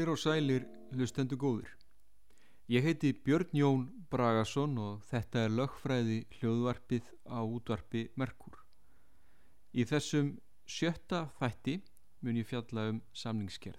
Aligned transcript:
Heilir 0.00 0.14
og 0.14 0.18
sælir 0.18 0.62
hlustendu 0.96 1.36
góður. 1.36 1.68
Ég 2.72 2.80
heiti 2.80 3.10
Björn 3.12 3.50
Jón 3.52 3.82
Bragason 4.08 4.78
og 4.80 5.02
þetta 5.04 5.42
er 5.44 5.52
lögfræði 5.52 6.14
hljóðvarpið 6.38 7.10
á 7.28 7.44
útvarpi 7.44 8.06
Merkur. 8.16 8.56
Í 9.76 9.84
þessum 9.84 10.30
sjötta 10.64 11.26
þætti 11.36 11.74
mun 12.24 12.38
ég 12.40 12.48
fjalla 12.48 12.86
um 12.94 13.02
samningskerð. 13.12 13.76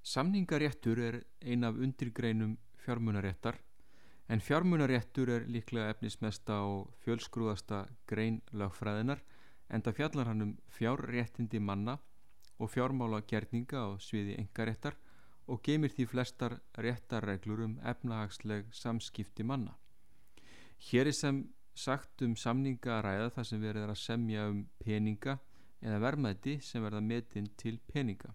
Samningaréttur 0.00 1.04
er 1.04 1.20
ein 1.44 1.68
af 1.68 1.76
undirgreinum 1.76 2.56
fjármunaréttar 2.86 3.60
en 4.32 4.40
fjármunaréttur 4.40 5.28
er 5.28 5.42
líklega 5.44 5.90
efnismesta 5.92 6.62
og 6.64 6.94
fjölsgrúðasta 7.04 7.82
grein 8.08 8.38
lögfræðinar 8.56 9.20
en 9.68 9.84
það 9.84 9.98
fjallar 9.98 10.30
hann 10.30 10.44
um 10.46 10.52
fjárréttindi 10.72 11.60
manna 11.60 11.98
og 12.56 12.70
fjármála 12.72 13.20
gerninga 13.28 13.82
á 13.84 13.88
sviði 14.00 14.38
engaréttar 14.40 14.96
og 15.52 15.60
geymir 15.66 15.92
því 15.92 16.06
flestar 16.14 16.56
réttarreglur 16.78 17.64
um 17.66 17.78
efnahagsleg 17.84 18.72
samskipti 18.72 19.44
manna. 19.44 19.76
Hér 20.80 21.12
er 21.12 21.18
sem 21.18 21.44
sagt 21.74 22.24
um 22.24 22.32
samninga 22.32 22.98
að 22.98 23.04
ræða 23.08 23.30
það 23.36 23.48
sem 23.50 23.64
verður 23.66 23.92
að 23.92 24.04
semja 24.06 24.46
um 24.48 24.62
peninga 24.80 25.38
eða 25.82 26.00
vermaði 26.06 26.56
sem 26.64 26.84
verða 26.84 27.04
metin 27.04 27.52
til 27.60 27.76
peninga. 27.92 28.32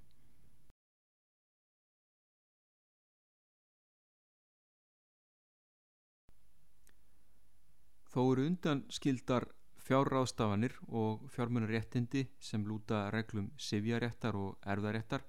Þó 8.37 8.41
eru 8.43 8.51
undan 8.51 8.81
skildar 8.93 9.45
fjárráðstafanir 9.81 10.75
og 10.93 11.23
fjármunaréttindi 11.33 12.21
sem 12.37 12.61
lúta 12.69 13.07
reglum 13.09 13.47
sifjaréttar 13.57 14.37
og 14.37 14.59
erðaréttar, 14.61 15.23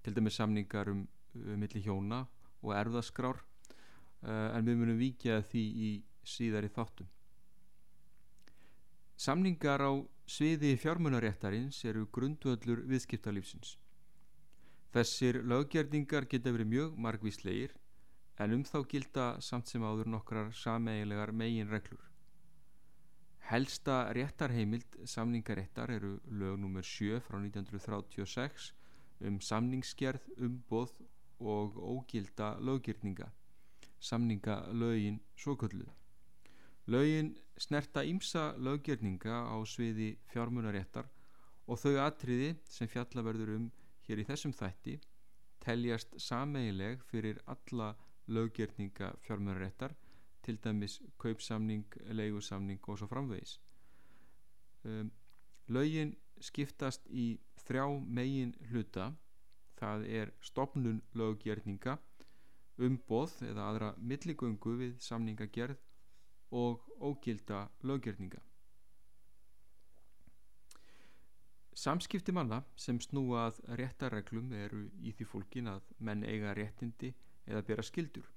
til 0.00 0.14
dæmis 0.16 0.38
samningar 0.40 0.88
um, 0.88 1.02
um 1.34 1.58
milli 1.60 1.82
hjóna 1.84 2.22
og 2.62 2.72
erðaskrár, 2.78 3.42
uh, 4.22 4.56
en 4.56 4.64
við 4.64 4.80
munum 4.80 4.96
vikja 4.96 5.42
því 5.50 5.66
í 5.88 5.90
síðari 6.24 6.72
þáttum. 6.72 7.12
Samningar 9.20 9.84
á 9.84 9.92
sviði 10.24 10.72
fjármunaréttarins 10.80 11.84
eru 11.84 12.08
grundvöllur 12.08 12.86
viðskiptalífsins. 12.88 13.76
Þessir 14.96 15.42
löggjörningar 15.44 16.24
geta 16.24 16.56
verið 16.56 16.72
mjög 16.72 16.96
margvíslegir 16.96 17.76
en 18.40 18.56
um 18.56 18.64
þá 18.64 18.78
gilda 18.88 19.30
samt 19.44 19.68
sem 19.68 19.84
áður 19.84 20.08
nokkrar 20.08 20.54
sameigilegar 20.56 21.36
megin 21.36 21.68
reglur. 21.68 22.15
Helsta 23.46 24.12
réttarheimild 24.12 24.96
samningaréttar 25.06 25.90
eru 25.94 26.16
lög 26.26 26.58
nr. 26.58 26.82
7 26.82 27.20
frá 27.22 27.38
1936 27.38 28.72
um 29.20 29.36
samningsgerð, 29.40 30.24
umboð 30.36 30.96
og 31.38 31.76
ógilda 31.78 32.56
löggirninga, 32.58 33.28
samningalögin 34.00 35.20
svokölluð. 35.36 35.92
Lögin 36.86 37.36
snerta 37.56 38.02
ímsa 38.02 38.56
löggirninga 38.58 39.46
á 39.46 39.56
sviði 39.62 40.16
fjármunaréttar 40.32 41.06
og 41.66 41.78
þau 41.78 41.96
atriði 42.02 42.56
sem 42.70 42.90
fjallaverður 42.90 43.54
um 43.56 43.70
hér 44.08 44.22
í 44.22 44.26
þessum 44.26 44.54
þætti 44.54 44.98
teljast 45.62 46.18
sameigileg 46.22 47.02
fyrir 47.10 47.38
alla 47.46 47.94
löggirninga 48.26 49.14
fjármunaréttar 49.22 49.94
til 50.46 50.58
dæmis 50.62 51.00
kaupsamning, 51.18 51.84
leigusamning 52.14 52.80
og 52.88 52.98
svo 53.00 53.10
framvegis. 53.10 53.58
Um, 54.86 55.10
lögin 55.68 56.14
skiptast 56.40 57.06
í 57.10 57.26
þrjá 57.66 57.86
megin 58.06 58.52
hluta 58.70 59.10
það 59.80 60.04
er 60.20 60.32
stopnun 60.44 61.00
löggerninga 61.18 61.96
umboð 62.86 63.38
eða 63.48 63.70
aðra 63.70 63.88
milligöngu 63.98 64.76
við 64.80 64.98
samningagerð 65.04 65.80
og 66.56 66.84
ógilda 67.00 67.66
löggerninga 67.82 68.42
Samskipti 71.76 72.32
manna 72.32 72.62
sem 72.80 73.00
snúa 73.04 73.48
að 73.50 73.58
réttarreglum 73.80 74.52
eru 74.56 74.86
í 75.04 75.12
því 75.12 75.26
fólkin 75.32 75.68
að 75.72 75.90
menn 75.98 76.24
eiga 76.24 76.54
réttindi 76.56 77.12
eða 77.44 77.64
bera 77.68 77.84
skildur 77.84 78.30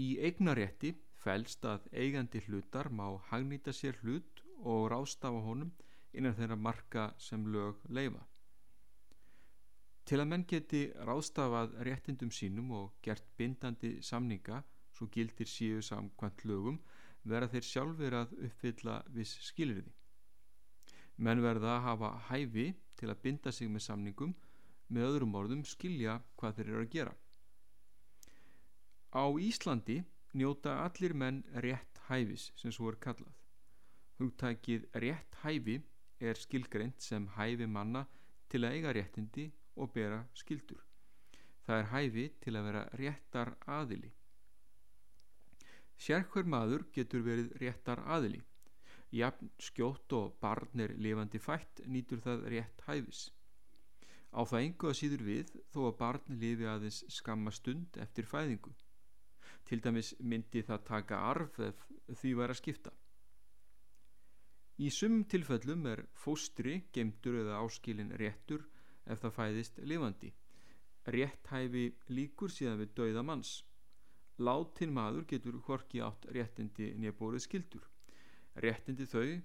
Í 0.00 0.16
eignarétti 0.24 0.94
fælst 1.20 1.64
að 1.68 1.88
eigandi 1.92 2.40
hlutar 2.46 2.88
má 2.88 3.06
hagnýta 3.28 3.72
sér 3.76 3.98
hlut 4.02 4.42
og 4.64 4.88
rástafa 4.92 5.42
honum 5.44 5.72
innan 6.12 6.36
þeirra 6.38 6.56
marka 6.56 7.04
sem 7.18 7.44
lög 7.52 7.82
leifa. 7.88 8.22
Til 10.04 10.18
að 10.20 10.28
menn 10.30 10.44
geti 10.48 10.82
rástafað 11.08 11.76
réttindum 11.86 12.32
sínum 12.34 12.72
og 12.78 12.94
gert 13.04 13.28
bindandi 13.38 13.98
samninga 14.02 14.62
svo 14.92 15.06
gildir 15.12 15.48
síu 15.48 15.82
samkvæmt 15.82 16.44
lögum 16.48 16.80
verða 17.24 17.52
þeir 17.52 17.68
sjálfur 17.68 18.16
að 18.18 18.32
uppfylla 18.48 18.96
viss 19.14 19.38
skilriði. 19.46 19.92
Menn 21.16 21.42
verða 21.44 21.76
að 21.76 21.84
hafa 21.86 22.10
hæfi 22.30 22.72
til 22.96 23.10
að 23.12 23.22
binda 23.22 23.52
sig 23.52 23.70
með 23.70 23.86
samningum 23.86 24.34
með 24.88 25.08
öðrum 25.10 25.36
orðum 25.38 25.64
skilja 25.64 26.18
hvað 26.36 26.56
þeir 26.58 26.72
eru 26.72 26.82
að 26.82 26.92
gera. 26.96 27.14
Á 29.12 29.28
Íslandi 29.36 29.98
njóta 30.32 30.78
allir 30.86 31.12
menn 31.12 31.42
rétt 31.64 31.98
hæfis 32.08 32.46
sem 32.56 32.72
svo 32.72 32.88
er 32.88 32.96
kallað. 32.96 33.34
Hugtækið 34.16 34.86
rétt 35.04 35.34
hæfi 35.42 35.74
er 36.28 36.38
skilgreint 36.40 37.02
sem 37.04 37.26
hæfi 37.34 37.66
manna 37.68 38.06
til 38.48 38.62
að 38.64 38.76
eiga 38.78 38.94
réttindi 38.96 39.44
og 39.76 39.92
bera 39.92 40.22
skildur. 40.42 40.80
Það 41.66 41.78
er 41.78 41.90
hæfi 41.90 42.24
til 42.40 42.54
að 42.56 42.64
vera 42.68 42.84
réttar 43.00 43.50
aðili. 43.76 44.12
Sérkver 46.00 46.48
maður 46.54 46.86
getur 46.96 47.26
verið 47.26 47.52
réttar 47.60 48.00
aðili. 48.16 48.40
Jafn 49.12 49.50
skjótt 49.60 50.14
og 50.16 50.38
barn 50.40 50.80
er 50.86 50.94
lifandi 50.96 51.38
fætt 51.38 51.84
nýtur 51.84 52.24
það 52.24 52.46
rétt 52.54 52.80
hæfis. 52.86 53.26
Á 54.32 54.40
það 54.40 54.64
engu 54.70 54.88
að 54.88 54.98
síður 55.02 55.26
við 55.28 55.52
þó 55.74 55.82
að 55.90 55.98
barn 56.00 56.40
lifi 56.46 56.70
aðeins 56.74 57.02
skamma 57.12 57.52
stund 57.52 58.00
eftir 58.06 58.24
fæðingu 58.32 58.72
til 59.72 59.80
dæmis 59.80 60.10
myndi 60.20 60.60
það 60.68 60.82
taka 60.84 61.18
arf 61.30 61.54
ef 61.64 61.78
því 62.20 62.30
væri 62.36 62.52
að 62.52 62.58
skipta. 62.58 62.90
Í 64.84 64.90
sumum 64.92 65.22
tilfellum 65.32 65.86
er 65.88 66.02
fóstri, 66.24 66.74
gemdur 66.92 67.38
eða 67.40 67.62
áskilin 67.64 68.12
réttur 68.20 68.66
ef 69.08 69.22
það 69.22 69.34
fæðist 69.38 69.80
lifandi. 69.88 70.32
Rétthæfi 71.16 71.86
líkur 72.12 72.52
síðan 72.52 72.82
við 72.82 72.92
dauða 73.00 73.24
manns. 73.30 73.54
Látin 74.44 74.92
maður 74.92 75.24
getur 75.32 75.56
hvorki 75.64 76.04
átt 76.04 76.28
réttindi 76.36 76.92
nefnbórið 77.00 77.46
skildur. 77.46 77.88
Réttindi 78.60 79.08
þau 79.08 79.40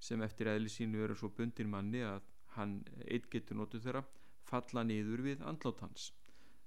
sem 0.00 0.24
eftir 0.24 0.54
eðli 0.54 0.72
sínu 0.72 1.04
eru 1.04 1.20
svo 1.20 1.28
bundin 1.36 1.68
manni 1.68 2.00
að 2.00 2.24
hann 2.56 2.78
eitt 3.04 3.28
getur 3.28 3.60
notu 3.60 3.82
þeirra 3.84 4.06
falla 4.48 4.88
niður 4.88 5.28
við 5.28 5.44
andlát 5.44 5.84
hans 5.84 6.14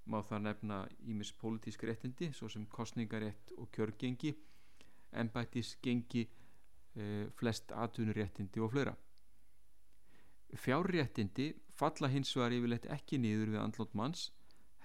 má 0.05 0.21
það 0.25 0.45
nefna 0.45 0.77
ímis 1.11 1.31
pólitísk 1.41 1.83
réttindi 1.83 2.31
svo 2.33 2.49
sem 2.49 2.65
kostningarétt 2.65 3.53
og 3.57 3.69
kjörgengi 3.75 4.33
ennbættisgengi 5.21 6.23
e, 6.95 7.05
flest 7.37 7.71
atvinnuréttindi 7.71 8.63
og 8.63 8.71
flera 8.73 8.95
fjárréttindi 10.57 11.51
falla 11.79 12.09
hins 12.09 12.35
vegar 12.35 12.55
yfirleitt 12.57 12.87
ekki 12.95 13.19
niður 13.21 13.53
við 13.53 13.63
andlót 13.63 13.93
manns 13.93 14.29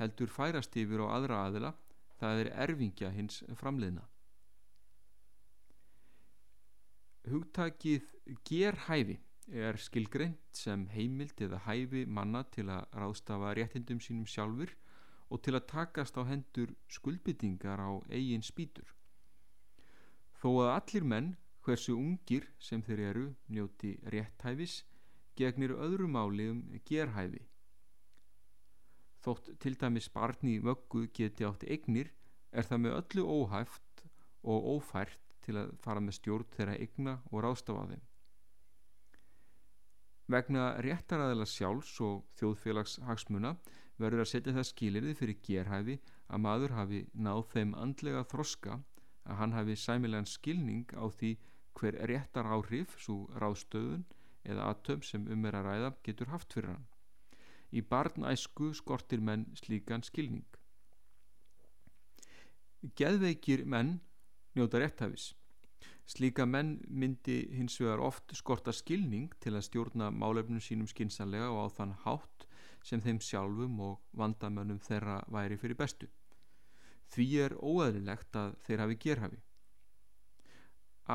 heldur 0.00 0.32
færast 0.32 0.76
yfir 0.76 1.04
á 1.04 1.06
aðra 1.16 1.44
aðila 1.46 1.72
það 2.20 2.42
er 2.44 2.50
erfingja 2.66 3.12
hins 3.14 3.40
framleiðna 3.60 4.04
hugtakið 7.30 8.10
gerhæfi 8.44 9.18
er 9.52 9.76
skilgreint 9.80 10.56
sem 10.56 10.86
heimild 10.92 11.40
eða 11.46 11.60
hæfi 11.66 12.04
manna 12.06 12.44
til 12.52 12.66
að 12.72 12.86
ráðstafa 13.00 13.52
réttindum 13.58 14.00
sínum 14.00 14.28
sjálfur 14.28 14.72
og 15.34 15.42
til 15.42 15.56
að 15.58 15.66
takast 15.72 16.14
á 16.14 16.22
hendur 16.28 16.70
skuldbyttingar 16.94 17.80
á 17.82 17.90
eigin 18.06 18.44
spýtur. 18.46 18.86
Þó 20.38 20.50
að 20.62 20.70
allir 20.76 21.06
menn, 21.10 21.30
hversu 21.66 21.96
ungir 21.98 22.46
sem 22.62 22.82
þeir 22.86 23.00
eru, 23.08 23.24
njóti 23.50 23.96
rétthæfis, 24.14 24.84
gegnir 25.34 25.74
öðru 25.74 26.06
máli 26.06 26.46
um 26.52 26.62
gerhæfi. 26.86 27.42
Þótt 29.24 29.54
til 29.58 29.74
dæmis 29.80 30.10
barni 30.12 30.60
vöggu 30.62 31.08
geti 31.16 31.48
átti 31.48 31.72
eignir, 31.72 32.12
er 32.52 32.68
það 32.68 32.82
með 32.84 32.98
öllu 33.00 33.24
óhæft 33.40 34.04
og 34.44 34.68
ófært 34.76 35.18
til 35.42 35.56
að 35.58 35.72
fara 35.82 36.02
með 36.04 36.18
stjórn 36.20 36.50
þeirra 36.54 36.76
eigna 36.78 37.14
og 37.32 37.40
rástafa 37.42 37.88
þeim. 37.90 38.04
Vegna 40.30 40.68
réttaræðila 40.84 41.46
sjálfs 41.48 41.96
og 42.04 42.22
þjóðfélags 42.38 43.00
hagsmuna 43.08 43.56
verður 44.00 44.24
að 44.24 44.30
setja 44.30 44.54
það 44.56 44.68
skilirði 44.70 45.14
fyrir 45.18 45.40
gerhæfi 45.46 45.98
að 46.26 46.42
maður 46.46 46.74
hafi 46.78 47.00
náð 47.14 47.42
þeim 47.52 47.74
andlega 47.78 48.24
þroska 48.30 48.78
að 49.24 49.38
hann 49.40 49.54
hafi 49.56 49.76
sæmilegan 49.78 50.28
skilning 50.28 50.90
á 50.98 51.04
því 51.08 51.36
hver 51.78 51.98
réttar 52.10 52.48
áhrif 52.48 52.96
svo 53.02 53.24
ráðstöðun 53.40 54.04
eða 54.44 54.66
aðtömm 54.72 55.04
sem 55.06 55.28
um 55.30 55.46
er 55.48 55.58
að 55.58 55.68
ræða 55.68 55.92
getur 56.06 56.32
haft 56.32 56.52
fyrir 56.54 56.74
hann. 56.74 56.84
Í 57.74 57.82
barnæsku 57.82 58.72
skortir 58.76 59.22
menn 59.24 59.46
slíkan 59.58 60.04
skilning. 60.06 60.44
Geðveikir 62.98 63.64
menn 63.64 63.96
njóta 64.54 64.78
rétthafis. 64.82 65.32
Slíka 66.06 66.44
menn 66.44 66.76
myndi 66.88 67.38
hins 67.56 67.78
vegar 67.80 68.02
oft 68.04 68.34
skorta 68.36 68.74
skilning 68.76 69.32
til 69.40 69.54
að 69.56 69.64
stjórna 69.70 70.10
málefnum 70.12 70.60
sínum 70.60 70.90
skinsanlega 70.90 71.48
og 71.48 71.64
á 71.64 71.68
þann 71.78 71.94
hátt 72.04 72.43
sem 72.84 73.00
þeim 73.00 73.18
sjálfum 73.24 73.80
og 73.80 74.20
vandamönnum 74.20 74.78
þeirra 74.84 75.22
væri 75.32 75.56
fyrir 75.60 75.78
bestu. 75.80 76.08
Því 77.14 77.26
er 77.46 77.56
óæðilegt 77.56 78.36
að 78.36 78.56
þeir 78.66 78.82
hafi 78.84 78.96
gerhafi. 79.06 79.40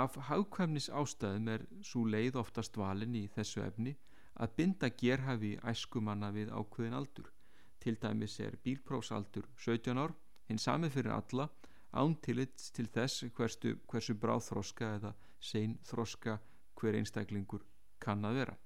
Af 0.01 0.15
hagkvæmnis 0.29 0.89
ástæðum 0.89 1.49
er 1.53 1.65
svo 1.81 2.05
leið 2.05 2.37
oftast 2.41 2.77
valin 2.77 3.15
í 3.17 3.25
þessu 3.33 3.63
efni 3.65 3.95
að 4.39 4.53
binda 4.57 4.89
gerhafi 5.01 5.55
æskumanna 5.71 6.29
við 6.35 6.53
ákveðin 6.53 6.97
aldur. 6.99 7.31
Til 7.79 7.95
dæmis 8.01 8.39
er 8.43 8.57
bílprófsaldur 8.63 9.47
17 9.57 9.97
ár, 9.97 10.13
hinn 10.47 10.61
sami 10.61 10.89
fyrir 10.93 11.15
alla, 11.15 11.49
án 11.91 12.15
tilitt 12.21 12.69
til 12.75 12.87
þess 12.87 13.25
hversu, 13.33 13.75
hversu 13.89 14.15
bráð 14.15 14.45
þroska 14.49 14.95
eða 14.99 15.13
sein 15.39 15.77
þroska 15.89 16.37
hver 16.79 16.99
einstaklingur 16.99 17.65
kann 17.99 18.25
að 18.25 18.41
vera. 18.41 18.57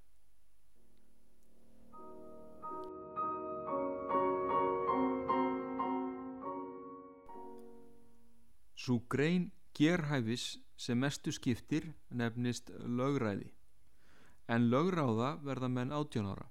Svo 8.84 8.98
grein 9.08 9.46
gerhæfis 9.72 10.58
sem 10.76 10.98
mestu 11.00 11.32
skiptir 11.32 11.86
nefnist 12.12 12.68
lögræði. 12.98 13.46
En 14.52 14.66
lögráða 14.74 15.30
verða 15.46 15.70
menn 15.72 15.94
átjón 15.96 16.28
ára. 16.34 16.50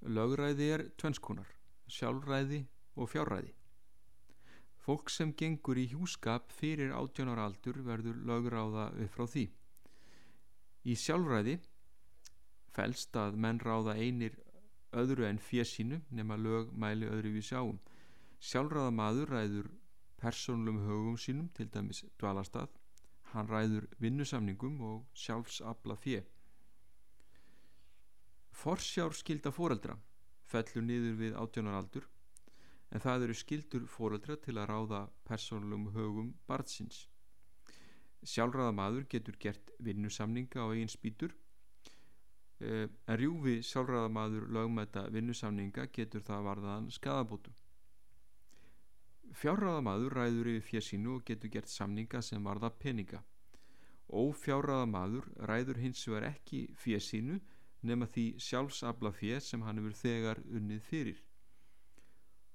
Lögræði 0.00 0.70
er 0.78 0.86
tvennskonar, 0.96 1.50
sjálfræði 1.92 2.62
og 2.96 3.12
fjárræði. 3.12 3.52
Fólk 4.80 5.12
sem 5.12 5.36
gengur 5.36 5.76
í 5.76 5.84
hjúskap 5.92 6.56
fyrir 6.56 6.96
átjón 6.96 7.34
ára 7.34 7.50
aldur 7.50 7.84
verður 7.84 8.16
lögráða 8.32 8.88
upp 8.96 9.16
frá 9.18 9.28
því. 9.36 9.46
Í 10.88 10.96
sjálfræði 11.04 11.58
fælst 12.72 13.16
að 13.20 13.36
menn 13.36 13.60
ráða 13.60 14.00
einir 14.00 14.40
öðru 14.96 15.28
en 15.28 15.46
fjesínu 15.50 16.00
nema 16.08 16.40
lög 16.40 16.72
mæli 16.72 17.12
öðru 17.12 17.36
við 17.36 17.50
sjáum. 17.52 17.82
Sjálfræða 18.40 18.94
maður 19.04 19.36
ræður 19.36 19.74
persónlum 20.20 20.80
högum 20.86 21.16
sínum, 21.20 21.48
til 21.54 21.68
dæmis 21.72 22.04
dvalastað, 22.20 22.72
hann 23.32 23.48
ræður 23.50 23.86
vinnusamningum 24.00 24.80
og 24.80 25.06
sjálfsabla 25.14 25.96
fjö. 26.00 26.22
Forsjár 28.56 29.12
skilda 29.12 29.52
fóreldra 29.52 29.98
fellur 30.48 30.84
niður 30.86 31.18
við 31.20 31.34
átjónaraldur 31.36 32.06
en 32.94 33.02
það 33.02 33.26
eru 33.26 33.34
skildur 33.36 33.86
fóreldra 33.90 34.36
til 34.40 34.56
að 34.56 34.70
ráða 34.70 35.00
persónlum 35.28 35.90
högum 35.96 36.30
barnsins. 36.48 37.02
Sjálfræða 38.26 38.72
maður 38.74 39.08
getur 39.10 39.36
gert 39.42 39.74
vinnusamninga 39.82 40.62
á 40.62 40.66
eigin 40.70 40.90
spýtur 40.90 41.34
eh, 42.60 42.86
en 42.86 43.18
rjúfi 43.20 43.58
sjálfræða 43.66 44.08
maður 44.16 44.48
lögmæta 44.56 45.06
vinnusamninga 45.12 45.88
getur 45.98 46.24
það 46.24 46.48
varðaðan 46.48 46.90
skadabótum. 46.94 47.54
Fjárraðamadur 49.36 50.14
ræður 50.16 50.48
yfir 50.54 50.64
fjersínu 50.70 51.18
og 51.18 51.24
getur 51.28 51.50
gert 51.52 51.68
samninga 51.68 52.22
sem 52.24 52.44
varða 52.44 52.70
peninga. 52.72 53.18
Ófjárraðamadur 54.08 55.26
ræður 55.50 55.80
hins 55.82 56.06
vegar 56.08 56.30
ekki 56.30 56.62
fjersínu 56.80 57.36
nema 57.86 58.08
því 58.08 58.24
sjálfsabla 58.40 59.12
fér 59.12 59.42
sem 59.44 59.64
hann 59.66 59.82
hefur 59.82 59.96
þegar 59.98 60.40
unnið 60.46 60.80
fyrir. 60.88 61.18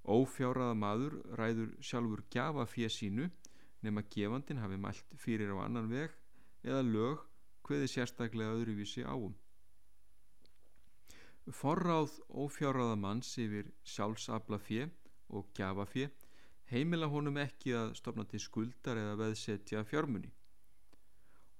Ófjárraðamadur 0.10 1.20
ræður 1.38 1.76
sjálfur 1.86 2.24
gjafa 2.34 2.66
fjersínu 2.66 3.30
nema 3.86 4.02
gefandin 4.16 4.64
hafi 4.64 4.80
mælt 4.82 5.14
fyrir 5.22 5.54
á 5.54 5.58
annan 5.62 5.92
veg 5.92 6.18
eða 6.66 6.82
lög 6.88 7.22
hveði 7.68 7.92
sérstaklega 7.94 8.58
öðruvísi 8.58 9.06
áum. 9.06 9.38
Forráð 11.62 12.18
ófjárraðamanns 12.30 13.36
yfir 13.42 13.70
sjálfsabla 13.86 14.58
fér 14.62 14.90
og 15.30 15.54
gjafa 15.58 15.86
fér 15.86 16.12
heimila 16.72 17.10
honum 17.12 17.38
ekki 17.42 17.74
að 17.76 17.96
stopna 18.00 18.26
til 18.28 18.40
skuldar 18.40 19.00
eða 19.00 19.18
veðsetja 19.20 19.84
fjármunni. 19.88 20.32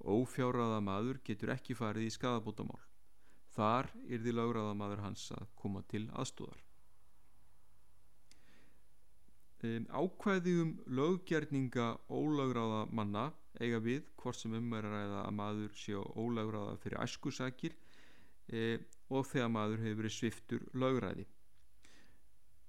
Ófjárraða 0.02 0.80
maður 0.82 1.20
getur 1.28 1.52
ekki 1.54 1.76
farið 1.78 2.08
í 2.08 2.14
skadabótamál. 2.16 2.80
Þar 3.52 3.92
er 4.08 4.22
því 4.24 4.34
lögraða 4.38 4.76
maður 4.80 5.04
hans 5.06 5.26
að 5.36 5.50
koma 5.60 5.84
til 5.92 6.06
aðstóðar. 6.16 6.62
Um, 9.62 9.84
ákvæði 9.94 10.56
um 10.64 10.72
löggerninga 10.90 11.92
ólögraða 12.10 12.88
manna 12.90 13.28
eiga 13.60 13.78
við 13.84 14.08
hvort 14.18 14.40
sem 14.40 14.56
umverðar 14.58 15.20
að 15.20 15.36
maður 15.38 15.76
sé 15.78 15.94
ólögraða 15.94 16.80
fyrir 16.82 17.04
æskusakir 17.04 17.76
e, 18.50 18.80
og 19.14 19.28
þegar 19.30 19.54
maður 19.54 19.84
hefur 19.84 20.00
verið 20.00 20.16
sviftur 20.16 20.66
lögræði 20.74 21.28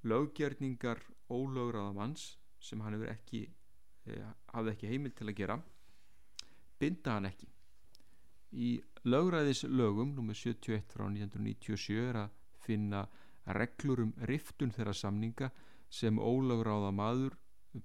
löggerningar 0.02 1.00
ólögraða 1.32 1.96
manns 1.96 2.26
sem 2.62 2.80
hann 2.84 2.96
hefur 2.96 3.12
ekki 3.12 3.42
eh, 3.46 4.28
hafði 4.54 4.74
ekki 4.74 4.92
heimil 4.92 5.14
til 5.16 5.28
að 5.28 5.38
gera 5.40 5.58
binda 6.82 7.16
hann 7.16 7.30
ekki 7.30 7.48
í 8.52 8.70
lögræðis 9.08 9.64
lögum 9.64 10.14
nr. 10.18 10.36
71 10.36 10.92
frá 10.92 11.06
1997 11.08 11.98
er 12.04 12.20
að 12.26 12.38
finna 12.62 13.06
reglur 13.58 14.04
um 14.04 14.12
riftun 14.28 14.74
þeirra 14.74 14.94
samninga 14.94 15.50
sem 15.92 16.18
ólögráða 16.20 16.92
maður 16.94 17.38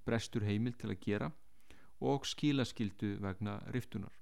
brestur 0.05 0.45
heimil 0.45 0.75
til 0.77 0.91
að 0.91 1.03
gera 1.03 1.31
og 2.03 2.27
skilaskildu 2.29 3.15
vegna 3.23 3.57
riftunar 3.73 4.13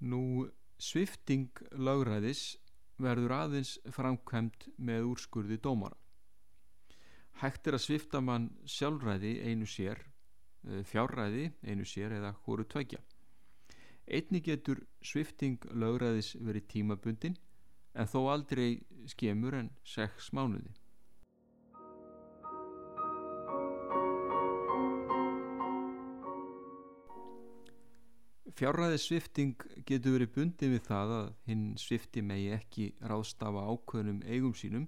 nú 0.00 0.46
svifting 0.78 1.50
lögræðis 1.72 2.56
verður 3.02 3.34
aðeins 3.36 3.76
framkvæmt 3.92 4.68
með 4.78 5.10
úrskurði 5.12 5.58
dómara. 5.62 5.96
Hægt 7.42 7.68
er 7.68 7.76
að 7.76 7.84
svifta 7.84 8.22
mann 8.24 8.48
sjálfræði 8.64 9.34
einu 9.44 9.66
sér, 9.68 10.00
eh, 10.64 10.82
fjárræði 10.82 11.50
einu 11.62 11.84
sér 11.84 12.16
eða 12.16 12.32
hóru 12.46 12.64
tvækja. 12.64 13.02
Einni 14.06 14.40
getur 14.40 14.86
svifting 15.02 15.58
lögræðis 15.74 16.36
verið 16.40 16.68
tímabundin 16.68 17.36
en 17.94 18.06
þó 18.06 18.30
aldrei 18.32 18.82
skemur 19.06 19.54
en 19.54 19.70
sex 19.84 20.30
mánuði. 20.32 20.72
Fjárræði 28.56 28.98
svifting 29.02 29.64
getur 29.84 30.14
verið 30.14 30.30
bundið 30.32 30.70
við 30.72 30.84
það 30.86 31.10
að 31.12 31.26
hinn 31.44 31.64
svifti 31.76 32.22
megi 32.24 32.52
ekki 32.56 32.86
ráðstafa 33.04 33.64
ákveðnum 33.68 34.22
eigum 34.24 34.54
sínum 34.56 34.86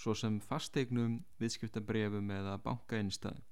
svo 0.00 0.14
sem 0.16 0.38
fasteignum, 0.40 1.18
viðskiptabrefum 1.42 2.30
eða 2.32 2.54
bankainstæðum. 2.64 3.42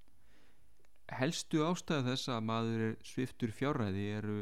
Helstu 1.12 1.60
ástæða 1.66 2.06
þess 2.06 2.30
að 2.32 2.46
maður 2.48 2.84
er 2.86 2.94
sviftur 3.04 3.52
fjárræði 3.52 4.04
eru 4.14 4.36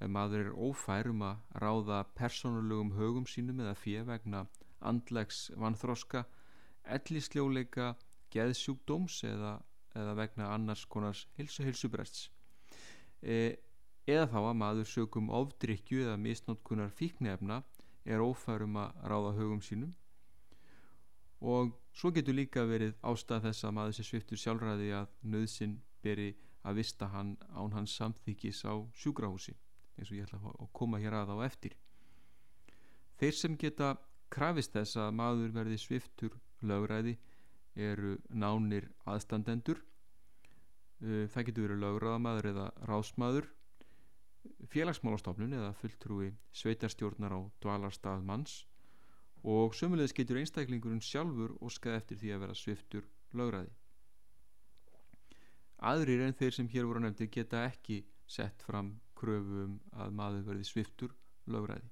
að 0.00 0.12
maður 0.14 0.44
er 0.46 0.54
ófærum 0.56 1.24
að 1.26 1.58
ráða 1.64 1.98
persónulegum 2.16 2.94
högum 2.96 3.26
sínum 3.28 3.60
eða 3.60 3.74
fyrir 3.76 4.06
vegna 4.08 4.46
andlegs 4.80 5.50
vanþróska, 5.58 6.24
ellisljóleika, 6.96 7.90
geðsjúkdóms 8.32 9.18
eða, 9.28 9.58
eða 9.92 10.16
vegna 10.18 10.48
annars 10.54 10.86
konars 10.88 11.26
hilsu-hilsubrests. 11.36 12.30
E, 13.20 13.58
eða 14.06 14.26
þá 14.32 14.38
að 14.40 14.58
maður 14.58 14.88
sögum 14.90 15.30
ofdrykju 15.30 16.04
eða 16.06 16.18
misnótkunar 16.18 16.90
fíknefna 16.90 17.62
er 18.04 18.22
ófærum 18.22 18.78
að 18.82 19.02
ráða 19.10 19.34
högum 19.38 19.60
sínum. 19.62 19.92
Og 21.42 21.72
svo 21.94 22.10
getur 22.14 22.34
líka 22.34 22.64
verið 22.66 22.94
ástæð 23.02 23.48
þess 23.48 23.66
að 23.66 23.76
maður 23.78 23.96
sé 23.98 24.06
sviftur 24.06 24.38
sjálfræði 24.38 24.90
að 24.94 25.14
nöðsinn 25.22 25.76
beri 26.02 26.32
að 26.62 26.78
vista 26.78 27.08
hann 27.10 27.36
án 27.54 27.74
hans 27.74 27.94
samþykis 27.98 28.64
á 28.66 28.74
sjúkrahúsi 28.94 29.54
eins 29.98 30.10
og 30.10 30.16
ég 30.16 30.26
ætla 30.26 30.38
að 30.50 30.70
koma 30.72 31.00
hér 31.02 31.18
að 31.18 31.34
á 31.34 31.46
eftir. 31.46 31.74
Þeir 33.18 33.34
sem 33.38 33.56
geta 33.58 33.96
krafist 34.32 34.72
þess 34.74 34.98
að 34.98 35.14
maður 35.18 35.54
verði 35.54 35.78
sviftur 35.78 36.38
lögræði 36.62 37.16
eru 37.74 38.16
nánir 38.30 38.88
aðstandendur. 39.06 39.82
Það 41.02 41.46
getur 41.48 41.66
verið 41.66 41.82
lögræðamaður 41.82 42.48
eða 42.52 42.66
rásmaður 42.88 43.50
félagsmálastofnun 44.72 45.52
eða 45.58 45.72
fulltrúi 45.78 46.30
sveitarstjórnar 46.56 47.34
á 47.36 47.40
dvalarstað 47.62 48.24
manns 48.26 48.54
og 49.42 49.74
sömulegis 49.74 50.14
getur 50.16 50.38
einstaklingurinn 50.40 51.02
sjálfur 51.02 51.56
óskað 51.60 51.98
eftir 51.98 52.20
því 52.20 52.32
að 52.34 52.44
vera 52.44 52.58
sviftur 52.58 53.08
lögræði. 53.36 53.72
Aðrir 55.92 56.22
en 56.28 56.36
þeir 56.38 56.56
sem 56.56 56.68
hér 56.70 56.86
voru 56.86 57.02
nefndir 57.02 57.30
geta 57.34 57.64
ekki 57.66 58.04
sett 58.30 58.62
fram 58.62 58.94
kröfum 59.18 59.64
um 59.64 59.74
að 59.98 60.14
maður 60.20 60.46
verði 60.50 60.68
sviftur 60.70 61.16
lögræði. 61.50 61.90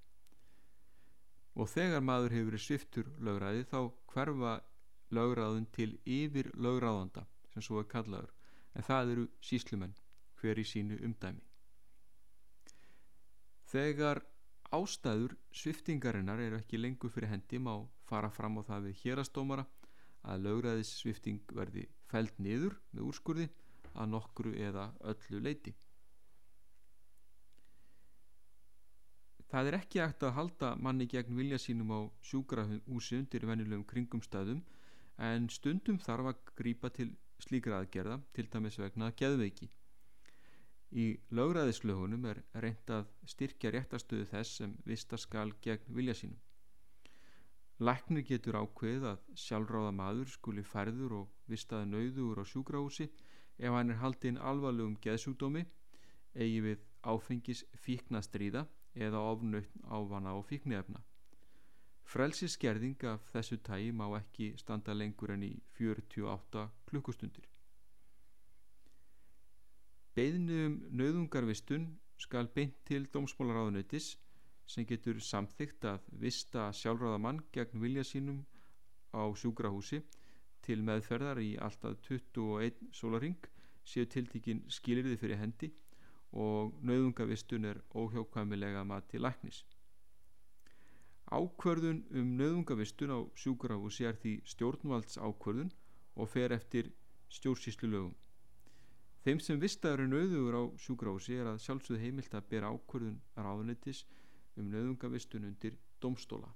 Og 1.59 1.69
þegar 1.69 2.07
maður 2.07 2.37
hefur 2.37 2.51
verið 2.53 2.67
sviftur 2.67 3.13
lögræði 3.19 3.67
þá 3.73 3.81
hverfa 4.15 4.55
lögræðun 5.11 5.67
til 5.75 5.91
yfir 6.07 6.53
lögræðanda 6.55 7.27
sem 7.53 7.67
svo 7.67 7.83
er 7.83 7.91
kallaður. 7.91 8.31
En 8.79 8.87
það 8.87 9.15
eru 9.17 9.29
síslumenn 9.43 9.97
hver 10.39 10.63
í 10.63 10.65
sínu 10.65 11.03
umdæmi 11.03 11.50
þegar 13.71 14.23
ástæður 14.77 15.37
sviftingarinnar 15.63 16.43
eru 16.47 16.61
ekki 16.61 16.81
lengur 16.81 17.13
fyrir 17.15 17.33
hendi 17.33 17.59
má 17.59 17.75
fara 18.11 18.31
fram 18.31 18.59
á 18.59 18.63
það 18.71 18.89
við 18.89 19.05
hérastómara 19.05 19.67
að 20.31 20.47
lögræðis 20.47 20.95
svifting 21.03 21.55
verði 21.61 21.87
fælt 22.11 22.39
niður 22.39 22.77
með 22.93 23.07
úrskurði 23.11 23.47
að 23.95 24.13
nokkru 24.15 24.57
eða 24.69 24.91
öllu 25.13 25.41
leiti 25.47 25.75
Það 29.51 29.69
er 29.69 29.75
ekki 29.81 29.99
ekkert 29.99 30.25
að 30.29 30.37
halda 30.37 30.69
manni 30.79 31.09
gegn 31.11 31.35
vilja 31.35 31.57
sínum 31.59 31.91
á 31.91 32.01
sjúkrahúsi 32.23 33.17
undir 33.19 33.47
venjulegum 33.49 33.83
kringumstæðum 33.93 34.61
en 35.27 35.49
stundum 35.51 35.99
þarf 35.99 36.29
að 36.31 36.45
grýpa 36.61 36.91
til 36.95 37.09
slíkra 37.43 37.81
aðgerða 37.83 38.21
til 38.37 38.47
dæmis 38.53 38.79
vegna 38.79 39.11
geðveiki. 39.19 39.67
Í 40.91 41.07
lögræðislögunum 41.31 42.25
er 42.27 42.43
reynd 42.63 42.91
að 42.91 43.11
styrkja 43.33 43.71
réttastöðu 43.71 44.27
þess 44.33 44.57
sem 44.59 44.73
vistaskal 44.87 45.53
gegn 45.63 45.93
vilja 45.95 46.17
sínum. 46.19 46.41
Læknir 47.81 48.25
getur 48.29 48.59
ákveð 48.61 49.07
að 49.13 49.21
sjálfráða 49.43 49.93
maður 49.97 50.33
skuli 50.35 50.65
færður 50.67 51.15
og 51.21 51.29
vistaði 51.49 51.87
nauður 51.93 52.43
á 52.43 52.45
sjúkrahúsi 52.45 53.07
ef 53.57 53.77
hann 53.77 53.95
er 53.95 54.01
haldinn 54.03 54.41
alvarlegum 54.51 54.99
geðsjúkdómi 55.05 55.63
eigi 56.35 56.61
við 56.67 56.83
áfengis 57.13 57.63
fíkna 57.85 58.21
stríða 58.27 58.67
eða 58.95 59.23
ofnaut 59.31 59.71
ávana 59.87 60.35
og 60.37 60.45
fíknefna. 60.51 61.01
Frelsiskerðing 62.11 63.05
af 63.07 63.31
þessu 63.31 63.61
tægi 63.63 63.95
má 63.95 64.09
ekki 64.19 64.53
standa 64.59 64.97
lengur 64.97 65.31
enn 65.37 65.47
í 65.47 65.53
48 65.79 66.67
klukkustundir. 66.91 67.50
Beðinu 70.19 70.57
um 70.67 70.77
nöðungarvistun 71.01 71.87
skal 72.21 72.49
beint 72.55 72.77
til 72.89 73.07
dómsmálaráðunautis 73.15 74.17
sem 74.71 74.87
getur 74.87 75.21
samþygt 75.23 75.87
að 75.91 76.09
vista 76.23 76.69
sjálfráðamann 76.77 77.41
gegn 77.55 77.83
vilja 77.83 78.05
sínum 78.07 78.43
á 79.15 79.23
sjúkrahúsi 79.43 80.03
til 80.67 80.83
meðferðar 80.87 81.41
í 81.43 81.53
alltaf 81.59 81.99
21 82.09 82.91
sólaring 82.95 83.49
séu 83.87 84.07
tiltíkin 84.07 84.63
skilirði 84.69 85.17
fyrir 85.21 85.41
hendi 85.41 85.71
og 86.33 86.75
nöðungavistun 86.87 87.67
er 87.71 87.81
óhjákvæmilega 87.95 88.85
mati 88.87 89.19
læknis. 89.19 89.65
Ákvörðun 91.31 92.03
um 92.19 92.35
nöðungavistun 92.39 93.15
á 93.15 93.19
sjúkrahúsi 93.39 94.07
er 94.07 94.19
því 94.19 94.41
stjórnvalds 94.53 95.19
ákvörðun 95.19 95.71
og 96.17 96.29
fer 96.29 96.55
eftir 96.55 96.91
stjórnsýslu 97.31 97.91
lögum. 97.91 98.15
Þeim 99.21 99.41
sem 99.45 99.59
vistaður 99.61 100.07
er 100.07 100.09
nöðugur 100.09 100.57
á 100.57 100.63
sjúkrahúsi 100.81 101.35
er 101.37 101.51
að 101.51 101.61
sjálfsögðu 101.67 102.01
heimilt 102.01 102.35
að 102.39 102.47
bera 102.55 102.71
ákvörðun 102.73 103.19
ráðunitis 103.37 104.07
um 104.57 104.71
nöðungavistun 104.73 105.45
undir 105.45 105.77
domstóla. 106.01 106.49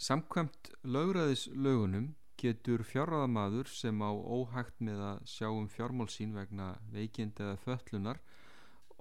Samkvæmt 0.00 0.72
lögræðislögunum 0.88 2.14
getur 2.40 2.80
fjárraðamadur 2.88 3.68
sem 3.68 4.00
á 4.00 4.08
óhægt 4.08 4.80
með 4.80 5.02
að 5.10 5.18
sjá 5.28 5.50
um 5.52 5.68
fjármál 5.68 6.08
sín 6.08 6.32
vegna 6.32 6.72
veikind 6.94 7.36
eða 7.36 7.60
föllunar 7.66 8.24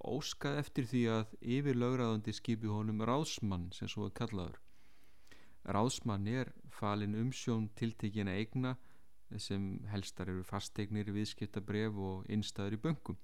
óskað 0.03 0.59
eftir 0.65 0.91
því 0.91 1.03
að 1.15 1.37
yfir 1.39 1.79
lögræðandi 1.79 2.35
skipi 2.35 2.67
honum 2.67 2.99
ráðsmann 3.07 3.69
sem 3.71 3.87
svo 3.87 4.09
er 4.09 4.17
kallaður. 4.19 4.59
Ráðsmann 5.69 6.27
er 6.27 6.51
falin 6.73 7.17
umsjón 7.19 7.69
tiltekina 7.77 8.33
eigna 8.37 8.75
sem 9.37 9.75
helstar 9.91 10.31
eru 10.31 10.43
fasteignir, 10.43 11.11
viðskiptabref 11.13 11.97
og 12.01 12.31
innstæður 12.33 12.77
í 12.77 12.81
böngum. 12.85 13.19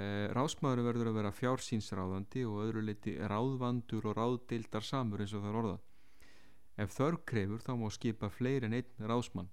Eh, 0.00 0.28
ráðsmaður 0.32 0.84
verður 0.88 1.10
að 1.10 1.18
vera 1.20 1.32
fjársýnsráðandi 1.36 2.44
og 2.48 2.60
öðru 2.66 2.84
leiti 2.84 3.16
ráðvandur 3.16 4.08
og 4.10 4.16
ráðdeildar 4.18 4.84
samur 4.84 5.24
eins 5.24 5.32
og 5.32 5.44
það 5.44 5.50
er 5.50 5.58
orðað. 5.62 5.82
Ef 6.82 6.94
þörg 6.96 7.24
krefur 7.28 7.64
þá 7.64 7.72
má 7.80 7.88
skipa 7.92 8.30
fleiri 8.32 8.68
en 8.68 8.78
einn 8.78 9.08
ráðsmann. 9.10 9.50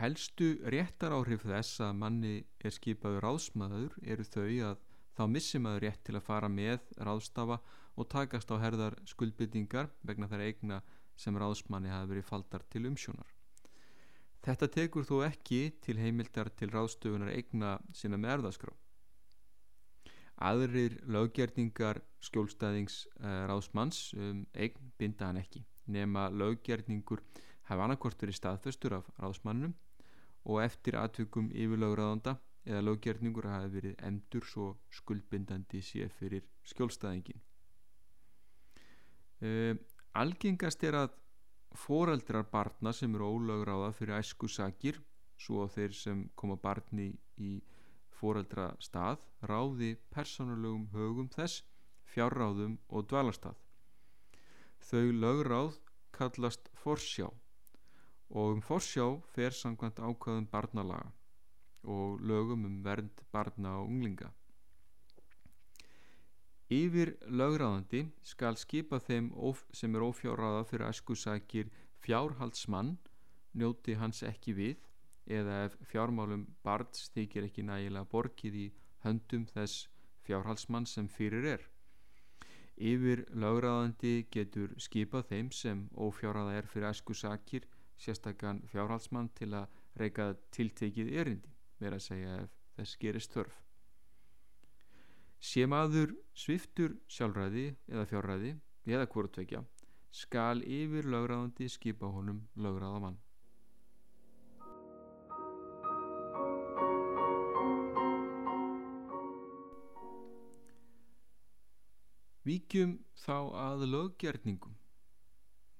Helstu 0.00 0.54
réttar 0.72 1.12
áhrif 1.12 1.44
þess 1.44 1.82
að 1.84 1.98
manni 2.00 2.36
er 2.64 2.72
skipaður 2.72 3.26
ráðsmaður 3.26 3.98
eru 4.02 4.24
þau 4.24 4.48
að 4.70 4.86
þá 5.16 5.22
missi 5.28 5.60
maður 5.60 5.86
rétt 5.86 6.02
til 6.06 6.16
að 6.18 6.26
fara 6.26 6.48
með 6.48 6.84
ráðstafa 6.98 7.58
og 7.96 8.08
takast 8.08 8.50
á 8.52 8.56
herðar 8.62 8.96
skuldbyttingar 9.08 9.90
vegna 10.02 10.28
þær 10.30 10.44
eigna 10.46 10.80
sem 11.16 11.36
ráðsmanni 11.36 11.92
hafi 11.92 12.12
verið 12.14 12.28
faldar 12.28 12.64
til 12.72 12.86
umsjónar. 12.88 13.28
Þetta 14.42 14.68
tekur 14.74 15.04
þó 15.06 15.16
ekki 15.28 15.60
til 15.84 15.98
heimildar 16.00 16.50
til 16.58 16.72
ráðstöfunar 16.72 17.30
eigna 17.30 17.76
sinna 17.94 18.18
með 18.18 18.38
erðaskrá. 18.38 18.72
Aðrir 20.42 20.96
löggerningar 21.06 22.00
skjólstæðings 22.24 23.04
uh, 23.20 23.44
ráðsmanns 23.46 24.08
um, 24.18 24.42
eign 24.54 24.90
binda 24.98 25.28
hann 25.28 25.38
ekki 25.38 25.62
nema 25.86 26.28
löggerningur 26.30 27.22
hafa 27.68 27.84
annarkort 27.84 28.20
verið 28.22 28.40
staðföstur 28.40 28.96
af 28.98 29.10
ráðsmannum 29.22 29.74
og 30.42 30.62
eftir 30.64 30.98
aðtökum 30.98 31.50
yfirlöguraðanda 31.54 32.36
eða 32.66 32.82
löggerningur 32.86 33.48
hafi 33.50 33.70
verið 33.76 34.04
endur 34.06 34.46
svo 34.46 34.66
skuldbindandi 34.98 35.80
sé 35.82 36.06
fyrir 36.18 36.44
skjólstæðingin. 36.70 37.40
Uh, 39.42 39.74
algengast 40.14 40.84
er 40.86 40.98
að 41.00 41.16
foreldrar 41.74 42.46
barna 42.52 42.92
sem 42.94 43.14
eru 43.16 43.32
ólögráða 43.34 43.90
fyrir 43.96 44.20
æsku 44.20 44.48
sakir 44.48 45.00
svo 45.40 45.66
þeir 45.66 45.96
sem 45.98 46.26
koma 46.38 46.56
barni 46.56 47.08
í 47.38 47.56
fóreldra 48.18 48.68
stað 48.78 49.24
ráði 49.50 49.96
persónulegum 50.14 50.84
högum 50.92 51.30
þess, 51.32 51.64
fjárráðum 52.12 52.76
og 52.88 53.08
dvalastað. 53.10 53.56
Þau 54.86 55.10
lögráð 55.24 55.80
kallast 56.14 56.68
forsjá 56.84 57.26
og 58.30 58.54
um 58.54 58.62
forsjá 58.62 59.08
fer 59.34 59.56
samkvæmt 59.56 59.98
ákvæðum 59.98 60.46
barnalaga 60.52 61.10
og 61.84 62.20
lögum 62.20 62.66
um 62.66 62.84
vernd 62.84 63.24
barna 63.32 63.78
og 63.80 63.88
unglinga. 63.88 64.30
Yfir 66.72 67.16
lögráðandi 67.28 68.06
skal 68.24 68.56
skipa 68.56 68.98
þeim 68.98 69.32
sem 69.76 69.94
er 69.94 70.04
ófjárráða 70.06 70.62
fyrir 70.64 70.88
æskusækir 70.88 71.68
fjárhaldsmann 72.00 72.96
njóti 73.52 73.96
hans 74.00 74.22
ekki 74.22 74.54
við 74.56 74.86
eða 75.26 75.58
ef 75.66 75.76
fjármálum 75.90 76.46
barns 76.64 77.10
þykir 77.14 77.48
ekki 77.48 77.66
nægilega 77.68 78.08
borgið 78.14 78.56
í 78.62 78.66
höndum 79.04 79.44
þess 79.50 79.88
fjárhalsmann 80.26 80.86
sem 80.86 81.08
fyrir 81.08 81.44
er. 81.56 81.68
Yfir 82.78 83.26
lögræðandi 83.36 84.26
getur 84.32 84.72
skipað 84.80 85.28
þeim 85.28 85.50
sem 85.52 85.88
ófjárhaða 85.92 86.56
er 86.58 86.70
fyrir 86.72 86.88
æsku 86.88 87.14
sakir 87.14 87.68
sérstakann 88.00 88.62
fjárhalsmann 88.72 89.28
til 89.36 89.52
að 89.54 89.68
reyka 90.00 90.32
tiltekið 90.56 91.12
erindi, 91.20 91.52
verið 91.82 91.98
að 91.98 92.06
segja 92.06 92.38
ef 92.44 92.56
þess 92.76 92.98
gerist 93.02 93.36
þörf. 93.36 93.58
Sé 95.42 95.66
maður 95.66 96.14
sviftur 96.38 96.96
sjálfræði 97.10 97.72
eða 97.90 98.06
fjárræði 98.10 98.54
eða 98.86 99.08
hvortvekja 99.10 99.64
skal 100.12 100.62
yfir 100.62 101.08
lögræðandi 101.08 101.66
skipa 101.72 102.10
honum 102.12 102.44
lögræðamann. 102.54 103.18
Víkjum 112.42 112.96
þá 113.24 113.36
að 113.54 113.84
löggerningum. 113.86 114.74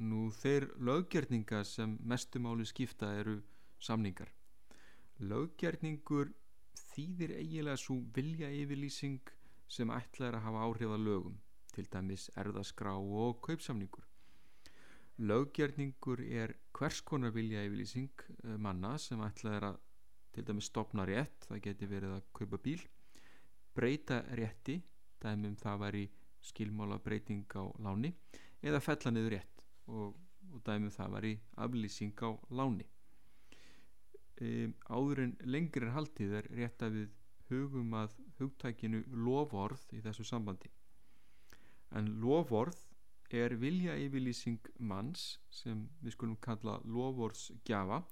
Nú 0.03 0.29
þeir 0.35 0.69
löggerninga 0.79 1.65
sem 1.67 1.99
mestumáli 2.07 2.67
skipta 2.67 3.11
eru 3.19 3.41
samningar. 3.83 4.31
Löggerningur 5.23 6.33
þýðir 6.93 7.37
eiginlega 7.39 7.79
svo 7.81 7.99
vilja 8.17 8.51
yfirlýsing 8.53 9.31
sem 9.71 9.91
ætla 9.95 10.29
er 10.29 10.39
að 10.39 10.47
hafa 10.47 10.65
áhrif 10.67 10.95
að 10.95 11.05
lögum, 11.07 11.37
til 11.73 11.87
dæmis 11.93 12.29
erðaskrá 12.37 12.95
og 12.99 13.39
kaupsamningur. 13.47 14.05
Löggerningur 15.23 16.25
er 16.27 16.57
hvers 16.77 17.01
konar 17.07 17.35
vilja 17.37 17.63
yfirlýsing 17.69 18.27
eh, 18.45 18.57
manna 18.57 18.97
sem 18.99 19.23
ætla 19.23 19.57
er 19.59 19.69
að 19.71 19.79
til 20.33 20.47
dæmis 20.49 20.71
stopna 20.73 21.05
rétt, 21.05 21.47
það 21.47 21.63
geti 21.67 21.87
verið 21.89 22.17
að 22.17 22.29
kaupa 22.33 22.59
bíl, 22.65 22.83
breyta 23.77 24.23
rétti, 24.39 24.79
dæmum 25.21 25.57
það 25.61 25.81
var 25.85 25.99
í 26.01 26.07
skilmála 26.43 26.99
breyting 27.05 27.45
á 27.53 27.63
láni 27.85 28.15
eða 28.65 28.81
fella 28.83 29.13
niður 29.13 29.37
rétt 29.37 29.67
og 29.93 30.17
og 30.53 30.63
dæmið 30.67 30.91
um 30.91 30.97
það 30.97 31.15
var 31.17 31.27
í 31.27 31.33
aflýsing 31.65 32.25
á 32.25 32.31
láni 32.59 32.87
e, 34.43 34.69
áður 34.91 35.25
en 35.27 35.35
lengri 35.55 35.87
er 35.87 35.95
haldið 35.97 36.39
er 36.41 36.49
rétt 36.59 36.83
að 36.83 36.99
við 36.99 37.19
hugum 37.51 37.95
að 37.99 38.17
hugtækinu 38.39 39.03
lovorð 39.27 39.85
í 39.97 40.01
þessu 40.05 40.27
sambandi. 40.27 40.71
En 41.93 42.09
lovorð 42.23 42.79
er 43.33 43.55
vilja 43.61 43.95
yfirlýsing 44.01 44.61
manns 44.79 45.39
sem 45.53 45.87
við 46.03 46.17
skulum 46.17 46.39
kalla 46.45 46.79
lovorðsgjafa 46.85 48.03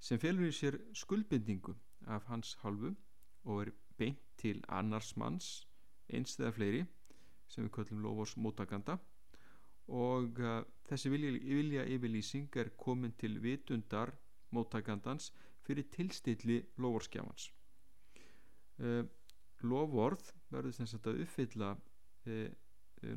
sem 0.00 0.20
felur 0.20 0.48
í 0.48 0.54
sér 0.54 0.76
skuldbindingu 0.96 1.74
af 2.12 2.26
hans 2.30 2.54
halvu 2.62 2.92
og 3.46 3.62
er 3.64 3.72
beint 3.96 4.22
til 4.40 4.60
annars 4.68 5.14
manns 5.16 5.66
eins 6.12 6.36
eða 6.40 6.52
fleiri 6.58 6.82
sem 7.48 7.64
við 7.64 7.72
kallum 7.78 8.02
lovorðsmótakanda 8.04 8.98
og 9.96 10.40
uh, 10.42 10.60
þessi 10.90 11.12
vilja, 11.12 11.32
vilja 11.38 11.86
yfirlýsing 11.96 12.60
er 12.60 12.72
komin 12.76 13.14
til 13.20 13.38
vitundar 13.42 14.12
móttakandans 14.54 15.30
fyrir 15.66 15.88
tilstilli 15.92 16.60
lovorðsgjafans 16.82 17.48
uh, 18.82 19.02
lovorð 19.66 20.30
verður 20.52 20.76
sem 20.76 20.88
sagt 20.90 21.08
að 21.10 21.22
uppfylla 21.24 21.72
uh, 21.76 22.48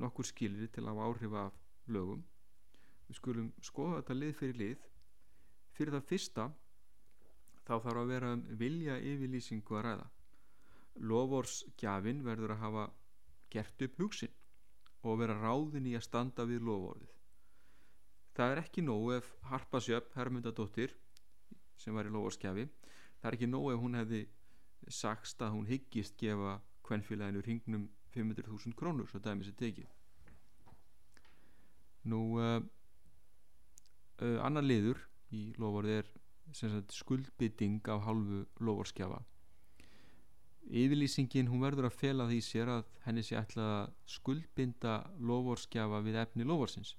nokkur 0.01 0.27
skilir 0.27 0.71
til 0.73 0.85
að 0.89 1.01
áhrifa 1.01 1.45
af 1.47 1.59
lögum. 1.89 2.21
Við 3.07 3.17
skulum 3.17 3.51
skoða 3.63 4.01
þetta 4.01 4.17
lið 4.17 4.33
fyrir 4.37 4.59
lið. 4.59 4.87
Fyrir 5.73 5.95
það 5.95 6.09
fyrsta 6.09 6.47
þá 7.65 7.71
þarf 7.85 8.01
að 8.01 8.11
vera 8.11 8.33
um 8.35 8.43
vilja 8.59 8.97
yfirlýsingu 8.99 9.77
að 9.79 9.85
ræða. 9.87 10.09
Lovorsgjafin 11.09 12.25
verður 12.25 12.53
að 12.57 12.63
hafa 12.65 12.89
gert 13.53 13.87
upp 13.87 14.03
hugsin 14.03 14.35
og 15.07 15.21
vera 15.21 15.39
ráðin 15.39 15.87
í 15.89 15.95
að 15.97 16.05
standa 16.05 16.45
við 16.49 16.67
lovorðið 16.67 17.15
það 18.39 18.53
er 18.53 18.59
ekki 18.61 18.81
nóg 18.87 19.09
ef 19.17 19.29
Harpa 19.49 19.81
Sjöpp, 19.83 20.13
Hermundadóttir 20.15 20.93
sem 21.79 21.95
var 21.95 22.07
í 22.07 22.13
lovorskjafi 22.13 22.67
það 23.19 23.29
er 23.29 23.37
ekki 23.37 23.49
nóg 23.49 23.71
ef 23.73 23.81
hún 23.83 23.97
hefði 23.99 24.23
sagst 24.99 25.41
að 25.43 25.55
hún 25.55 25.69
hyggist 25.69 26.17
gefa 26.19 26.57
kvennfélaginu 26.87 27.43
ringnum 27.45 27.87
500.000 28.15 28.77
krónur 28.77 29.09
svo 29.09 29.19
dæmis 29.21 29.51
er 29.51 29.57
tekið. 29.59 29.89
Nú 32.09 32.21
uh, 32.41 32.57
uh, 34.23 34.37
annar 34.45 34.65
liður 34.65 35.03
í 35.35 35.49
lovorð 35.61 35.99
er 35.99 36.07
sagt, 36.55 36.95
skuldbytting 36.95 37.83
af 37.91 38.07
hálfu 38.07 38.45
lovorskjafa 38.65 39.19
yfirlýsingin 40.69 41.49
hún 41.49 41.63
verður 41.63 41.87
að 41.89 41.97
fela 41.97 42.25
því 42.29 42.39
sér 42.45 42.69
að 42.69 42.89
henni 43.05 43.23
sé 43.25 43.37
ætla 43.39 43.65
að 43.75 43.93
skuldbinda 44.13 44.95
lovorskjafa 45.17 46.01
við 46.05 46.19
efni 46.21 46.45
lovorsins 46.45 46.95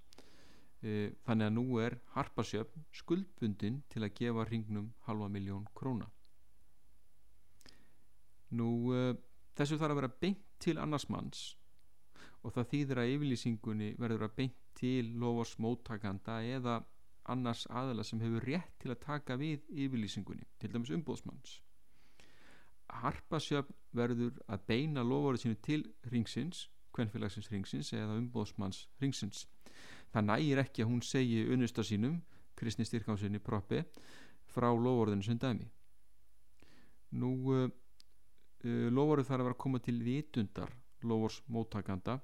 uh, 0.84 1.08
þannig 1.26 1.48
að 1.48 1.56
nú 1.56 1.64
er 1.82 1.98
harpasjöfn 2.14 2.86
skuldbundin 3.00 3.80
til 3.92 4.04
að 4.04 4.14
gefa 4.20 4.46
ringnum 4.48 4.92
halva 5.06 5.30
miljón 5.32 5.66
króna. 5.76 6.10
Nú 8.50 8.70
uh, 8.92 9.14
þessu 9.56 9.78
þarf 9.80 9.94
að 9.94 10.00
vera 10.02 10.14
beint 10.24 10.46
til 10.60 10.78
annars 10.78 11.08
manns 11.08 11.42
og 12.40 12.54
það 12.54 12.70
þýðir 12.72 13.00
að 13.02 13.14
yfirlýsingunni 13.14 13.90
verður 14.00 14.26
að 14.26 14.36
beint 14.38 14.60
til 14.80 15.10
lofars 15.20 15.58
móttakanda 15.60 16.40
eða 16.44 16.80
annars 17.30 17.66
aðala 17.68 18.04
sem 18.04 18.20
hefur 18.22 18.46
rétt 18.48 18.78
til 18.80 18.92
að 18.94 19.02
taka 19.04 19.36
við 19.40 19.66
yfirlýsingunni, 19.68 20.46
til 20.58 20.72
dæmis 20.72 20.92
umbóðsmanns 20.96 21.58
Harpasjöfn 22.90 23.76
verður 23.94 24.38
að 24.50 24.64
beina 24.66 25.02
lofarið 25.06 25.44
sínu 25.44 25.58
til 25.62 25.82
ringsins, 26.10 26.64
kvennfélagsins 26.94 27.50
ringsins 27.52 27.92
eða 27.94 28.16
umbóðsmanns 28.18 28.86
ringsins 29.02 29.44
það 30.10 30.26
nægir 30.28 30.62
ekki 30.64 30.84
að 30.84 30.90
hún 30.90 31.02
segi 31.06 31.44
unnustar 31.52 31.86
sínum, 31.86 32.18
Kristni 32.58 32.84
Styrkánsinni 32.84 33.40
proppi, 33.42 33.82
frá 34.50 34.68
lofarðinu 34.74 35.24
sem 35.24 35.38
dæmi. 35.40 35.68
Nú 37.20 37.30
uh, 37.54 37.66
uh, 38.64 38.88
lovorið 38.90 39.30
þarf 39.30 39.52
að 39.52 39.58
koma 39.64 39.80
til 39.82 39.98
vitundar 40.04 40.72
lovors 41.02 41.40
móttakanda 41.48 42.18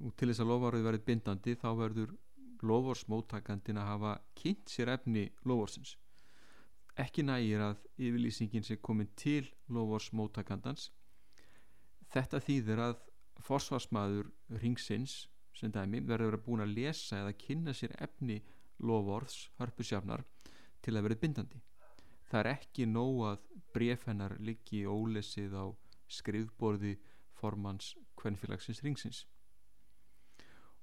og 0.00 0.14
til 0.16 0.30
þess 0.30 0.42
að 0.44 0.52
lovorið 0.52 0.86
verið 0.86 1.06
bindandi 1.08 1.56
þá 1.58 1.68
verður 1.76 2.14
lovors 2.64 3.06
móttakandin 3.10 3.80
að 3.80 3.90
hafa 3.90 4.12
kynnt 4.38 4.70
sér 4.72 4.94
efni 4.94 5.26
lovorsins 5.48 5.96
ekki 7.00 7.24
nægir 7.24 7.62
að 7.64 7.84
yfirlýsingin 7.98 8.66
sé 8.66 8.78
komin 8.80 9.10
til 9.18 9.48
lovors 9.72 10.10
móttakandans 10.16 10.90
þetta 12.14 12.40
þýðir 12.44 12.82
að 12.86 12.96
forsvarsmaður 13.46 14.30
ringsins 14.62 15.22
sem 15.60 15.72
dæmi 15.74 16.00
verður 16.08 16.38
að 16.38 16.44
búin 16.46 16.64
að 16.64 16.74
lesa 16.78 17.20
eða 17.20 17.36
kynna 17.40 17.74
sér 17.76 17.94
efni 18.00 18.40
lovorðs 18.80 19.50
hörpusjafnar 19.60 20.24
til 20.80 20.96
að 20.96 21.06
verið 21.08 21.22
bindandi. 21.24 21.60
Það 22.30 22.40
er 22.40 22.50
ekki 22.54 22.86
nóg 22.88 23.22
að 23.28 23.44
bref 23.74 24.06
hennar 24.08 24.36
liggi 24.40 24.84
ólesið 24.86 25.56
á 25.60 25.66
skrifborði 26.10 26.96
formans 27.36 27.94
kvennfélagsins 28.20 28.82
ringsins. 28.84 29.24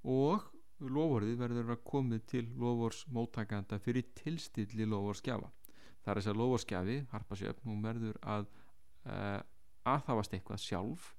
Og 0.03 0.45
lovorðið 0.79 1.39
verður 1.41 1.73
að 1.73 1.85
komið 1.89 2.25
til 2.31 2.45
lovors 2.61 3.03
móttakanda 3.09 3.79
fyrir 3.81 4.11
tilstilli 4.15 4.85
lovorskjafa 4.85 5.49
það 6.07 6.13
er 6.13 6.21
þess 6.21 6.31
að 6.31 6.39
lovorskjafi, 6.39 6.97
harpasjöfn 7.11 7.67
hún 7.67 7.83
verður 7.83 8.17
að 8.23 8.45
uh, 9.11 9.41
aðhafast 9.91 10.37
eitthvað 10.37 10.61
sjálf 10.63 11.09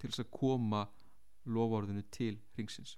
til 0.00 0.08
þess 0.08 0.22
að 0.24 0.30
koma 0.32 0.86
lovorðinu 1.46 2.02
til 2.12 2.36
ringsins 2.58 2.96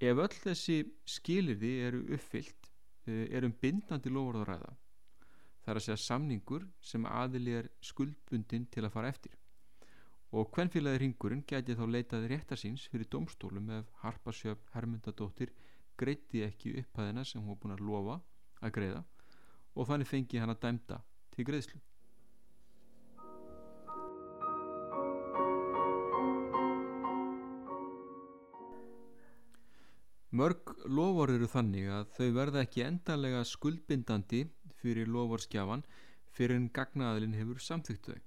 ef 0.00 0.18
öll 0.20 0.34
þessi 0.34 0.82
skilirði 1.08 1.70
eru 1.86 2.02
uppfyllt 2.12 2.68
uh, 3.08 3.24
erum 3.32 3.54
bindandi 3.62 4.12
lovorðaræða 4.12 4.74
þar 5.66 5.80
að 5.80 5.86
segja 5.86 6.02
samningur 6.02 6.66
sem 6.84 7.06
aðili 7.08 7.56
er 7.58 7.68
skuldbundin 7.82 8.68
til 8.70 8.84
að 8.86 8.92
fara 8.94 9.08
eftir. 9.10 9.32
Og 10.30 10.50
hvernfélagi 10.54 11.00
ringurinn 11.02 11.42
gæti 11.48 11.74
þá 11.74 11.84
leitað 11.90 12.28
réttarsins 12.30 12.84
fyrir 12.92 13.08
domstólum 13.10 13.72
ef 13.74 13.88
Harpasjöf 14.02 14.62
Hermundadóttir 14.74 15.50
greiði 15.98 16.44
ekki 16.46 16.76
upphæðina 16.82 17.24
sem 17.24 17.42
hún 17.42 17.58
búin 17.58 17.74
að 17.74 17.84
lofa 17.88 18.20
að 18.60 18.74
greiða 18.78 19.02
og 19.74 19.88
þannig 19.88 20.10
fengi 20.10 20.40
hann 20.42 20.52
að 20.52 20.62
dæmda 20.66 21.00
til 21.34 21.46
greiðslu 21.48 21.80
Mörg 30.36 30.72
lofar 30.84 31.30
eru 31.32 31.46
þannig 31.48 31.86
að 31.96 32.08
þau 32.16 32.26
verða 32.36 32.62
ekki 32.66 32.82
endanlega 32.84 33.44
skuldbindandi 33.48 34.40
fyrir 34.80 35.08
lovorskjafan 35.08 35.84
fyrir 36.36 36.58
en 36.60 36.66
gagnaðalinn 36.78 37.36
hefur 37.38 37.62
samþygt 37.66 38.10
þau. 38.10 38.18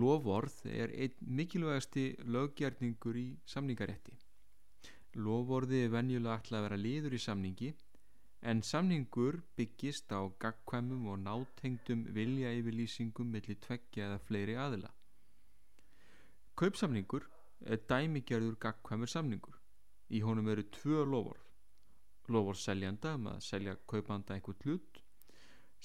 Lovorð 0.00 0.56
er 0.70 0.94
einn 1.04 1.30
mikilvægasti 1.38 2.06
löggerningur 2.36 3.20
í 3.20 3.26
samningarétti. 3.52 4.16
Lovorði 5.28 5.84
er 5.84 5.94
venjulega 5.94 6.40
alltaf 6.40 6.58
að 6.58 6.66
vera 6.66 6.80
liður 6.82 7.16
í 7.20 7.22
samningi 7.26 7.70
en 8.50 8.64
samningur 8.72 9.40
byggist 9.60 10.10
á 10.10 10.20
gagkvæmum 10.42 11.06
og 11.14 11.22
nátengdum 11.28 12.06
vilja 12.16 12.56
yfirlýsingum 12.58 13.30
mellir 13.36 13.60
tveggja 13.68 14.08
eða 14.08 14.18
fleiri 14.26 14.58
aðila. 14.66 14.90
Kaupsamningur 16.58 17.30
er 17.66 17.86
dæmigerður 17.86 18.58
gagkvæmur 18.66 19.14
samningur. 19.18 19.59
Í 20.10 20.20
honum 20.26 20.48
eru 20.50 20.64
tvö 20.74 21.04
lovorð 21.06 21.50
lofur 22.34 22.58
seljanda 22.58 23.14
um 23.18 23.28
að 23.32 23.40
selja 23.46 23.76
kaupanda 23.90 24.34
einhvern 24.34 24.64
hlut 24.64 25.00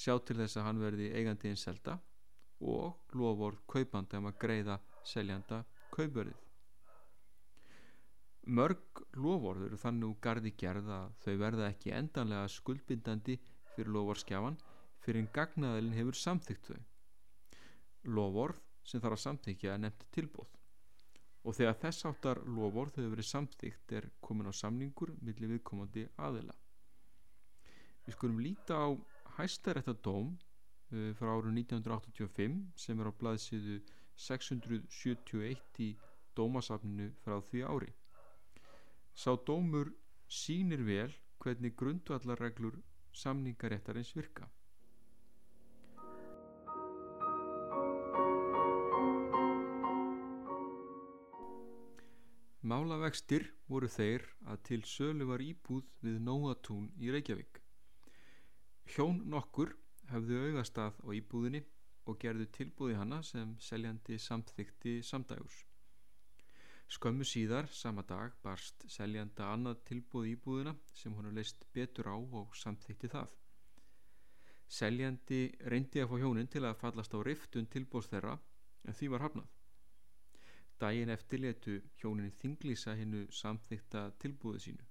sjá 0.03 0.13
til 0.27 0.37
þess 0.39 0.59
að 0.59 0.65
hann 0.67 0.81
verði 0.81 1.11
eigandi 1.17 1.51
einn 1.51 1.61
selda 1.61 1.95
og 2.73 3.15
lofur 3.21 3.57
kaupanda 3.71 4.21
um 4.21 4.29
að 4.29 4.39
greiða 4.43 4.79
seljanda 5.05 5.61
kaupverðið. 5.95 6.41
Mörg 8.57 9.01
lofur 9.17 9.63
eru 9.67 9.79
þannig 9.81 10.11
úr 10.11 10.19
gardi 10.21 10.53
gerða 10.63 10.99
að 11.05 11.15
þau 11.23 11.37
verða 11.41 11.69
ekki 11.71 11.93
endanlega 11.97 12.51
skuldbindandi 12.55 13.39
fyrir 13.75 13.93
lofurskjafan 13.95 14.59
fyrir 15.05 15.23
en 15.23 15.31
gagnaðalinn 15.33 15.97
hefur 15.97 16.19
samþygt 16.21 16.69
þau. 16.69 16.83
Lofur 18.17 18.53
sem 18.85 19.01
þarf 19.01 19.17
að 19.17 19.25
samþykja 19.25 19.73
er 19.73 19.81
nefnt 19.81 20.05
tilbúð 20.13 20.54
og 21.45 21.53
þegar 21.53 21.77
þess 21.81 22.07
áttar 22.09 22.39
lofórð 22.49 22.95
hefur 22.97 23.11
verið 23.13 23.27
samþygt 23.29 23.93
er 23.99 24.07
komin 24.25 24.49
á 24.49 24.53
samningur 24.59 25.11
millir 25.21 25.51
viðkomandi 25.53 26.07
aðila. 26.27 26.55
Við 28.05 28.17
skulum 28.17 28.41
líta 28.41 28.79
á 28.81 28.89
hæstaréttadóm 29.37 30.31
uh, 30.33 31.11
frá 31.19 31.29
árun 31.35 31.59
1985 31.61 32.57
sem 32.81 33.01
er 33.01 33.11
á 33.11 33.13
blaðsíðu 33.21 33.77
671 34.25 35.81
í 35.85 35.91
dómasafninu 36.37 37.11
frá 37.21 37.37
því 37.51 37.63
ári. 37.69 37.93
Sá 39.13 39.37
dómur 39.47 39.93
sínir 40.27 40.81
vel 40.87 41.13
hvernig 41.43 41.77
grundvallarreglur 41.77 42.81
samningaréttarins 43.15 44.15
virka 44.17 44.49
Málavextir 52.95 53.43
voru 53.67 53.89
þeir 53.91 54.23
að 54.47 54.59
til 54.67 54.77
sölu 54.87 55.25
var 55.27 55.41
íbúð 55.43 55.87
við 56.05 56.19
Nóatún 56.23 56.85
í 57.03 57.09
Reykjavík. 57.11 57.57
Hjón 58.93 59.17
nokkur 59.33 59.73
hefðu 60.13 60.37
augastað 60.45 61.01
á 61.03 61.07
íbúðinni 61.17 61.59
og 62.07 62.15
gerðu 62.21 62.45
tilbúði 62.55 62.95
hana 62.95 63.17
sem 63.29 63.51
seljandi 63.59 64.15
samþykti 64.27 64.93
samdægurs. 65.03 65.57
Skömmu 66.95 67.27
síðar, 67.27 67.67
sama 67.67 68.05
dag, 68.07 68.31
barst 68.45 68.87
seljanda 68.87 69.49
annað 69.51 69.83
tilbúð 69.91 70.31
íbúðina 70.31 70.77
sem 70.95 71.19
hún 71.19 71.35
leist 71.35 71.67
betur 71.75 72.07
á 72.07 72.15
og 72.15 72.55
samþykti 72.55 73.11
það. 73.11 73.27
Seljandi 74.79 75.41
reyndi 75.67 75.99
að 75.99 76.13
fá 76.13 76.23
hjónin 76.23 76.47
til 76.47 76.63
að 76.63 76.79
fallast 76.85 77.11
á 77.11 77.19
riftun 77.27 77.67
tilbúðs 77.67 78.13
þeirra 78.15 78.39
en 78.87 78.95
því 78.95 79.11
var 79.17 79.27
hafnað. 79.27 79.54
Dægin 80.81 81.09
eftir 81.13 81.39
letu 81.39 81.77
hjónin 82.01 82.33
þinglýsa 82.41 82.95
hinnu 82.99 83.25
samþykta 83.31 84.09
tilbúðu 84.19 84.63
sínu. 84.67 84.87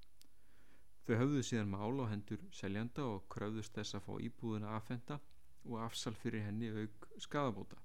Þau 1.04 1.16
höfðu 1.20 1.42
síðan 1.44 1.72
mál 1.74 2.00
á 2.00 2.08
hendur 2.08 2.44
seljanda 2.56 3.04
og 3.04 3.26
kröfðust 3.34 3.74
þess 3.76 3.98
að 3.98 4.06
fá 4.06 4.14
íbúðina 4.28 4.70
aðfenda 4.78 5.18
og 5.68 5.82
afsal 5.84 6.14
fyrir 6.16 6.46
henni 6.46 6.70
auk 6.72 7.08
skadabóta. 7.26 7.76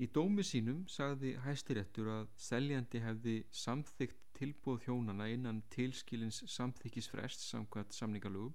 Í 0.00 0.08
dómi 0.08 0.40
sínum 0.48 0.86
sagði 0.88 1.34
hæstirettur 1.44 2.08
að 2.08 2.30
seljandi 2.40 3.02
hefði 3.04 3.34
samþygt 3.52 4.22
tilbúð 4.38 4.86
hjónana 4.86 5.28
innan 5.28 5.60
tilskilins 5.74 6.40
samþykisfrest 6.54 7.44
samkvæmt 7.50 7.92
samningalögum 7.92 8.54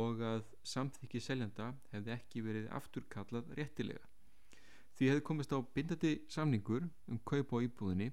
og 0.00 0.24
að 0.26 0.42
samþykki 0.74 1.22
seljanda 1.22 1.70
hefði 1.94 2.16
ekki 2.16 2.42
verið 2.44 2.66
afturkallað 2.80 3.54
réttilega. 3.60 4.09
Því 5.00 5.08
hefði 5.08 5.22
komist 5.24 5.54
á 5.56 5.58
bindandi 5.64 6.10
samningur 6.28 6.84
um 7.08 7.20
kaup 7.24 7.54
á 7.56 7.64
íbúðinni 7.64 8.10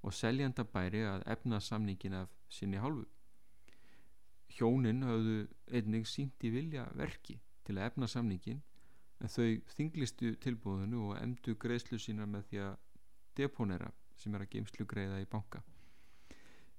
og 0.00 0.14
seljanda 0.16 0.64
bæri 0.64 1.02
að 1.04 1.26
efna 1.34 1.58
samningin 1.60 2.16
af 2.16 2.32
sinni 2.48 2.80
hálfu. 2.80 3.04
Hjónin 4.56 5.04
hafðu 5.04 5.36
einnig 5.68 6.08
sínt 6.08 6.48
í 6.48 6.54
vilja 6.54 6.86
verki 6.96 7.36
til 7.68 7.76
að 7.76 7.90
efna 7.90 8.08
samningin 8.08 8.64
en 9.20 9.36
þau 9.36 9.60
þinglistu 9.76 10.32
tilbúðinu 10.40 11.10
og 11.10 11.20
emdu 11.20 11.58
greiðslu 11.60 12.00
sína 12.00 12.24
með 12.24 12.48
því 12.48 12.64
að 12.70 12.74
deponera 13.36 13.92
sem 14.16 14.34
er 14.34 14.46
að 14.46 14.52
geimslu 14.56 14.88
greiða 14.88 15.20
í 15.20 15.28
banka 15.28 15.60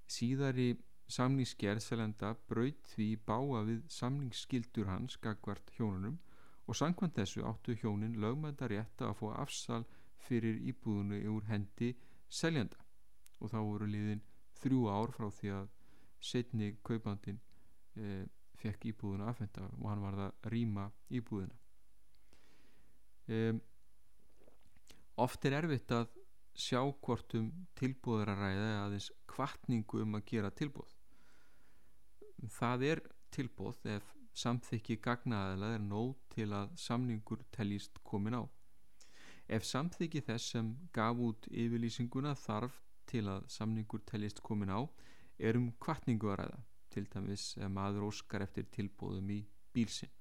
síðari 0.09 0.75
samningsgerð 1.09 1.83
selenda 1.83 2.33
braut 2.49 2.89
því 2.93 3.07
báa 3.27 3.61
við 3.67 3.81
samningsskildur 3.93 4.89
hans 4.89 5.17
gagvart 5.21 5.71
hjónunum 5.77 6.17
og 6.65 6.77
sangkvæmt 6.77 7.17
þessu 7.19 7.43
áttu 7.45 7.75
hjónin 7.77 8.17
lögmænda 8.21 8.69
rétta 8.71 9.09
að 9.09 9.19
fá 9.19 9.27
afsal 9.43 9.83
fyrir 10.27 10.57
íbúðinu 10.71 11.19
úr 11.35 11.45
hendi 11.49 11.91
seljanda. 12.29 12.79
Og 13.41 13.51
þá 13.51 13.59
voru 13.59 13.89
liðin 13.89 14.23
þrjú 14.61 14.87
ár 14.89 15.13
frá 15.13 15.29
því 15.29 15.51
að 15.59 15.69
setni 16.25 16.71
kaupandin 16.83 17.39
e, 17.95 18.25
fekk 18.57 18.89
íbúðuna 18.93 19.29
aðfenda 19.29 19.69
og 19.69 19.87
hann 19.91 20.03
var 20.07 20.19
að 20.25 20.51
rýma 20.53 20.89
íbúðina. 21.13 21.57
Um, 23.25 23.61
oft 25.21 25.45
er 25.45 25.57
erfitt 25.59 25.91
að 25.91 26.09
sjá 26.55 26.79
hvort 26.81 27.33
um 27.37 27.49
tilbúður 27.77 28.31
að 28.31 28.43
ræða 28.43 28.67
aðeins 28.85 29.09
kvartningu 29.29 30.03
um 30.05 30.17
að 30.17 30.27
gera 30.29 30.51
tilbúð 30.53 30.95
það 32.51 32.85
er 32.89 33.01
tilbúð 33.33 33.79
ef 33.95 34.11
samþykki 34.41 34.97
gagnaðilega 35.05 35.79
er 35.79 35.85
nóg 35.85 36.15
til 36.35 36.49
að 36.53 36.73
samningur 36.85 37.43
teljist 37.55 38.01
komin 38.03 38.37
á 38.39 38.43
ef 39.57 39.65
samþykki 39.69 40.23
þess 40.27 40.51
sem 40.55 40.73
gaf 40.97 41.21
út 41.27 41.47
yfirlýsinguna 41.51 42.35
þarf 42.45 42.81
til 43.11 43.25
að 43.31 43.47
samningur 43.57 44.03
teljist 44.11 44.41
komin 44.45 44.73
á 44.73 44.81
er 45.39 45.59
um 45.59 45.71
kvartningu 45.79 46.31
að 46.33 46.39
ræða 46.43 46.61
til 46.95 47.07
dæmis 47.15 47.47
ef 47.57 47.71
maður 47.77 48.09
óskar 48.09 48.45
eftir 48.47 48.67
tilbúðum 48.77 49.33
í 49.37 49.41
bílsinn 49.75 50.13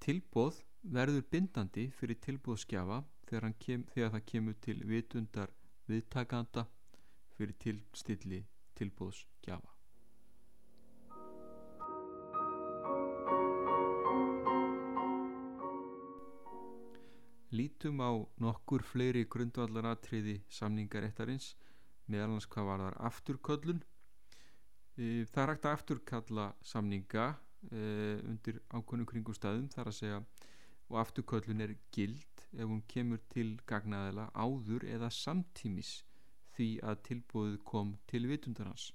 tilbúð 0.00 0.62
verður 0.96 1.24
bindandi 1.32 1.88
fyrir 1.96 2.18
tilbúðskjafa 2.24 3.02
þegar, 3.28 3.52
kem, 3.64 3.84
þegar 3.92 4.14
það 4.14 4.24
kemur 4.32 4.56
til 4.66 4.78
vitundar 4.92 5.52
viðtakanda 5.90 6.64
fyrir 7.36 7.56
tilstilli 7.64 8.40
tilbúðskjafa. 8.80 9.69
Lítum 17.60 18.00
á 18.00 18.10
nokkur 18.40 18.80
fleiri 18.86 19.26
grundvallaratriði 19.28 20.38
samningaréttarins 20.48 21.50
meðalans 22.08 22.46
hvað 22.48 22.68
var 22.70 22.84
þar 22.86 22.96
afturköllun. 23.08 23.80
E, 24.96 25.26
það 25.28 25.42
er 25.42 25.52
hægt 25.52 25.66
að 25.68 25.74
afturkalla 25.76 26.46
samninga 26.72 27.26
e, 27.68 27.82
undir 28.30 28.62
ákvönum 28.72 29.08
kringum 29.10 29.36
staðum 29.36 29.68
þar 29.74 29.90
að 29.90 29.98
segja 29.98 30.20
og 30.88 30.96
afturköllun 31.02 31.64
er 31.66 31.74
gild 31.92 32.46
ef 32.56 32.64
hún 32.64 32.80
kemur 32.94 33.20
til 33.34 33.50
gagnaðila 33.68 34.30
áður 34.34 34.86
eða 34.94 35.10
samtímis 35.14 35.92
því 36.56 36.70
að 36.86 37.02
tilbúið 37.10 37.58
kom 37.72 37.92
til 38.10 38.24
vitundarhans. 38.30 38.88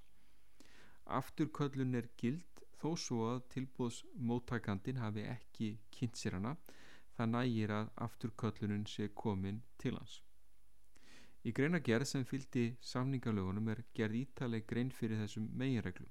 Afturköllun 1.05 1.95
er 2.01 2.09
gild 2.17 2.65
þó 2.81 2.95
svo 2.97 3.29
að 3.35 3.45
tilbúðsmóttakandin 3.53 5.03
hafi 5.03 5.29
ekki 5.29 5.69
kynnt 5.93 6.19
sér 6.19 6.39
hana 6.39 6.55
það 7.15 7.31
nægir 7.31 7.73
að 7.79 7.91
afturköllunum 8.05 8.85
sé 8.91 9.07
komin 9.23 9.61
til 9.81 9.95
hans. 9.97 10.21
Í 11.45 11.53
greina 11.53 11.79
gerð 11.87 12.09
sem 12.09 12.25
fylgdi 12.25 12.65
samningalögunum 12.91 13.69
er 13.73 13.83
gerð 13.97 14.21
ítaleg 14.23 14.65
grein 14.71 14.91
fyrir 14.91 15.21
þessum 15.21 15.47
meginreglum. 15.61 16.09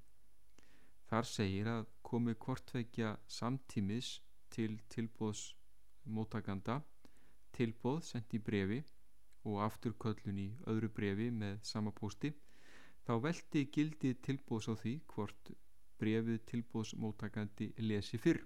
Þar 1.09 1.29
segir 1.29 1.69
að 1.69 1.89
komi 2.09 2.33
hvortveikja 2.45 3.15
samtímis 3.27 4.15
til 4.55 4.79
tilbúðs 4.89 5.49
móttakanda 6.05 6.79
tilbóð 7.55 8.01
sendt 8.07 8.33
í 8.37 8.41
brefi 8.47 8.79
og 9.45 9.61
afturköllun 9.67 10.41
í 10.41 10.47
öðru 10.71 10.89
brefi 10.97 11.29
með 11.43 11.59
sama 11.69 11.93
pósti 11.99 12.31
þá 13.05 13.13
veldi 13.27 13.63
gildi 13.77 14.13
tilbóðs 14.27 14.71
á 14.71 14.73
því 14.81 14.95
hvort 15.13 15.51
brefið 16.01 16.41
tilbóðsmóttakandi 16.51 17.69
lesi 17.89 18.19
fyrr 18.21 18.41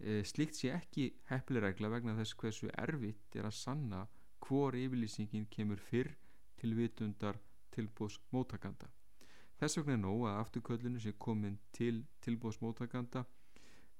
e, 0.00 0.22
slikt 0.24 0.58
sé 0.58 0.72
ekki 0.74 1.10
heppliregla 1.30 1.90
vegna 1.92 2.16
þess 2.18 2.36
hversu 2.40 2.70
erfitt 2.72 3.36
er 3.36 3.48
að 3.48 3.58
sanna 3.58 4.06
hvor 4.46 4.76
yfirlýsingin 4.78 5.46
kemur 5.52 5.80
fyrr 5.90 6.14
til 6.60 6.74
vitundar 6.76 7.38
tilbóðsmóttakanda 7.76 8.90
þess 9.60 9.78
vegna 9.78 9.96
er 9.98 10.02
nóg 10.02 10.26
að 10.28 10.40
afturköllunu 10.44 11.02
sé 11.02 11.12
komin 11.18 11.58
til 11.76 12.04
tilbóðsmóttakanda 12.24 13.24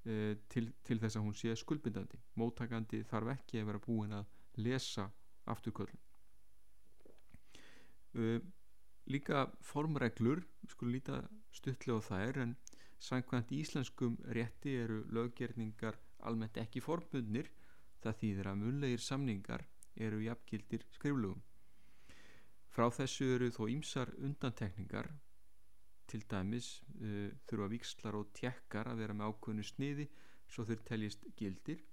e, 0.05 0.37
til, 0.49 0.71
til 0.83 0.97
þess 1.01 1.19
að 1.19 1.27
hún 1.27 1.37
sé 1.37 1.53
skuldbindandi. 1.57 2.17
Móttakandi 2.41 3.03
þarf 3.09 3.35
ekki 3.35 3.61
að 3.61 3.69
vera 3.69 3.83
búin 3.85 4.15
að 4.17 4.31
lesa 4.61 5.07
afturköllum 5.51 6.01
e, 8.15 8.39
líka 9.11 9.45
formreglur 9.65 10.43
við 10.61 10.73
skulum 10.73 10.95
líta 10.95 11.21
stuttlega 11.53 12.01
á 12.01 12.07
þær 12.09 12.41
en 12.45 12.57
samkvæmt 13.01 13.53
íslenskum 13.57 14.17
rétti 14.37 14.77
eru 14.83 15.03
löggerningar 15.09 15.97
almennt 16.29 16.57
ekki 16.61 16.83
formbundnir 16.85 17.49
það 18.01 18.19
þýðir 18.23 18.51
að 18.51 18.59
munlegir 18.65 19.05
samningar 19.05 19.65
eru 19.95 20.21
jafngildir 20.25 20.85
skriflugum 20.95 21.41
frá 22.71 22.87
þessu 22.95 23.27
eru 23.35 23.51
þó 23.51 23.65
ímsar 23.71 24.11
undantekningar. 24.23 25.09
Til 26.07 26.23
dæmis 26.31 26.73
uh, 26.99 27.29
þurfa 27.47 27.69
vikslar 27.71 28.17
og 28.19 28.31
tjekkar 28.35 28.89
að 28.91 29.03
vera 29.03 29.15
með 29.15 29.31
ákveðnu 29.31 29.65
sniði 29.67 30.07
svo 30.51 30.65
þeir 30.67 30.83
teljist 30.87 31.27
gildir 31.39 31.83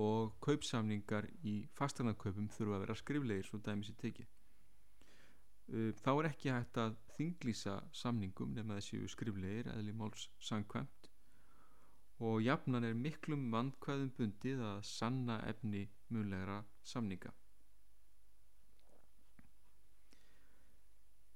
og 0.00 0.36
kaupsamningar 0.44 1.26
í 1.48 1.54
fastanarkaupum 1.76 2.50
þurfa 2.52 2.76
að 2.76 2.84
vera 2.84 2.98
skriflegir 3.00 3.48
svo 3.48 3.60
dæmis 3.64 3.90
í 3.92 3.96
teki 4.00 4.26
uh, 4.26 5.90
þá 6.02 6.10
er 6.12 6.28
ekki 6.30 6.52
hægt 6.52 6.80
að 6.80 6.98
þinglýsa 7.20 7.76
samningum 8.02 8.56
nema 8.56 8.80
þessi 8.80 9.04
skriflegir 9.14 9.70
eðli 9.76 9.92
máls 10.02 10.28
sangkvæmt 10.50 11.10
og 12.28 12.42
jafnan 12.44 12.84
er 12.84 12.96
miklum 12.96 13.46
vandkvæðum 13.52 14.10
bundið 14.16 14.62
að 14.70 14.80
sanna 14.84 15.36
efni 15.48 15.86
munlegra 16.12 16.58
samninga. 16.92 17.32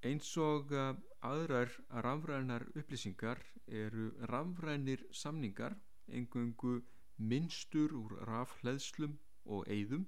Eins 0.05 0.29
og 0.45 0.73
uh, 0.77 0.91
aðrar 1.25 1.73
rafrænar 2.05 2.67
upplýsingar 2.77 3.41
eru 3.85 4.11
rafrænir 4.29 5.07
samningar 5.23 5.79
engungu 6.13 6.75
minnstur 7.17 7.95
úr 7.97 8.19
rafhleðslum 8.29 9.17
og 9.57 9.65
eigðum 9.73 10.05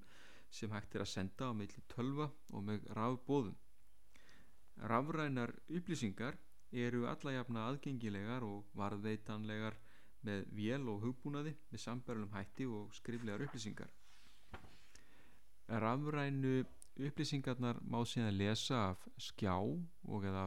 sem 0.53 0.73
hægt 0.77 0.95
er 0.99 1.07
að 1.07 1.13
senda 1.15 1.49
á 1.49 1.53
meðli 1.57 1.85
tölva 1.95 2.29
og 2.53 2.69
með 2.69 2.85
rafbóðum 2.99 3.57
rafrænar 4.83 5.55
upplýsingar 5.69 6.39
eru 6.73 7.07
allajafna 7.07 7.69
aðgengilegar 7.71 8.45
og 8.45 8.65
varðveitanlegar 8.77 9.79
með 10.27 10.49
vél 10.59 10.89
og 10.91 11.05
hugbúnaði 11.05 11.55
með 11.71 11.85
sambærlum 11.85 12.35
hætti 12.35 12.67
og 12.67 12.93
skriflegar 12.97 13.47
upplýsingar 13.47 13.93
rafrænu 15.69 16.65
upplýsingarnar 16.97 17.81
má 17.83 17.99
síðan 18.07 18.39
lesa 18.39 18.77
af 18.91 19.09
skjá 19.19 19.57
og 19.59 20.25
eða 20.25 20.47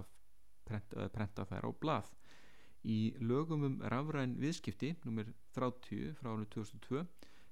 prenta, 0.65 1.09
prenta 1.09 1.45
þær 1.45 1.67
á 1.67 1.71
blað. 1.81 2.07
Í 2.83 3.13
lögum 3.19 3.65
um 3.67 3.75
rafræn 3.91 4.37
viðskipti, 4.39 4.95
nr. 5.05 5.33
30 5.53 6.15
frá 6.19 6.31
árið 6.31 6.49
2002, 6.55 7.03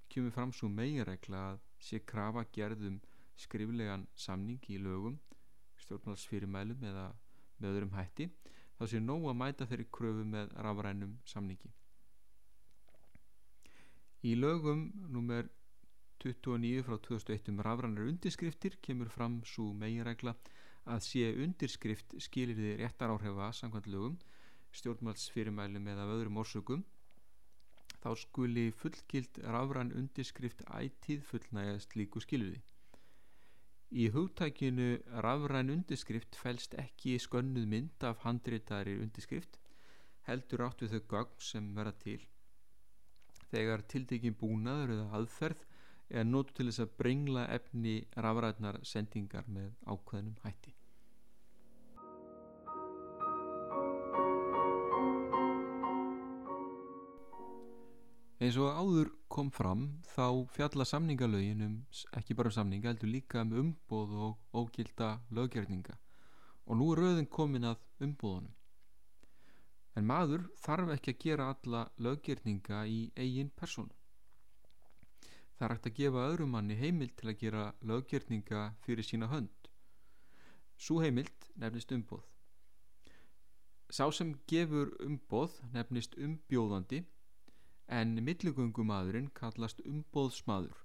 kemur 0.07 0.31
fram 0.31 0.53
svo 0.55 0.69
meginregla 0.71 1.43
að 1.51 1.59
sé 1.83 1.99
krafa 1.99 2.45
gerðum 2.55 3.01
skriflegan 3.37 4.07
samning 4.15 4.63
í 4.71 4.79
lögum, 4.79 5.19
stjórnvaldsfyrirmælum 5.87 6.85
eða 6.91 7.07
með 7.57 7.73
öðrum 7.73 7.95
hætti, 7.97 8.29
þá 8.77 8.83
sé 8.91 9.01
nóg 9.01 9.27
að 9.31 9.37
mæta 9.41 9.67
þeirri 9.69 9.87
kröfu 9.97 10.25
með 10.27 10.53
rafrænum 10.67 11.17
samningi. 11.25 11.71
Í 14.27 14.33
lögum 14.37 14.89
nr. 15.09 15.49
29 16.17 16.83
frá 16.83 16.97
2001 17.05 17.51
um 17.51 17.59
rafrannar 17.61 18.07
undirskriftir 18.09 18.79
kemur 18.81 19.09
fram 19.13 19.37
svo 19.45 19.69
meginregla 19.77 20.33
að 20.89 21.03
sé 21.05 21.27
undirskrift 21.43 22.15
skilir 22.25 22.57
þið 22.57 22.79
réttar 22.81 23.13
áhrifa 23.13 23.51
samkvæmt 23.53 23.89
lögum, 23.93 24.15
stjórnmaldsfyrirmælum 24.79 25.89
eða 25.93 26.07
öðrum 26.15 26.39
orsökum 26.41 26.83
þá 28.01 28.09
skuli 28.23 28.65
fullgild 28.81 29.39
rafrann 29.53 29.93
undirskrift 29.99 30.63
ætíð 30.79 31.23
fullnægast 31.29 31.95
líku 31.99 32.21
skilurði. 32.23 32.61
Í 33.87 34.09
hugtækinu 34.11 34.87
rafrann 35.23 35.71
undirskrift 35.71 36.35
fælst 36.35 36.73
ekki 36.81 37.13
skönnuð 37.23 37.67
mynd 37.73 38.03
af 38.09 38.19
handreitari 38.25 38.97
undirskrift 38.99 39.59
heldur 40.27 40.65
átt 40.65 40.83
við 40.83 40.95
þau 40.97 41.05
gagn 41.13 41.45
sem 41.49 41.69
vera 41.77 41.93
til 42.03 42.19
þegar 43.51 43.85
tildekinn 43.93 44.35
búnaður 44.41 44.93
eða 44.97 45.07
aðferð 45.21 45.63
er 46.19 46.27
nótu 46.27 46.57
til 46.57 46.67
þess 46.69 46.83
að 46.83 46.97
brengla 46.99 47.45
efni 47.55 47.95
rafræðnar 48.25 48.81
sendingar 48.91 49.47
með 49.47 49.71
ákveðnum 49.87 50.35
hætti. 50.43 50.76
Eins 58.47 58.55
og 58.63 58.77
áður 58.79 59.09
kom 59.27 59.49
fram 59.51 59.81
þá 60.07 60.27
fjalla 60.55 60.85
samningalögin 60.87 61.63
um 61.65 61.71
ekki 62.15 62.35
bara 62.39 62.47
um 62.47 62.53
samninga 62.55 62.87
heldur 62.93 63.09
líka 63.11 63.41
um 63.43 63.49
umbóð 63.61 64.13
og 64.23 64.61
ógilda 64.61 65.09
löggerninga 65.35 65.95
og 66.63 66.77
nú 66.79 66.87
er 66.93 67.01
rauðin 67.01 67.27
komin 67.37 67.67
að 67.67 67.81
umbóðunum. 68.07 68.53
En 69.99 70.07
maður 70.07 70.45
þarf 70.63 70.93
ekki 70.95 71.15
að 71.15 71.19
gera 71.25 71.49
alla 71.55 71.81
löggerninga 72.07 72.85
í 72.87 73.01
eigin 73.19 73.51
persónu. 73.59 73.91
Það 75.57 75.67
er 75.67 75.75
hægt 75.75 75.91
að 75.91 75.99
gefa 75.99 76.25
öðrum 76.29 76.55
manni 76.55 76.79
heimild 76.79 77.17
til 77.19 77.33
að 77.33 77.39
gera 77.43 77.67
löggjörninga 77.91 78.63
fyrir 78.87 79.09
sína 79.09 79.27
hönd. 79.33 79.71
Svo 80.79 81.01
heimild 81.03 81.51
nefnist 81.59 81.91
umbóð. 81.91 82.23
Sá 83.91 84.07
sem 84.07 84.37
gefur 84.47 84.95
umbóð 85.03 85.59
nefnist 85.75 86.15
umbjóðandi 86.15 87.03
en 87.87 88.17
milligöngumadurinn 88.23 89.29
kallast 89.35 89.79
umbóðsmaður. 89.87 90.75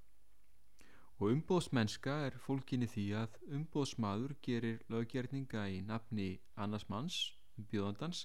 Og 1.18 1.32
umbóðsmennska 1.34 2.14
er 2.26 2.38
fólkinni 2.44 2.88
því 2.90 3.04
að 3.18 3.36
umbóðsmaður 3.58 4.36
gerir 4.46 4.80
löggjörninga 4.90 5.66
í 5.70 5.82
nafni 5.86 6.28
annars 6.54 6.88
manns, 6.90 7.18
umbjóðandans, 7.58 8.24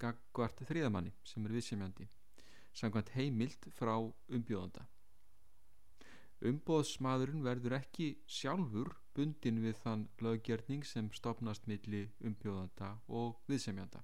gagvart 0.00 0.60
þriðamanni 0.68 1.14
sem 1.24 1.46
er 1.46 1.56
viðsemjandi, 1.56 2.08
samkvæmt 2.76 3.14
heimild 3.16 3.70
frá 3.78 3.94
umbjóðanda. 4.00 4.84
Umbóðsmaðurinn 6.44 7.44
verður 7.44 7.78
ekki 7.78 8.10
sjálfur 8.28 8.92
bundin 9.16 9.62
við 9.64 9.78
þann 9.80 10.08
löggerning 10.20 10.84
sem 10.84 11.08
stopnast 11.16 11.64
milli 11.70 12.02
umbjóðanda 12.20 12.98
og 13.08 13.40
viðsemjanda. 13.48 14.02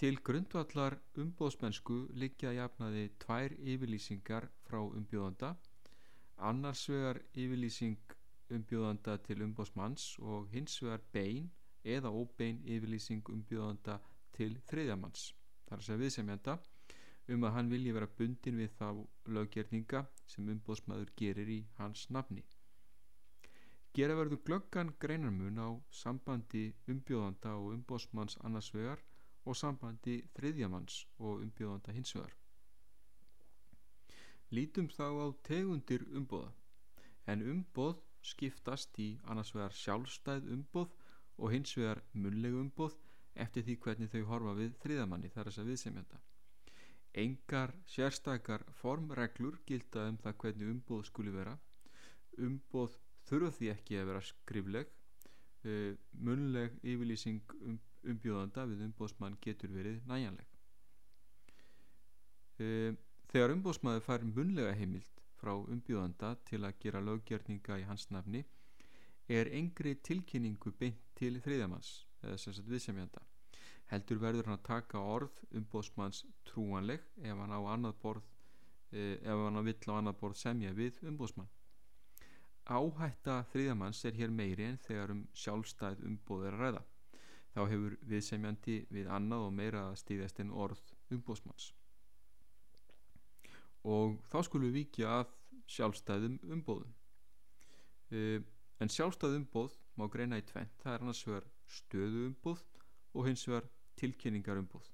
Til 0.00 0.16
grundvallar 0.24 0.94
umbóðsmennsku 1.20 1.94
liggja 2.16 2.54
jafnaði 2.56 3.02
tvær 3.20 3.52
yfirlýsingar 3.72 4.46
frá 4.64 4.78
umbjóðanda, 4.80 5.50
annars 6.50 6.86
vegar 6.88 7.20
yfirlýsing 7.42 8.14
umbjóðanda 8.56 9.18
til 9.26 9.42
umbóðsmanns 9.44 10.06
og 10.34 10.46
hins 10.54 10.78
vegar 10.80 11.04
bein 11.12 11.50
eða 11.96 12.14
óbein 12.22 12.62
yfirlýsing 12.64 13.28
umbjóðanda 13.34 13.98
til 14.38 14.56
þriðjamanns, 14.72 15.26
þar 15.68 15.84
segja 15.84 16.02
viðsemjanda, 16.06 16.56
um 17.36 17.44
að 17.44 17.54
hann 17.58 17.70
vilji 17.74 17.94
vera 17.98 18.10
bundin 18.22 18.58
við 18.62 18.72
þá 18.80 18.88
löggerninga 19.36 20.04
sem 20.24 20.48
umbóðsmaður 20.56 21.12
gerir 21.20 21.52
í 21.58 21.60
hans 21.76 22.08
nafni. 22.08 22.46
Gera 23.92 24.16
verður 24.16 24.46
glöggan 24.48 24.96
greinarmun 24.96 25.60
á 25.60 25.68
sambandi 25.92 26.70
umbjóðanda 26.88 27.58
og 27.60 27.74
umbóðsmanns 27.76 28.40
annars 28.48 28.72
vegar 28.72 29.04
og 29.44 29.56
sambandi 29.56 30.20
þriðjamanns 30.36 31.04
og 31.18 31.42
umbjóðanda 31.44 31.94
hins 31.96 32.14
vegar. 32.16 32.34
Lítum 34.50 34.88
þá 34.90 35.06
á 35.06 35.26
tegundir 35.46 36.04
umbóða 36.10 36.50
en 37.30 37.44
umbóð 37.52 38.00
skiptast 38.26 38.98
í 38.98 39.12
annars 39.30 39.52
vegar 39.54 39.76
sjálfstæð 39.76 40.48
umbóð 40.56 40.90
og 41.38 41.54
hins 41.54 41.76
vegar 41.78 42.02
munleg 42.12 42.56
umbóð 42.58 42.96
eftir 43.44 43.64
því 43.66 43.76
hvernig 43.84 44.10
þau 44.12 44.24
horfa 44.32 44.56
við 44.58 44.74
þriðamanni 44.82 45.30
þar 45.32 45.48
þess 45.48 45.62
að 45.62 45.70
viðsemjanda. 45.70 46.20
Engar 47.22 47.72
sérstakar 47.90 48.64
formreglur 48.80 49.58
gilda 49.66 50.08
um 50.10 50.18
það 50.22 50.36
hvernig 50.42 50.72
umbóð 50.74 51.06
skuli 51.08 51.34
vera. 51.34 51.56
Umbóð 52.38 52.98
þurfa 53.30 53.54
því 53.56 53.70
ekki 53.74 54.00
að 54.00 54.10
vera 54.10 54.24
skrifleg. 54.26 54.92
Uh, 55.60 55.92
munleg 56.16 56.76
yfirlýsing 56.80 57.54
um, 57.68 57.74
umbjóðanda 58.08 58.66
við 58.70 58.84
umbóðsmann 58.88 59.38
getur 59.44 59.72
verið 59.74 60.00
næjanleg. 60.08 60.46
Uh, 62.60 62.96
þegar 63.32 63.54
umbóðsmaður 63.56 64.06
fær 64.06 64.26
munlega 64.28 64.76
heimild 64.76 65.22
frá 65.40 65.54
umbjóðanda 65.56 66.34
til 66.48 66.62
að 66.64 66.80
gera 66.82 67.04
löggjörninga 67.04 67.78
í 67.80 67.86
hans 67.88 68.08
nafni 68.12 68.44
er 69.30 69.48
engri 69.56 69.94
tilkynningu 70.04 70.72
beint 70.78 71.00
til 71.16 71.38
þriðamanns 71.40 71.92
eða 72.22 72.40
sem 72.40 72.56
sagt 72.56 72.68
viðsemjanda. 72.68 73.22
Heldur 73.90 74.20
verður 74.22 74.50
hann 74.50 74.58
að 74.58 74.66
taka 74.66 75.00
orð 75.00 75.40
umbóðsmanns 75.56 76.24
trúanleg 76.50 77.06
ef 77.22 77.40
hann 77.40 77.54
á 77.54 77.60
annað 77.72 77.96
borð 78.02 78.28
eh, 78.92 79.16
ef 79.22 79.46
hann 79.46 79.64
vill 79.64 79.80
á 79.88 79.94
annað 79.96 80.20
borð 80.20 80.42
semja 80.42 80.74
við 80.76 81.00
umbóðsmann 81.06 81.48
áhætta 82.70 83.40
þriðamanns 83.50 84.04
er 84.06 84.14
hér 84.14 84.30
meiri 84.30 84.66
en 84.68 84.78
þegar 84.84 85.12
um 85.14 85.22
sjálfstæð 85.34 86.04
umbóð 86.06 86.46
er 86.46 86.56
að 86.56 86.60
ræða 86.64 86.82
þá 87.54 87.60
hefur 87.72 87.98
viðsemjandi 88.12 88.78
við 88.94 89.10
annað 89.10 89.46
og 89.48 89.52
meira 89.58 89.84
stíðast 89.98 90.40
en 90.42 90.54
orð 90.54 90.82
umbóðsmanns 91.10 91.72
og 93.90 94.18
þá 94.30 94.38
skulum 94.46 94.68
við 94.68 94.82
vikja 94.82 95.12
að 95.20 95.36
sjálfstæðum 95.70 96.40
umbóðum 96.56 96.92
uh, 98.12 98.40
en 98.80 98.92
sjálfstæð 98.92 99.38
umbóð 99.40 99.76
má 100.00 100.06
greina 100.12 100.38
í 100.40 100.46
tvent 100.46 100.82
það 100.82 100.94
er 100.94 101.04
annars 101.04 101.26
vegar 101.26 101.48
stöðu 101.70 102.26
umbóð 102.30 102.64
og 103.14 103.26
hins 103.26 103.46
vegar 103.48 103.68
tilkynningar 104.00 104.60
umbóð. 104.60 104.86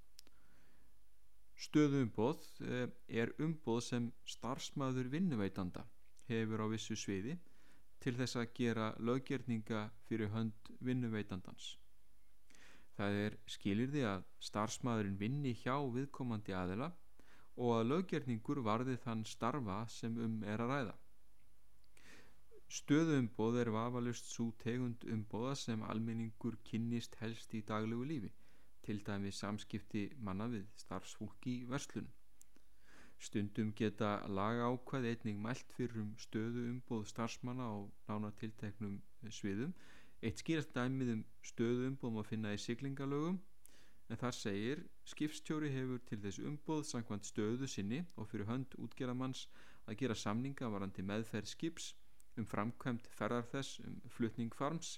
Stöðu 1.56 2.02
umbóð 2.04 2.42
eh, 2.66 2.88
er 3.08 3.32
umbóð 3.40 3.80
sem 3.86 4.08
starfsmæður 4.28 5.08
vinnuveitanda 5.14 5.86
hefur 6.28 6.64
á 6.64 6.66
vissu 6.68 6.96
sviði 6.98 7.36
til 8.02 8.12
þess 8.18 8.36
að 8.36 8.50
gera 8.58 8.90
löggerninga 9.00 9.86
fyrir 10.08 10.32
hönd 10.34 10.72
vinnuveitandans. 10.84 11.76
Það 12.96 13.18
er 13.22 13.35
skilir 13.54 13.90
því 13.92 14.04
að 14.11 14.22
starfsmæðurinn 14.48 15.18
vinni 15.20 15.52
hjá 15.62 15.74
viðkomandi 15.96 16.54
aðila 16.56 16.92
og 17.56 17.72
að 17.78 17.88
löggerningur 17.90 18.62
varði 18.64 18.96
þann 19.02 19.24
starfa 19.28 19.82
sem 19.92 20.16
um 20.26 20.38
er 20.44 20.62
að 20.64 20.72
ræða. 20.72 20.94
Stöðu 22.78 23.18
umbóð 23.20 23.61
er 23.62 23.70
vafalust 23.74 24.32
svo 24.32 24.48
tegund 24.62 25.04
umbóða 25.16 25.54
sem 25.61 25.85
almenningur 25.87 26.56
kynnist 26.66 27.14
helst 27.20 27.54
í 27.54 27.62
daglegu 27.68 28.09
lífi 28.09 28.32
til 28.87 29.02
dæmi 29.06 29.32
samskipti 29.35 30.02
manna 30.28 30.46
við 30.50 30.66
starfsfólki 30.82 31.54
verslun. 31.70 32.09
Stundum 33.18 33.72
geta 33.80 34.11
laga 34.38 34.66
ákvað 34.72 35.09
einning 35.11 35.38
mælt 35.42 35.72
fyrir 35.76 36.02
um 36.02 36.11
stöðu 36.24 36.66
umbóð 36.72 37.06
starfsmanna 37.12 37.68
á 37.70 37.76
nánatilteknum 38.09 38.98
sviðum. 39.38 39.72
Eitt 40.26 40.40
skýrast 40.42 40.72
dæmið 40.74 41.10
um 41.12 41.20
stöðu 41.46 41.84
umbóðum 41.92 42.16
að 42.18 42.30
finna 42.32 42.54
í 42.56 42.58
siglingalögum 42.58 43.36
en 44.10 44.18
þar 44.18 44.34
segir 44.34 44.80
skipstjóri 45.06 45.68
hefur 45.70 46.00
til 46.08 46.18
þess 46.24 46.40
umbóð 46.50 46.82
samkvæmt 46.88 47.28
stöðu 47.28 47.68
sinni 47.70 48.00
og 48.18 48.26
fyrir 48.32 48.48
hönd 48.48 48.74
útgerðamanns 48.82 49.44
að 49.86 50.00
gera 50.02 50.18
samninga 50.18 50.70
varandi 50.72 51.04
meðferð 51.06 51.52
skips 51.52 51.92
um 52.40 52.48
framkvæmt 52.50 53.06
ferðar 53.14 53.46
þess 53.52 53.78
um 53.86 54.00
flutning 54.16 54.54
farms 54.54 54.96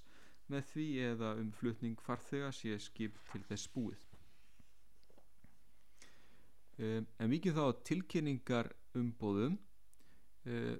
með 0.48 0.64
því 0.72 0.88
eða 1.10 1.34
um 1.42 1.52
flutning 1.52 2.00
farþega 2.08 2.50
sé 2.56 2.78
skip 2.80 3.20
til 3.32 3.44
þess 3.50 3.68
búið. 3.74 4.04
Um, 6.78 7.04
en 7.20 7.32
vikið 7.34 7.58
þá 7.58 7.64
tilkynningar 7.90 8.72
um 8.96 9.12
bóðum 9.20 9.58
um, 10.48 10.76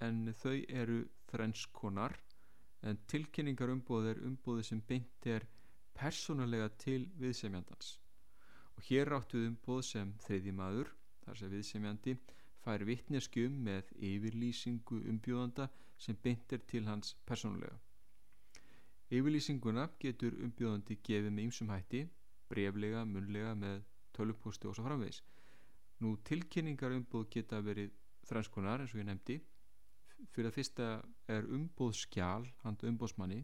en 0.00 0.28
þau 0.40 0.56
eru 0.72 1.02
þrennskonar 1.28 2.16
en 2.88 2.98
tilkynningar 3.10 3.72
umbóð 3.72 4.10
er 4.12 4.22
umbóði 4.28 4.64
sem 4.68 4.80
beint 4.88 5.28
er 5.34 5.46
persónulega 5.96 6.68
til 6.84 7.06
viðsemjandans. 7.20 7.94
Og 8.76 8.88
hér 8.88 9.14
áttu 9.16 9.40
umbóð 9.48 9.82
sem 9.90 10.12
þriði 10.26 10.52
maður 10.58 10.90
þar 11.24 11.40
sem 11.40 11.52
viðsemjandi 11.54 12.16
fær 12.64 12.84
vittneskjum 12.88 13.56
með 13.68 13.92
yfirlýsingu 14.10 15.00
umbjóðanda 15.12 15.68
sem 16.06 16.18
beint 16.26 16.52
er 16.52 16.62
til 16.72 16.84
hans 16.88 17.14
persónulega. 17.28 17.78
Yfirlýsinguna 19.14 19.88
getur 20.02 20.36
umbjóðandi 20.44 20.98
gefið 21.06 21.32
með 21.32 21.48
ýmsum 21.48 21.72
hætti 21.72 22.04
breflega, 22.50 23.04
munlega 23.04 23.54
með 23.58 23.82
tölupósti 24.16 24.68
og 24.68 24.76
svo 24.76 24.84
framvegis. 24.86 25.22
Nú 26.02 26.16
tilkynningar 26.28 26.94
umbóð 26.96 27.28
geta 27.36 27.60
verið 27.64 27.92
þrænskonar 28.28 28.82
eins 28.82 28.94
og 28.94 29.02
ég 29.02 29.08
nefndi 29.08 29.38
fyrir 30.34 30.50
að 30.50 30.56
fyrsta 30.58 30.88
er 31.30 31.46
umbóð 31.56 31.94
skjál 32.04 32.48
hand 32.64 32.84
umbóðsmanni 32.86 33.42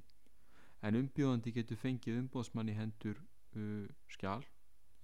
en 0.87 0.99
umbjóðandi 1.03 1.53
getur 1.55 1.81
fengið 1.81 2.19
umbóðsmanni 2.23 2.75
hendur 2.79 3.21
uh, 3.57 3.87
skjál 4.09 4.43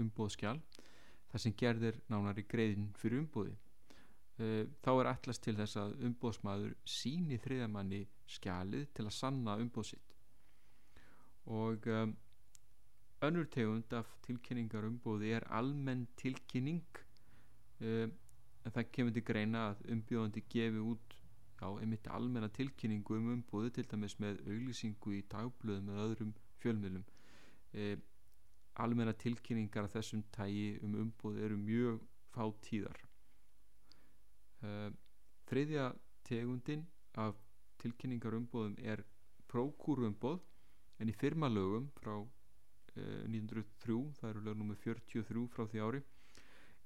umbóð 0.03 0.35
skjál 0.37 0.59
þar 1.31 1.43
sem 1.43 1.55
gerðir 1.59 2.01
nánari 2.13 2.47
greiðin 2.49 2.93
fyrir 2.99 3.23
umbóði 3.25 3.57
uh, 4.41 4.65
þá 4.83 4.91
er 4.97 5.11
allast 5.13 5.45
til 5.45 5.57
þess 5.59 5.81
að 5.81 5.97
umbóðsmaður 6.11 6.77
síni 6.97 7.39
þriðamanni 7.43 8.05
skjalið 8.37 8.87
til 8.95 9.07
að 9.07 9.15
sanna 9.15 9.57
umbóð 9.63 9.91
sitt. 9.93 10.15
Og 11.47 11.87
um, 11.95 12.15
önnur 13.27 13.49
tegund 13.53 13.93
af 13.95 14.11
tilkynningar 14.27 14.87
umbóði 14.89 15.33
er 15.37 15.47
almenn 15.55 16.07
tilkynning 16.19 17.03
um, 17.81 18.15
en 18.67 18.75
það 18.75 18.91
kemur 18.97 19.15
til 19.15 19.27
greina 19.27 19.69
að 19.71 19.85
umbjóðandi 19.95 20.43
gefi 20.51 20.83
út 20.83 21.06
já, 21.61 21.69
einmitt 21.81 22.09
almenna 22.09 22.49
tilkynningu 22.49 23.17
um 23.17 23.31
umbúðu 23.35 23.73
til 23.77 23.87
dæmis 23.91 24.17
með 24.23 24.43
auglýsingu 24.47 25.15
í 25.17 25.23
dagblöðum 25.33 25.89
með 25.91 26.03
öðrum 26.05 26.33
fjölmiðlum 26.63 27.05
e, 27.73 27.97
almenna 28.85 29.15
tilkynningar 29.25 29.89
af 29.89 29.97
þessum 29.97 30.25
tægi 30.37 30.79
um 30.85 30.97
umbúðu 31.05 31.45
eru 31.49 31.59
mjög 31.61 32.03
fátíðar 32.37 33.01
e, 34.63 34.73
þriðja 35.51 35.91
tegundin 36.29 36.87
af 37.27 37.41
tilkynningar 37.83 38.37
umbúðum 38.41 38.77
er 38.83 39.05
prókúru 39.49 40.09
umbúð 40.11 40.43
en 41.01 41.13
í 41.13 41.17
firmalögum 41.17 41.89
frá 42.01 42.19
e, 42.21 43.25
1903 43.29 44.03
það 44.21 44.31
eru 44.33 44.45
lög 44.49 44.61
nr. 44.61 44.79
43 44.85 45.49
frá 45.55 45.67
því 45.71 45.89
ári 45.89 46.05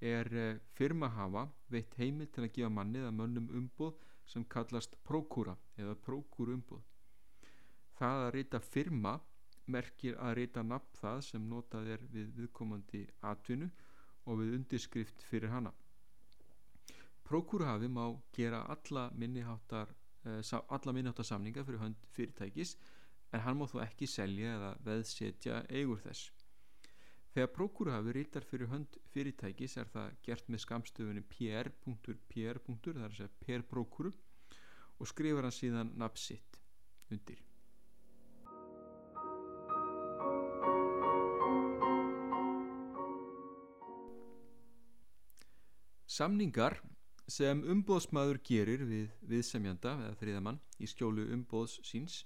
er 0.00 0.28
eh, 0.32 0.58
firmahafa 0.76 1.46
veitt 1.68 1.94
heimil 2.00 2.28
til 2.32 2.46
að 2.46 2.54
gefa 2.56 2.72
mannið 2.72 3.06
að 3.06 3.16
mönnum 3.18 3.50
umbúð 3.58 3.98
sem 4.30 4.44
kallast 4.54 4.94
prókúra 5.06 5.56
eða 5.80 5.96
prókúrumbúð. 6.06 6.82
Það 7.98 8.24
að 8.26 8.32
reyta 8.36 8.60
firma 8.62 9.18
merkir 9.70 10.16
að 10.18 10.34
reyta 10.38 10.62
nafn 10.66 10.98
það 11.00 11.22
sem 11.26 11.48
notað 11.50 11.92
er 11.96 12.04
við 12.14 12.30
viðkomandi 12.38 13.02
atvinnu 13.32 13.70
og 14.26 14.40
við 14.40 14.54
undirskrift 14.58 15.24
fyrir 15.30 15.52
hana. 15.54 15.72
Prókúruhafi 17.26 17.90
má 17.90 18.04
gera 18.34 18.64
alla 18.74 19.10
minniháttar 19.14 19.92
eh, 20.24 20.40
alla 20.68 21.24
samninga 21.24 21.64
fyrir 21.64 21.82
hönd 21.84 22.06
fyrirtækis 22.14 22.76
en 23.32 23.40
hann 23.44 23.58
má 23.58 23.66
þó 23.70 23.80
ekki 23.84 24.08
selja 24.10 24.56
eða 24.56 24.70
veðsetja 24.86 25.64
eigur 25.68 26.00
þess. 26.02 26.30
Þegar 27.30 27.52
prókúruhafi 27.54 28.12
rítar 28.16 28.42
fyrir 28.42 28.70
hönd 28.72 28.96
fyrirtækis 29.12 29.76
er 29.78 29.90
það 29.92 30.14
gert 30.26 30.48
með 30.50 30.64
skamstöfunni 30.64 31.22
pr.pr. 31.30 31.70
það 31.78 33.04
er 33.04 33.04
að 33.06 33.14
segja 33.20 33.30
per 33.44 33.62
prókúru 33.70 34.10
og 34.98 35.08
skrifar 35.08 35.46
hann 35.46 35.54
síðan 35.54 35.92
nafn 36.00 36.18
sitt 36.18 36.58
undir. 37.14 37.38
Samningar 46.10 46.80
sem 47.30 47.62
umbóðsmaður 47.62 48.40
gerir 48.42 48.82
við 48.88 49.12
viðsemjanda 49.30 49.94
eða 50.02 50.18
þriðamann 50.18 50.58
í 50.82 50.88
skjólu 50.90 51.30
umbóðs 51.30 51.78
síns 51.86 52.24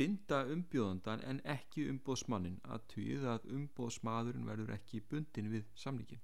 binda 0.00 0.42
umbjóðandan 0.54 1.22
en 1.28 1.40
ekki 1.54 1.86
umbóðsmannin 1.92 2.60
að 2.74 2.84
týð 2.94 3.26
að 3.34 3.48
umbóðsmaðurinn 3.56 4.46
verður 4.48 4.72
ekki 4.76 5.02
bundin 5.10 5.50
við 5.52 5.66
samlíkin. 5.84 6.22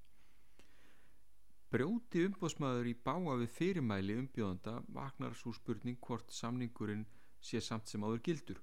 Brjóti 1.69 2.25
umbóðsmaður 2.25 2.89
í 2.89 2.95
báa 3.05 3.35
við 3.43 3.51
fyrirmæli 3.59 4.17
umbjóðanda 4.23 4.79
vaknar 4.97 5.37
svo 5.37 5.53
spurning 5.53 5.99
hvort 6.07 6.33
samningurinn 6.33 7.05
sé 7.45 7.61
samt 7.61 7.93
sem 7.93 8.07
áður 8.09 8.23
gildur. 8.31 8.63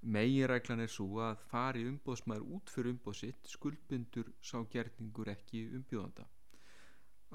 Megiræklan 0.00 0.80
er 0.80 0.88
svo 0.88 1.20
að 1.20 1.42
fari 1.50 1.84
umbóðsmaður 1.90 2.54
út 2.56 2.72
fyrir 2.72 2.94
umbóðsitt 2.94 3.50
skuldbundur 3.52 4.32
sá 4.40 4.56
gerningur 4.72 5.28
ekki 5.34 5.66
umbjóðanda. 5.76 6.24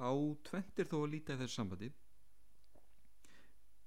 Á 0.01 0.12
tventir 0.49 0.89
þó 0.89 0.97
að 1.04 1.12
líta 1.13 1.38
í 1.38 1.43
þessu 1.43 1.60
sambandi 1.60 1.91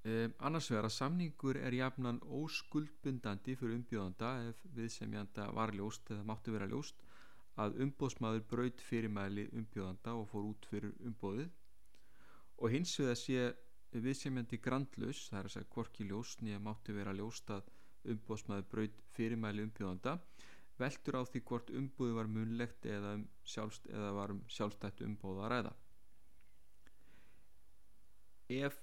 Um, 0.09 0.33
annars 0.47 0.71
vegar 0.71 0.87
að 0.87 0.95
samningur 0.95 1.59
er 1.61 1.75
jafnan 1.75 2.21
óskuldbundandi 2.39 3.57
fyrir 3.59 3.75
umbjóðanda 3.77 4.29
ef 4.49 4.61
viðsemjanda 4.77 5.49
var 5.57 5.75
ljóst 5.77 6.13
eða 6.15 6.25
máttu 6.31 6.55
vera 6.55 6.69
ljóst 6.71 7.03
að 7.61 7.81
umbóðsmaður 7.85 8.45
braut 8.53 8.85
fyrirmæli 8.87 9.49
umbjóðanda 9.59 10.15
og 10.21 10.29
fór 10.31 10.47
út 10.53 10.69
fyrir 10.71 10.95
umbóðið 11.11 11.51
og 12.63 12.73
hins 12.73 12.95
vegar 13.03 13.21
sé 13.21 13.43
viðsemjandi 14.07 14.61
grandlaus, 14.63 15.27
það 15.29 15.41
er 15.41 15.51
að 15.51 15.55
segja 15.57 15.73
hvorki 15.75 16.09
ljóst 16.09 16.47
nýja 16.47 16.63
máttu 16.63 16.97
vera 16.97 17.17
ljóst 17.19 17.53
að 17.53 17.69
umbóðsmaður 18.15 18.69
braut 18.73 19.05
fyrirmæli 19.19 19.67
umbjóðanda 19.67 20.19
veldur 20.79 21.21
á 21.21 21.23
því 21.27 21.45
hvort 21.51 21.73
umbóði 21.75 22.17
var 22.17 22.33
munlegt 22.33 22.87
eða, 22.87 23.17
um 23.19 23.29
sjálfst, 23.45 23.89
eða 23.91 24.13
var 24.17 24.37
um 24.37 24.45
sjálfstætt 24.49 25.03
umbóða 25.05 25.49
að 25.49 25.55
ræða. 25.55 25.73
Ef 28.63 28.79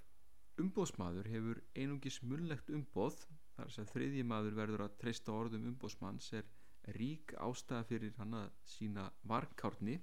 umbóðsmaður 0.61 1.29
hefur 1.33 1.61
einungis 1.75 2.21
munlegt 2.23 2.69
umbóð 2.71 3.21
þar 3.55 3.71
sem 3.75 3.87
þriðji 3.91 4.23
maður 4.27 4.57
verður 4.59 4.85
að 4.85 4.97
treysta 5.01 5.35
orðum 5.35 5.67
umbóðsmanns 5.71 6.31
er 6.39 6.49
rík 6.97 7.33
ástæða 7.47 7.87
fyrir 7.89 8.13
hann 8.19 8.35
að 8.39 8.51
sína 8.75 9.05
varkárni 9.31 9.99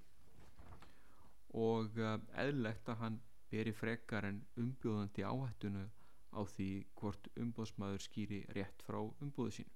og 1.62 1.98
eh, 2.00 2.16
eðlegt 2.44 2.88
að 2.88 3.04
hann 3.04 3.20
beri 3.52 3.74
frekar 3.76 4.26
en 4.28 4.40
umbjóðandi 4.60 5.24
áhættunu 5.28 5.84
á 6.32 6.40
því 6.54 6.70
hvort 6.96 7.28
umbóðsmaður 7.36 8.04
skýri 8.06 8.42
rétt 8.56 8.84
frá 8.86 9.00
umbóðu 9.02 9.58
sín 9.58 9.72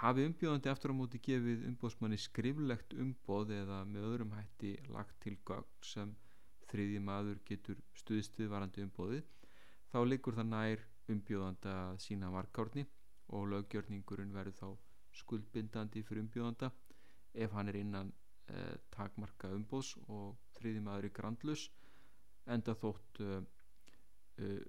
hafi 0.00 0.26
umbjóðandi 0.28 0.70
eftir 0.70 0.94
á 0.94 0.98
móti 0.98 1.20
gefið 1.22 1.66
umbóðsmanni 1.70 2.18
skriflegt 2.22 2.94
umbóð 3.04 3.54
eða 3.58 3.80
með 3.90 4.06
öðrum 4.10 4.36
hætti 4.38 4.76
lagt 4.94 5.18
til 5.22 5.36
gögn 5.46 5.84
sem 5.90 6.14
þriðji 6.70 7.00
maður 7.04 7.40
getur 7.48 7.80
stuðst 8.00 8.38
við 8.40 8.50
varandi 8.54 8.84
umbóðið 8.86 9.24
þá 9.92 9.98
liggur 10.08 10.36
það 10.38 10.50
nær 10.50 10.84
umbjóðanda 11.14 11.74
sína 12.02 12.30
varkárni 12.34 12.84
og 13.36 13.48
löggjörningurinn 13.52 14.34
verður 14.34 14.58
þá 14.58 14.68
skuldbindandi 15.20 16.02
fyrir 16.02 16.24
umbjóðanda. 16.24 16.70
Ef 17.34 17.52
hann 17.54 17.70
er 17.70 17.78
innan 17.78 18.12
eh, 18.50 18.76
takmarka 18.94 19.50
umbóðs 19.54 19.94
og 20.08 20.36
þriðji 20.58 20.82
maður 20.86 21.08
er 21.08 21.14
grandlus 21.18 21.68
enda 22.50 22.74
þótt 22.78 23.20
eh, 23.24 23.42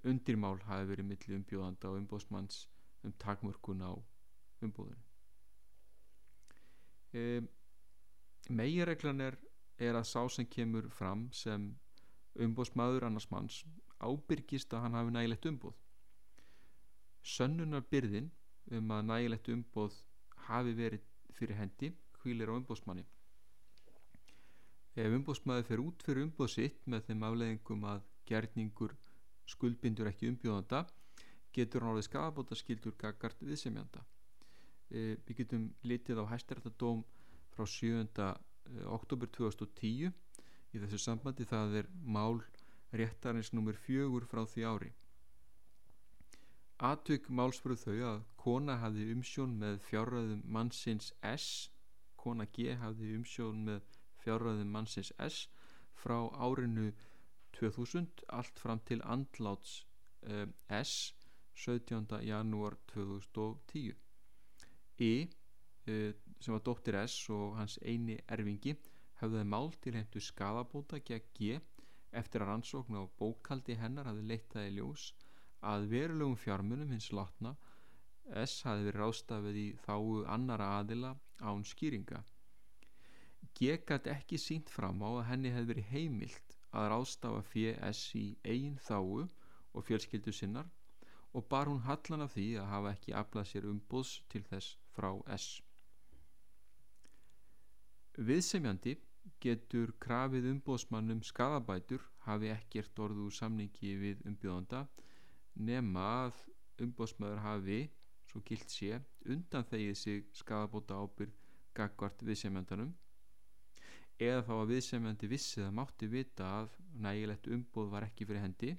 undirmál 0.06 0.60
hafi 0.68 0.90
verið 0.92 1.10
milli 1.10 1.38
umbjóðanda 1.40 1.92
og 1.92 2.00
umbóðsmanns 2.04 2.62
um 3.06 3.14
takmörkun 3.22 3.82
á 3.86 3.92
umbóðinu 4.66 5.02
eh, 7.18 7.42
megireglan 8.50 9.22
er, 9.26 9.38
er 9.82 9.98
að 10.00 10.08
sá 10.10 10.22
sem 10.32 10.48
kemur 10.50 10.88
fram 10.94 11.28
sem 11.34 11.72
umbóðsmaður 12.48 13.08
annars 13.08 13.30
manns 13.32 13.62
ábyrgist 14.00 14.74
að 14.74 14.86
hann 14.86 14.98
hafi 15.00 15.16
nægilegt 15.16 15.50
umbóð 15.52 15.78
sönnunar 17.36 17.86
byrðin 17.92 18.32
um 18.78 18.92
að 18.98 19.08
nægilegt 19.12 19.52
umbóð 19.56 20.00
hafi 20.50 20.76
verið 20.78 21.06
fyrir 21.38 21.60
hendi 21.62 21.92
hvílir 22.22 22.52
á 22.52 22.58
umbóðsmanni 22.58 23.06
ef 24.96 25.18
umbóðsmaður 25.20 25.70
fer 25.70 25.84
út 25.84 26.04
fyrir 26.08 26.28
umbóð 26.28 26.54
sitt 26.58 26.86
með 26.92 27.10
þeim 27.10 27.26
afleðingum 27.30 27.88
að 27.94 28.06
gerningur 28.30 28.96
skuldbindur 29.50 30.10
ekki 30.10 30.30
umbjóðanda 30.32 30.86
getur 31.56 31.84
hann 31.84 31.94
orðið 31.94 32.08
skafabóta 32.10 32.58
skildur 32.60 32.96
gagart 33.00 33.42
viðsemjanda. 33.44 34.04
E, 34.92 35.16
við 35.26 35.42
getum 35.42 35.70
litið 35.88 36.22
á 36.24 36.26
hæstrættadóm 36.34 37.04
frá 37.56 37.66
7. 37.70 38.04
E, 38.20 38.30
oktober 38.92 39.30
2010 39.38 40.12
í 40.76 40.84
þessu 40.84 41.00
sambandi 41.02 41.48
það 41.48 41.80
er 41.82 41.90
mál 42.18 42.42
réttarins 43.00 43.52
numur 43.56 43.78
fjögur 43.88 44.28
frá 44.30 44.44
því 44.54 44.68
ári 44.72 44.92
Atvík 46.84 47.30
málsfröð 47.32 47.84
þau 47.86 48.00
að 48.10 48.24
kona 48.42 48.76
hafði 48.82 49.06
umsjón 49.14 49.54
með 49.62 49.78
fjárræðum 49.88 50.42
mannsins 50.58 51.14
S 51.30 51.46
kona 52.20 52.48
G 52.58 52.74
hafði 52.82 53.14
umsjón 53.16 53.62
með 53.70 53.86
fjárræðum 54.24 54.74
mannsins 54.76 55.14
S 55.24 55.46
frá 56.02 56.18
árinu 56.48 56.90
2000 57.56 58.26
allt 58.40 58.60
fram 58.60 58.82
til 58.90 59.00
andláts 59.16 59.86
uh, 60.28 60.44
S 60.82 61.14
17. 61.56 62.20
janúar 62.28 62.76
2010 62.92 63.96
I 65.00 65.14
uh, 65.88 66.12
sem 66.42 66.58
var 66.58 66.66
dóttir 66.68 67.00
S 67.06 67.30
og 67.32 67.56
hans 67.56 67.80
eini 67.82 68.20
erfingi 68.28 68.76
hafði 69.22 69.44
mál 69.52 69.72
til 69.84 69.96
hentu 69.98 70.22
skadabóta 70.28 71.00
gegn 71.10 71.30
G 71.40 71.60
eftir 72.22 72.44
að 72.44 72.50
rannsókn 72.52 72.98
á 73.00 73.04
bókaldi 73.22 73.76
hennar 73.80 74.10
hafði 74.10 74.28
leittaði 74.32 74.74
ljós 74.78 75.06
að 75.72 75.88
verulegum 75.94 76.38
fjármunum 76.44 76.92
hins 76.96 77.10
látna 77.20 77.56
S 78.46 78.56
hafði 78.68 78.88
verið 78.90 79.02
rástafið 79.02 79.60
í 79.62 79.68
þáu 79.86 80.24
annara 80.36 80.70
aðila 80.80 81.12
án 81.52 81.64
skýringa. 81.72 82.22
G 83.56 83.76
gæti 83.88 84.12
ekki 84.14 84.40
sínt 84.42 84.72
fram 84.74 85.04
á 85.06 85.10
að 85.12 85.28
henni 85.30 85.52
hefði 85.54 85.72
verið 85.74 85.92
heimilt 85.92 86.56
að 86.76 86.90
rástafa 86.96 87.44
fyrir 87.52 87.78
S 87.92 88.02
í 88.20 88.26
eigin 88.44 88.80
þáu 88.88 89.22
og 89.26 89.86
fjölskyldu 89.88 90.34
sinnar 90.36 90.72
og 91.36 91.48
bar 91.52 91.70
hún 91.72 91.84
hallan 91.86 92.26
af 92.26 92.34
því 92.36 92.48
að 92.62 92.72
hafa 92.74 92.96
ekki 92.96 93.16
aflað 93.22 93.50
sér 93.52 93.70
umbúðs 93.72 94.18
til 94.32 94.44
þess 94.50 94.76
frá 94.96 95.12
S 95.38 95.48
Viðsemjandi 98.16 98.94
getur 99.44 99.92
krafið 100.00 100.46
umbóðsmannum 100.48 101.20
skadabætur 101.28 102.04
hafi 102.24 102.48
ekkert 102.54 103.02
orðu 103.04 103.26
samningi 103.38 103.92
við 104.00 104.22
umbjóðanda 104.30 104.86
nema 105.68 106.06
að 106.22 106.40
umbóðsmaður 106.86 107.42
hafi, 107.44 107.80
svo 108.24 108.40
gilt 108.48 108.72
sé, 108.72 109.02
undan 109.28 109.68
þegið 109.68 110.00
sig 110.00 110.24
skadabóta 110.32 110.96
ábyrg 110.96 111.36
gagvart 111.76 112.24
viðsemjandanum. 112.24 112.96
Eða 114.16 114.46
þá 114.48 114.54
að 114.62 114.72
viðsemjandi 114.72 115.32
vissið 115.36 115.68
að 115.68 115.76
mátti 115.82 116.08
vita 116.08 116.48
að 116.62 116.80
nægilegt 117.04 117.52
umbóð 117.52 117.92
var 117.98 118.08
ekki 118.08 118.30
fyrir 118.30 118.46
hendi. 118.46 118.78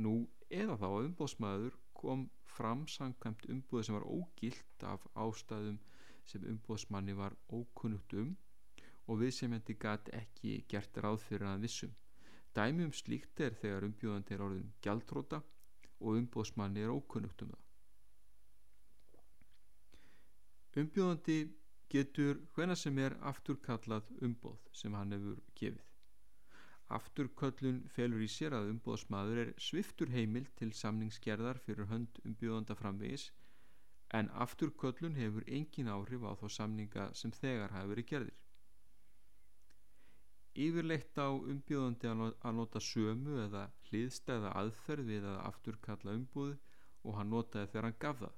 Nú 0.00 0.14
eða 0.48 0.80
þá 0.80 0.88
að 0.88 1.04
umbóðsmaður 1.10 1.76
kom 2.00 2.24
fram 2.48 2.88
samkvæmt 2.88 3.44
umbóði 3.52 3.90
sem 3.90 4.00
var 4.00 4.08
ógilt 4.08 4.88
af 4.88 5.04
ástæðum 5.12 5.76
sem 6.30 6.46
umbóðsmanni 6.52 7.16
var 7.18 7.36
ókunnugt 7.58 8.14
um 8.22 8.34
og 9.10 9.20
viðsemjandi 9.22 9.76
gæti 9.82 10.14
ekki 10.20 10.52
gert 10.70 11.00
ráð 11.04 11.18
fyrir 11.26 11.48
að 11.50 11.64
vissum. 11.66 11.94
Dæmi 12.54 12.86
um 12.86 12.92
slíkt 12.94 13.40
er 13.46 13.56
þegar 13.62 13.86
umbjóðandi 13.88 14.36
er 14.36 14.44
orðin 14.46 14.70
gjaldróta 14.84 15.42
og 16.00 16.18
umbóðsmanni 16.20 16.84
er 16.84 16.94
ókunnugt 16.94 17.42
um 17.44 17.52
það. 17.54 17.66
Umbjóðandi 20.80 21.38
getur 21.90 22.38
hvena 22.54 22.76
sem 22.78 22.98
er 23.02 23.16
afturkallað 23.32 24.10
umbóð 24.22 24.68
sem 24.80 24.94
hann 24.94 25.16
hefur 25.16 25.40
gefið. 25.58 25.86
Afturköllun 26.90 27.84
felur 27.94 28.22
í 28.22 28.28
sér 28.30 28.54
að 28.58 28.70
umbóðsmaður 28.72 29.40
er 29.44 29.50
sviftur 29.62 30.10
heimil 30.10 30.46
til 30.58 30.70
samningsgerðar 30.74 31.58
fyrir 31.62 31.86
hönd 31.90 32.18
umbjóðanda 32.26 32.74
framvegis 32.78 33.28
en 34.18 34.30
afturköllun 34.44 35.18
hefur 35.20 35.46
engin 35.46 35.90
áhrif 35.94 36.26
á 36.26 36.32
þá 36.40 36.46
samninga 36.58 37.10
sem 37.14 37.34
þegar 37.42 37.76
hafi 37.76 37.92
verið 37.94 38.10
gerðir 38.12 38.40
yfirleitt 40.58 41.18
á 41.18 41.30
umbjóðandi 41.30 42.08
að 42.10 42.54
nota 42.56 42.80
sömu 42.82 43.36
eða 43.44 43.68
hliðstæða 43.88 44.50
aðferð 44.60 45.10
við 45.12 45.26
að 45.30 45.42
afturkalla 45.46 46.14
umbúði 46.18 46.56
og 47.04 47.16
hann 47.16 47.30
notaði 47.30 47.70
þegar 47.70 47.86
hann 47.86 48.00
gaf 48.04 48.18
það. 48.22 48.34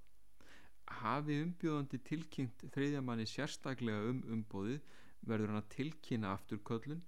Hafi 1.02 1.38
umbjóðandi 1.46 2.00
tilkynnt 2.08 2.64
þriðjamanni 2.74 3.26
sérstaklega 3.26 4.10
um 4.10 4.20
umbúði 4.36 4.76
verður 5.24 5.52
hann 5.52 5.62
að 5.62 5.70
tilkynna 5.76 6.34
afturköllun, 6.36 7.02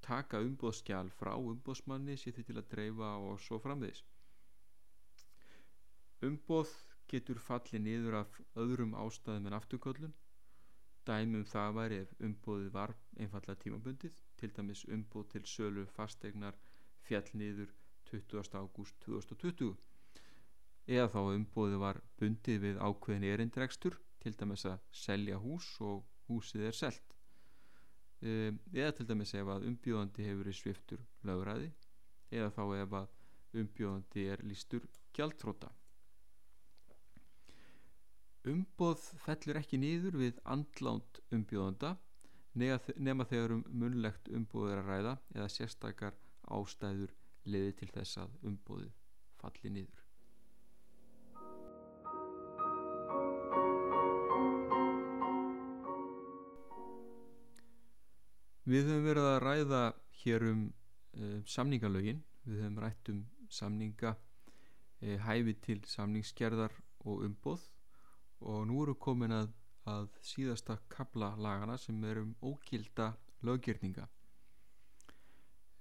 taka 0.00 0.40
umbúðskjál 0.40 1.10
frá 1.18 1.34
umbúðsmanni 1.36 2.16
sér 2.16 2.40
til 2.40 2.56
að 2.56 2.70
dreifa 2.72 3.12
og 3.20 3.42
svo 3.44 3.60
framvegis. 3.60 4.02
Umbúð 6.24 6.72
getur 7.10 7.40
fallið 7.42 7.84
niður 7.84 8.16
af 8.20 8.40
öðrum 8.64 8.96
ástæðum 9.02 9.48
en 9.50 9.56
afturköllun. 9.58 10.16
Dæmum 11.08 11.44
það 11.52 11.76
væri 11.78 12.00
ef 12.04 12.10
umbóðið 12.28 12.72
var 12.76 12.94
einfallega 13.16 13.62
tímabundið, 13.64 14.18
til 14.38 14.50
dæmis 14.56 14.84
umbóð 14.96 15.28
til 15.34 15.44
sölu 15.54 15.86
fastegnar 15.96 16.58
fjall 17.08 17.30
niður 17.34 17.72
20. 18.10 18.58
ágúst 18.60 18.98
2020 19.06 19.76
eða 20.90 21.08
þá 21.12 21.20
umbóðið 21.36 21.82
var 21.84 22.00
bundið 22.18 22.62
við 22.64 22.78
ákveðin 22.82 23.26
erindregstur, 23.30 23.96
til 24.20 24.34
dæmis 24.36 24.66
að 24.68 24.80
selja 24.92 25.38
hús 25.40 25.68
og 25.86 26.04
húsið 26.28 26.66
er 26.68 26.76
selt. 26.76 27.14
Ehm, 28.20 28.58
eða 28.74 28.92
til 28.98 29.06
dæmis 29.08 29.34
ef 29.34 29.48
að 29.48 29.66
umbjóðandi 29.70 30.26
hefur 30.26 30.42
verið 30.42 30.58
sviftur 30.58 31.04
lögræði 31.24 31.70
eða 32.30 32.50
þá 32.56 32.64
ef 32.82 32.96
að 33.00 33.60
umbjóðandi 33.62 34.26
er 34.34 34.42
lístur 34.44 34.84
gjaldtróta 35.16 35.70
Umboð 38.48 39.02
fellur 39.20 39.58
ekki 39.60 39.76
nýður 39.76 40.14
við 40.16 40.38
andlánt 40.48 41.18
umbjóðanda 41.36 41.90
nema 42.56 43.24
þegar 43.28 43.52
um 43.52 43.64
munlegt 43.68 44.30
umbóð 44.32 44.70
er 44.72 44.78
að 44.80 44.86
ræða 44.88 45.10
eða 45.34 45.48
sérstakar 45.52 46.14
ástæður 46.48 47.10
liði 47.44 47.74
til 47.76 47.88
þess 47.92 48.20
að 48.22 48.38
umbóðið 48.48 48.94
falli 49.42 49.72
nýður. 49.74 50.06
Við 58.70 58.88
höfum 58.88 59.04
verið 59.04 59.28
að 59.28 59.38
ræða 59.44 59.82
hér 60.22 60.46
um 60.48 60.62
uh, 61.18 61.36
samningalögin, 61.44 62.24
við 62.46 62.64
höfum 62.64 62.80
rætt 62.86 63.12
um 63.12 63.20
samninga, 63.52 64.14
uh, 64.16 65.16
hæfi 65.26 65.54
til 65.66 65.78
samningsgerðar 65.90 66.72
og 67.04 67.26
umbóð 67.28 67.68
og 68.40 68.66
nú 68.68 68.80
eru 68.84 68.94
komin 68.96 69.34
að, 69.34 69.52
að 69.90 70.08
síðasta 70.24 70.78
kabla 70.92 71.34
lagana 71.36 71.76
sem 71.78 71.98
er 72.08 72.22
um 72.22 72.32
ógilda 72.42 73.12
löggjörninga 73.46 74.06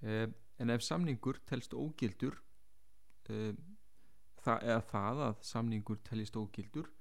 eh, 0.03 0.28
en 0.60 0.70
ef 0.76 0.84
samningur 0.84 1.39
telst 1.47 1.74
ógildur 1.74 2.36
eh, 3.32 3.55
það, 4.43 4.64
eða 4.64 4.82
það 4.91 5.24
að 5.28 5.43
samningur 5.51 5.99
telist 6.10 6.39
ógildur 6.39 6.91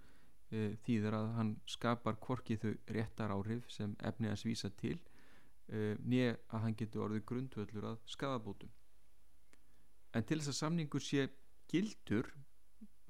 eh, 0.50 0.74
þýðir 0.86 1.18
að 1.18 1.30
hann 1.38 1.54
skapar 1.66 2.18
hvorki 2.22 2.58
þau 2.58 2.72
réttar 2.94 3.34
áhrif 3.34 3.70
sem 3.74 3.96
efni 3.98 4.30
að 4.30 4.42
svísa 4.44 4.70
til 4.70 4.98
nýja 5.68 6.30
að 6.56 6.62
hann 6.62 6.74
getur 6.80 7.02
orðið 7.04 7.24
grundvöldur 7.28 7.86
að 7.90 7.96
skadabótum 8.08 8.70
en 10.16 10.24
til 10.24 10.38
þess 10.40 10.54
að 10.54 10.56
samningur 10.62 11.04
sé 11.04 11.26
gildur 11.68 12.30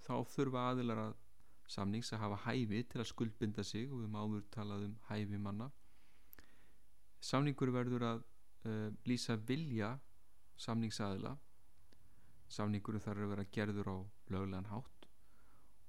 þá 0.02 0.14
þurfa 0.32 0.64
aðilar 0.72 1.02
að 1.04 1.12
samnings 1.68 2.12
að 2.12 2.22
hafa 2.24 2.38
hæfi 2.46 2.82
til 2.88 3.02
að 3.02 3.10
skuldbinda 3.10 3.64
sig 3.66 3.90
og 3.90 4.02
við 4.02 4.12
máum 4.12 4.36
áður 4.38 4.46
talað 4.54 4.86
um 4.86 4.96
hæfi 5.08 5.40
manna. 5.44 5.68
Samningur 7.20 7.72
verður 7.74 8.04
að 8.08 8.22
uh, 8.68 8.88
lýsa 9.08 9.36
vilja 9.48 9.92
samningsaðila. 10.58 11.34
Samningur 12.48 13.00
þarf 13.02 13.26
að 13.26 13.32
vera 13.34 13.48
gerður 13.52 13.90
á 13.92 13.96
löglegan 14.32 14.70
hátt 14.72 15.08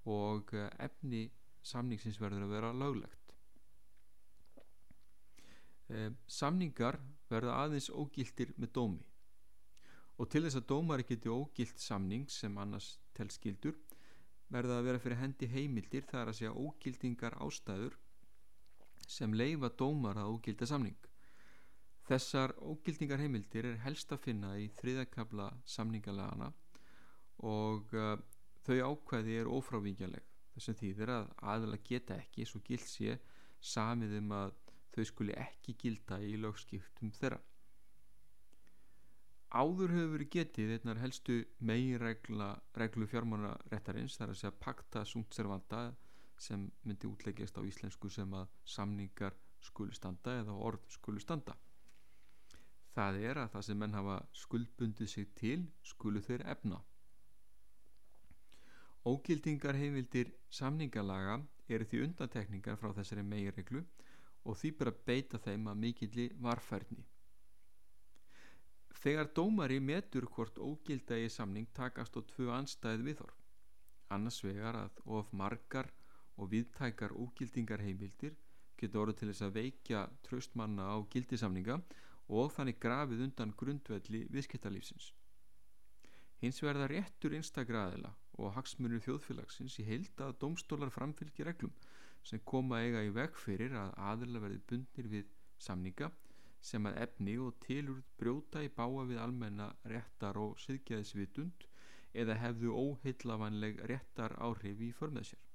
og 0.10 0.52
uh, 0.58 0.68
efni 0.82 1.30
samningsins 1.64 2.20
verður 2.20 2.48
að 2.48 2.56
vera 2.58 2.74
löglegt. 2.76 3.36
Uh, 5.90 6.10
samningar 6.28 7.00
verða 7.30 7.62
aðeins 7.64 7.92
ógiltir 7.94 8.52
með 8.58 8.74
dómi. 8.76 9.06
Og 10.20 10.28
til 10.28 10.44
þess 10.44 10.60
að 10.60 10.68
dómar 10.74 11.06
geti 11.08 11.32
ógilt 11.32 11.80
samning 11.80 12.26
sem 12.28 12.58
annars 12.60 12.98
telskildur 13.16 13.78
verða 14.54 14.80
að 14.80 14.88
vera 14.90 15.02
fyrir 15.04 15.22
hendi 15.22 15.50
heimildir 15.50 16.06
þar 16.10 16.32
að 16.32 16.40
segja 16.40 16.56
ógildingar 16.58 17.38
ástæður 17.46 17.98
sem 19.10 19.34
leifa 19.34 19.70
dómar 19.78 20.20
að 20.22 20.34
ógilda 20.36 20.68
samning. 20.70 20.98
Þessar 22.10 22.56
ógildingar 22.58 23.22
heimildir 23.22 23.68
er 23.70 23.82
helst 23.84 24.12
að 24.14 24.24
finna 24.26 24.56
í 24.58 24.70
þriðakabla 24.80 25.52
samningalagana 25.70 26.50
og 27.46 27.94
uh, 27.94 28.16
þau 28.66 28.80
ákvæði 28.94 29.38
er 29.42 29.52
ofrávíkjaleg 29.54 30.26
þessum 30.56 30.80
þýðir 30.82 31.14
að 31.14 31.30
aðla 31.54 31.78
geta 31.86 32.18
ekki 32.20 32.48
svo 32.50 32.62
gild 32.66 32.88
sé 32.90 33.20
samið 33.62 34.18
um 34.20 34.34
að 34.36 34.58
þau 34.96 35.04
skuli 35.08 35.38
ekki 35.38 35.78
gilda 35.80 36.18
í 36.26 36.34
lögskiptum 36.42 37.14
þeirra 37.16 37.40
áður 39.50 39.94
hefur 39.96 40.12
verið 40.14 40.30
getið 40.36 40.72
einnar 40.76 41.00
helstu 41.02 41.36
meginreglu 41.66 43.08
fjármánaréttarins 43.10 44.18
þar 44.20 44.34
að 44.34 44.40
segja 44.42 44.60
pakta 44.66 45.02
sunt 45.10 45.34
servanda 45.34 45.80
sem 46.38 46.68
myndi 46.86 47.10
útleggjast 47.10 47.58
á 47.58 47.66
íslensku 47.66 48.12
sem 48.14 48.34
að 48.38 48.52
samningar 48.64 49.34
skulu 49.66 49.96
standa 49.98 50.38
eða 50.44 50.54
orð 50.70 50.86
skulu 50.94 51.20
standa. 51.20 51.58
Það 52.94 53.20
er 53.32 53.42
að 53.42 53.52
það 53.56 53.66
sem 53.68 53.82
menn 53.82 53.98
hafa 53.98 54.22
skuldbundið 54.44 55.10
sig 55.10 55.34
til 55.36 55.60
skulu 55.84 56.22
þeir 56.22 56.46
efna. 56.54 56.80
Ógildingar 59.10 59.78
heimildir 59.80 60.34
samningalaga 60.54 61.40
eru 61.70 61.86
því 61.90 62.04
undantekningar 62.06 62.78
frá 62.78 62.94
þessari 62.94 63.26
meginreglu 63.26 63.84
og 64.46 64.58
því 64.62 64.76
bara 64.78 65.00
beita 65.10 65.42
þeim 65.42 65.70
að 65.72 65.82
mikilli 65.86 66.28
varfærni 66.44 67.06
Þegar 69.00 69.30
dómari 69.32 69.78
metur 69.80 70.26
hvort 70.28 70.58
ógildagi 70.60 71.30
samning 71.32 71.68
takast 71.78 72.18
á 72.20 72.22
tvö 72.32 72.50
anstæð 72.52 73.06
viðhorf. 73.06 73.38
Annars 74.12 74.40
vegar 74.44 74.76
að 74.76 75.00
of 75.18 75.30
margar 75.32 75.88
og 76.36 76.50
viðtækar 76.52 77.16
ógildingar 77.16 77.84
heimildir 77.86 78.36
getur 78.80 79.06
orðið 79.06 79.22
til 79.22 79.30
þess 79.30 79.46
að 79.48 79.56
veikja 79.60 80.02
tröstmanna 80.28 80.90
á 80.92 80.98
gildisamninga 81.16 81.80
og 82.40 82.52
þannig 82.58 82.80
grafið 82.84 83.24
undan 83.30 83.56
grundvelli 83.62 84.26
viðskiptalífsins. 84.36 85.14
Hins 86.44 86.60
verða 86.64 86.92
réttur 86.92 87.36
einstakra 87.40 87.88
aðila 87.88 88.12
og 88.40 88.54
hagsmunir 88.56 89.04
þjóðfélagsins 89.04 89.80
í 89.80 89.88
heild 89.88 90.24
að 90.24 90.38
domstólar 90.44 90.92
framfylgji 90.96 91.48
reglum 91.48 91.74
sem 92.24 92.44
koma 92.52 92.84
eiga 92.84 93.04
í 93.08 93.16
veg 93.16 93.36
fyrir 93.40 93.76
að 93.80 93.96
aðila 94.12 94.44
verði 94.44 94.64
bundnir 94.72 95.12
við 95.12 95.32
samninga 95.60 96.12
sem 96.62 96.86
að 96.90 96.98
efni 97.06 97.36
og 97.40 97.60
tilur 97.64 98.02
brjóta 98.20 98.64
í 98.66 98.72
báa 98.80 99.06
við 99.10 99.22
almenna 99.24 99.70
réttar 99.92 100.38
og 100.38 100.58
siðgæðisvitund 100.66 101.68
eða 102.24 102.36
hefðu 102.42 102.74
óheitlavanleg 102.76 103.80
réttar 103.92 104.36
áhrif 104.44 104.82
í 104.82 104.90
förmið 105.00 105.32
sér. 105.32 105.46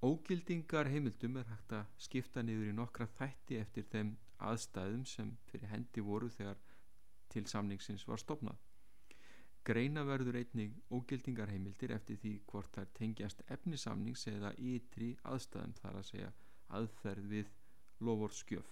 Ógildingar 0.00 0.88
heimildum 0.88 1.36
er 1.36 1.48
hægt 1.50 1.72
að 1.76 1.88
skipta 2.00 2.42
niður 2.42 2.70
í 2.70 2.76
nokkra 2.76 3.06
þætti 3.18 3.58
eftir 3.60 3.84
þeim 3.92 4.14
aðstæðum 4.50 5.04
sem 5.04 5.34
fyrir 5.50 5.68
hendi 5.74 6.04
voru 6.06 6.30
þegar 6.32 6.60
til 7.30 7.44
samningsins 7.46 8.06
var 8.08 8.22
stopnað. 8.22 8.56
Greina 9.68 10.06
verður 10.08 10.38
einnig 10.40 10.78
ógildingar 10.88 11.50
heimildir 11.52 11.92
eftir 11.92 12.16
því 12.22 12.32
hvort 12.48 12.72
þær 12.72 12.88
tengjast 12.96 13.42
efnisamnings 13.52 14.24
eða 14.32 14.54
ytri 14.56 15.10
aðstæðum 15.28 15.74
þar 15.82 15.98
að 16.00 16.06
segja 16.08 16.30
aðferð 16.78 17.26
við 17.34 17.50
lofórskjöf. 18.00 18.66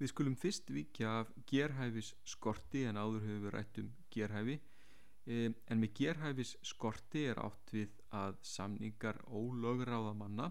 Við 0.00 0.12
skulum 0.12 0.36
fyrst 0.40 0.70
vikja 0.72 1.20
af 1.22 1.32
gerhæfis 1.50 2.14
skorti 2.24 2.86
en 2.88 2.96
áður 2.96 3.26
höfum 3.26 3.42
við 3.44 3.54
rætt 3.54 3.80
um 3.82 3.90
gerhæfi 4.14 4.60
en 5.30 5.80
með 5.82 5.92
gerhæfis 5.98 6.54
skorti 6.64 7.26
er 7.30 7.40
átt 7.42 7.72
við 7.74 7.98
að 8.16 8.38
samningar 8.42 9.20
ólögráðamanna 9.28 10.48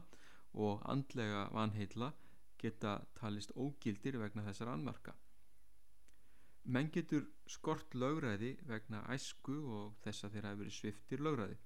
og 0.53 0.83
andlega 0.93 1.47
vanheila 1.55 2.11
geta 2.61 2.99
talist 3.17 3.51
ógildir 3.55 4.19
vegna 4.21 4.45
þessar 4.45 4.73
anmarka. 4.75 5.15
Menn 6.69 6.91
getur 6.93 7.25
skort 7.49 7.95
lögræði 7.95 8.57
vegna 8.69 9.01
æsku 9.13 9.55
og 9.79 9.97
þess 10.03 10.25
að 10.25 10.35
þeirra 10.35 10.51
hefur 10.51 10.63
verið 10.63 10.77
sviftir 10.77 11.23
lögræði. 11.25 11.57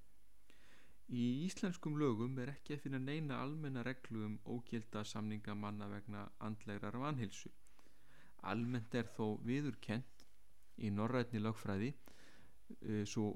Í 1.12 1.24
íslenskum 1.44 1.98
lögum 2.00 2.38
er 2.40 2.54
ekki 2.54 2.74
að 2.76 2.84
finna 2.86 2.98
neina 2.98 3.40
almenna 3.44 3.82
reglu 3.84 4.24
um 4.24 4.38
ógilda 4.48 5.04
samninga 5.04 5.54
manna 5.54 5.88
vegna 5.90 6.22
andlegrar 6.40 6.96
vanhilsu. 7.02 7.50
Almennt 8.42 8.94
er 8.94 9.10
þó 9.16 9.36
viðurkent 9.44 10.24
í 10.76 10.90
norrætni 10.90 11.42
lögfræði 11.42 11.92
uh, 11.92 13.04
svo 13.04 13.34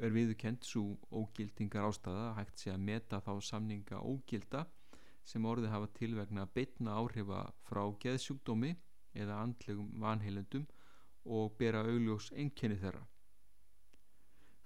er 0.00 0.14
viðurkent 0.14 0.64
svo 0.64 0.96
ógildingar 1.12 1.84
ástæða 1.90 2.32
hægt 2.38 2.62
sé 2.64 2.72
að 2.72 2.86
meta 2.88 3.20
þá 3.20 3.32
samninga 3.44 4.00
ógilda 4.00 4.64
sem 5.26 5.44
orði 5.44 5.68
hafa 5.68 5.90
til 5.98 6.14
vegna 6.16 6.46
beitna 6.56 6.96
áhrifa 7.00 7.42
frá 7.68 7.82
geðsjúkdómi 8.04 8.72
eða 9.12 9.42
andlegum 9.42 9.90
vanheilendum 10.00 10.64
og 11.26 11.56
bera 11.58 11.82
augljós 11.84 12.30
einkenni 12.32 12.78
þeirra. 12.80 13.02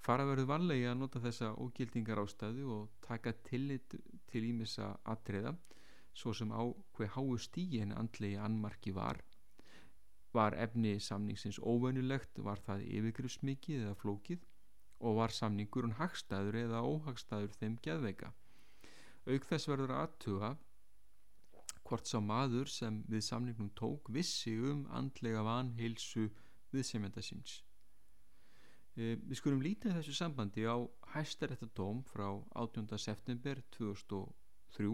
Fara 0.00 0.24
verður 0.24 0.48
vanlegi 0.48 0.86
að 0.88 1.00
nota 1.02 1.20
þessa 1.20 1.50
ógildingar 1.60 2.22
ástæðu 2.22 2.68
og 2.76 2.92
taka 3.04 3.34
tillit 3.48 3.96
til 4.30 4.46
ímissa 4.48 4.94
atriða 5.12 5.52
svo 6.16 6.32
sem 6.36 6.52
á 6.56 6.62
hver 6.96 7.12
háu 7.16 7.36
stíin 7.38 7.92
andlegi 7.92 8.38
annmarki 8.40 8.94
var. 8.96 9.20
Var 10.32 10.56
efni 10.64 10.94
samningsins 11.02 11.58
óvönulegt, 11.58 12.38
var 12.38 12.62
það 12.64 12.86
yfirgrifsmikið 12.86 13.84
eða 13.84 13.98
flókið 14.02 14.46
og 15.00 15.16
var 15.20 15.34
samningur 15.34 15.86
hún 15.86 15.96
hagstæður 15.98 16.58
eða 16.64 16.82
óhagstæður 16.86 17.56
þeim 17.60 17.78
geðveika. 17.84 18.32
Auk 19.28 19.46
þess 19.48 19.68
verður 19.68 19.96
aðtuga 20.00 20.54
hvort 21.84 22.06
sá 22.06 22.20
maður 22.22 22.70
sem 22.70 23.02
við 23.10 23.24
samningnum 23.26 23.72
tók 23.76 24.08
vissi 24.14 24.54
um 24.70 24.86
andlega 24.96 25.42
vanheilsu 25.44 26.28
viðsemjanda 26.72 27.24
síns. 27.24 27.60
E, 27.60 27.69
við 29.00 29.38
skulum 29.38 29.62
lítið 29.64 29.94
þessu 29.96 30.14
sambandi 30.16 30.66
á 30.68 30.76
hæstaréttadóm 31.14 32.02
frá 32.10 32.26
18. 32.60 32.98
september 33.00 33.60
2003 33.76 34.90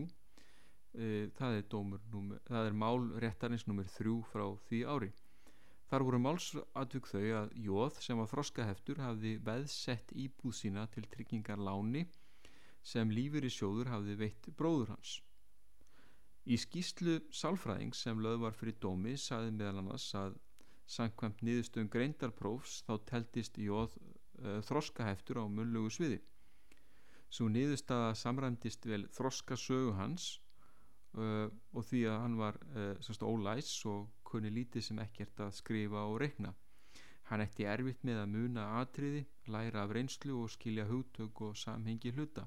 e, 0.95 1.09
það 1.37 1.57
er, 1.59 1.65
númer, 2.13 2.43
það 2.47 2.69
er 2.71 2.77
mál 2.83 3.09
réttarins 3.23 3.67
nummer 3.67 3.89
3 3.97 4.15
frá 4.31 4.47
því 4.69 4.83
ári. 4.95 5.11
Þar 5.91 6.05
voru 6.07 6.19
málsatvík 6.23 7.07
þau 7.07 7.27
að 7.41 7.53
Jóð 7.63 7.99
sem 8.03 8.19
var 8.19 8.31
þroskaheftur 8.31 9.03
hafði 9.05 9.37
veðsett 9.47 10.15
íbúð 10.19 10.57
sína 10.61 10.87
til 10.95 11.05
tryggingar 11.11 11.63
láni 11.63 12.07
sem 12.87 13.11
lífur 13.11 13.47
í 13.47 13.51
sjóður 13.51 13.93
hafði 13.93 14.17
veitt 14.23 14.51
bróður 14.59 14.95
hans. 14.95 15.21
Í 16.47 16.59
skýslu 16.63 17.21
sálfræðing 17.35 17.95
sem 17.95 18.19
löð 18.23 18.45
var 18.45 18.55
fyrir 18.55 18.79
dómi 18.83 19.17
saði 19.19 19.55
meðal 19.55 19.81
annars 19.83 20.07
að 20.15 20.37
Sankvæmt 20.87 21.41
niðurstöðum 21.43 21.89
greindarprófs 21.91 22.81
þá 22.87 22.93
teltist 23.11 23.57
jóð 23.59 23.97
uh, 23.99 24.61
þroskaheftur 24.69 25.41
á 25.43 25.45
munlugu 25.51 25.91
sviði. 25.91 26.21
Svo 27.27 27.49
niðurstaða 27.51 28.13
samræmdist 28.15 28.87
vel 28.87 29.03
þroskasögu 29.17 29.97
hans 29.99 30.29
uh, 31.19 31.51
og 31.75 31.89
því 31.89 32.05
að 32.13 32.21
hann 32.23 32.37
var 32.39 32.61
uh, 32.79 33.27
ólæs 33.27 33.73
og 33.91 34.13
kunni 34.27 34.53
lítið 34.55 34.87
sem 34.87 35.03
ekkert 35.03 35.43
að 35.43 35.57
skrifa 35.59 36.07
og 36.07 36.21
reikna. 36.23 36.55
Hann 37.27 37.43
ætti 37.43 37.67
erfitt 37.67 38.07
með 38.07 38.23
að 38.23 38.33
muna 38.37 38.69
atriði, 38.79 39.25
læra 39.51 39.83
af 39.83 39.97
reynslu 39.97 40.39
og 40.45 40.53
skilja 40.55 40.87
hugtök 40.87 41.43
og 41.43 41.57
samhengi 41.59 42.13
hluta. 42.15 42.45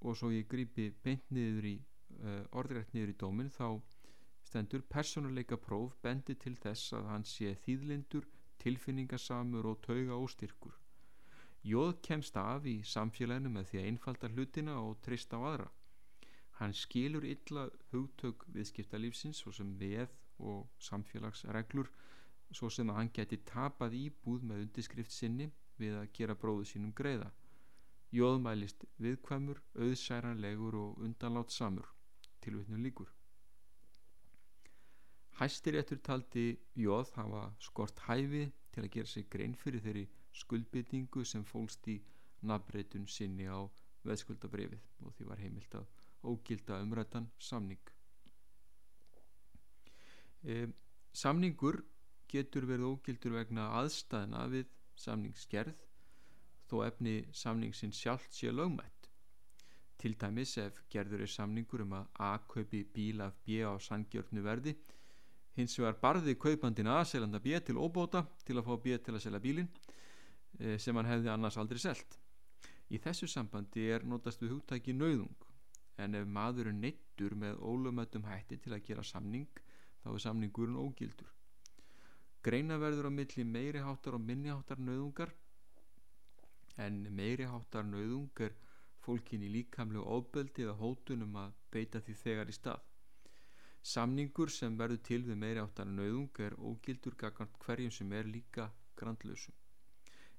Og 0.00 0.16
svo 0.16 0.30
ég 0.32 0.48
grípi 0.48 0.86
beint 1.04 1.28
niður 1.28 1.68
í 1.68 1.74
orðrætt 2.56 2.94
niður 2.96 3.12
í 3.12 3.16
dómin 3.20 3.52
þá 3.52 3.66
stendur 4.48 4.82
persónuleika 4.94 5.58
próf 5.60 5.96
bendi 6.02 6.34
til 6.34 6.56
þess 6.56 6.92
að 6.96 7.08
hann 7.12 7.24
sé 7.28 7.54
þýðlindur, 7.64 8.26
tilfinningasamur 8.62 9.66
og 9.70 9.82
tauga 9.84 10.16
óstyrkur. 10.16 10.76
Jóð 11.68 11.98
kemst 12.06 12.36
af 12.40 12.66
í 12.66 12.78
samfélaginu 12.86 13.50
með 13.52 13.70
því 13.70 13.80
að 13.80 13.88
einfalda 13.90 14.30
hlutina 14.32 14.76
og 14.80 15.00
trista 15.04 15.36
á 15.36 15.42
aðra. 15.50 15.68
Hann 16.58 16.74
skilur 16.74 17.26
illa 17.28 17.68
hugtök 17.92 18.46
viðskiptalífsins 18.54 19.42
svo 19.42 19.52
sem 19.54 19.74
veð 19.78 20.14
og 20.38 20.64
samfélagsreglur 20.88 21.90
svo 22.54 22.70
sem 22.72 22.88
að 22.90 22.98
hann 23.00 23.12
geti 23.18 23.40
tapað 23.50 23.98
íbúð 23.98 24.46
með 24.48 24.64
undirskrift 24.64 25.14
sinni 25.14 25.50
við 25.78 25.98
að 26.00 26.10
gera 26.18 26.38
bróðu 26.38 26.64
sínum 26.72 26.94
greiða. 26.96 27.28
Jóð 28.14 28.40
mælist 28.46 28.88
viðkvæmur, 29.04 29.60
auðsæranlegur 29.76 30.80
og 30.80 31.04
undanlátt 31.04 31.52
samur. 31.52 31.92
Tilvittnum 32.40 32.82
líkur. 32.86 33.17
Hæstiréttur 35.38 36.00
taldi 36.02 36.58
Jóð 36.74 37.12
hafa 37.14 37.42
skort 37.62 38.00
hæfi 38.08 38.48
til 38.74 38.82
að 38.82 38.90
gera 38.94 39.06
sig 39.06 39.26
grein 39.30 39.52
fyrir 39.54 39.84
þeirri 39.84 40.08
skuldbytningu 40.40 41.22
sem 41.24 41.44
fólst 41.46 41.86
í 41.86 41.94
nafnbreytun 42.50 43.06
sinni 43.06 43.46
á 43.46 43.62
veðskuldabrefið 44.08 45.06
og 45.06 45.14
því 45.14 45.28
var 45.28 45.42
heimilt 45.44 45.76
að 45.78 45.86
ógilda 46.32 46.80
umrættan 46.82 47.30
samning. 47.38 47.92
E, 50.42 50.66
samningur 51.14 51.84
getur 52.34 52.66
verið 52.66 52.90
ógildur 52.90 53.38
vegna 53.38 53.70
aðstæðna 53.78 54.42
við 54.50 54.74
samningsgerð 54.98 55.86
þó 56.68 56.82
efni 56.90 57.16
samningsin 57.44 57.94
sjálft 57.94 58.34
sé 58.34 58.50
lögmætt. 58.50 59.06
Til 59.98 60.18
dæmis 60.18 60.58
ef 60.58 60.82
gerður 60.90 61.22
er 61.22 61.30
samningur 61.38 61.86
um 61.86 61.94
að 62.02 62.10
A 62.26 62.36
kaupi 62.50 62.82
bíl 62.94 63.22
af 63.22 63.38
B 63.46 63.62
á 63.62 63.78
sangjörnu 63.78 64.42
verði 64.42 64.74
hins 65.58 65.74
vegar 65.78 65.96
barði 65.98 66.36
kaupandin 66.38 66.90
aðselanda 66.92 67.40
B 67.42 67.58
til 67.66 67.78
óbóta 67.82 68.22
til 68.46 68.58
að 68.58 68.68
fá 68.68 68.74
B 68.84 68.98
til 69.02 69.14
að 69.16 69.24
selja 69.24 69.40
bílin 69.42 69.68
eh, 70.60 70.76
sem 70.78 70.96
hann 70.96 71.08
hefði 71.08 71.32
annars 71.32 71.58
aldrei 71.58 71.80
selt. 71.82 72.18
Í 72.88 73.00
þessu 73.02 73.28
sambandi 73.28 73.88
er 73.92 74.06
notast 74.06 74.42
við 74.42 74.54
hugtæki 74.54 74.94
nauðung. 74.96 75.34
En 75.98 76.14
ef 76.14 76.28
maður 76.30 76.70
er 76.70 76.78
neittur 76.78 77.34
með 77.34 77.58
ólumöttum 77.58 78.28
hætti 78.30 78.60
til 78.62 78.76
að 78.76 78.84
gera 78.86 79.04
samning 79.04 79.48
þá 80.04 80.12
er 80.14 80.22
samningurinn 80.24 80.78
ógildur. 80.78 81.32
Greina 82.46 82.78
verður 82.78 83.10
á 83.10 83.12
milli 83.12 83.44
meiri 83.44 83.82
háttar 83.82 84.14
og 84.14 84.22
minni 84.22 84.52
háttar 84.54 84.78
nauðungar. 84.78 85.34
En 86.78 87.02
meiri 87.10 87.48
háttar 87.50 87.82
nauðung 87.84 88.30
er 88.46 88.54
fólkin 89.02 89.42
í 89.42 89.50
líkamlegu 89.50 90.06
óbeldi 90.06 90.62
eða 90.62 90.78
hótunum 90.78 91.34
að 91.42 91.58
beita 91.74 92.00
því 92.04 92.14
þegar 92.22 92.52
í 92.52 92.54
stað 92.54 92.87
Samningur 93.82 94.50
sem 94.50 94.76
verður 94.78 95.00
til 95.06 95.22
við 95.24 95.38
meiri 95.42 95.62
áttar 95.62 95.86
nöðung 95.86 96.40
er 96.44 96.56
ógildur 96.58 97.14
gagant 97.16 97.58
hverjum 97.64 97.92
sem 97.94 98.12
er 98.12 98.26
líka 98.26 98.70
grandlausum. 98.96 99.54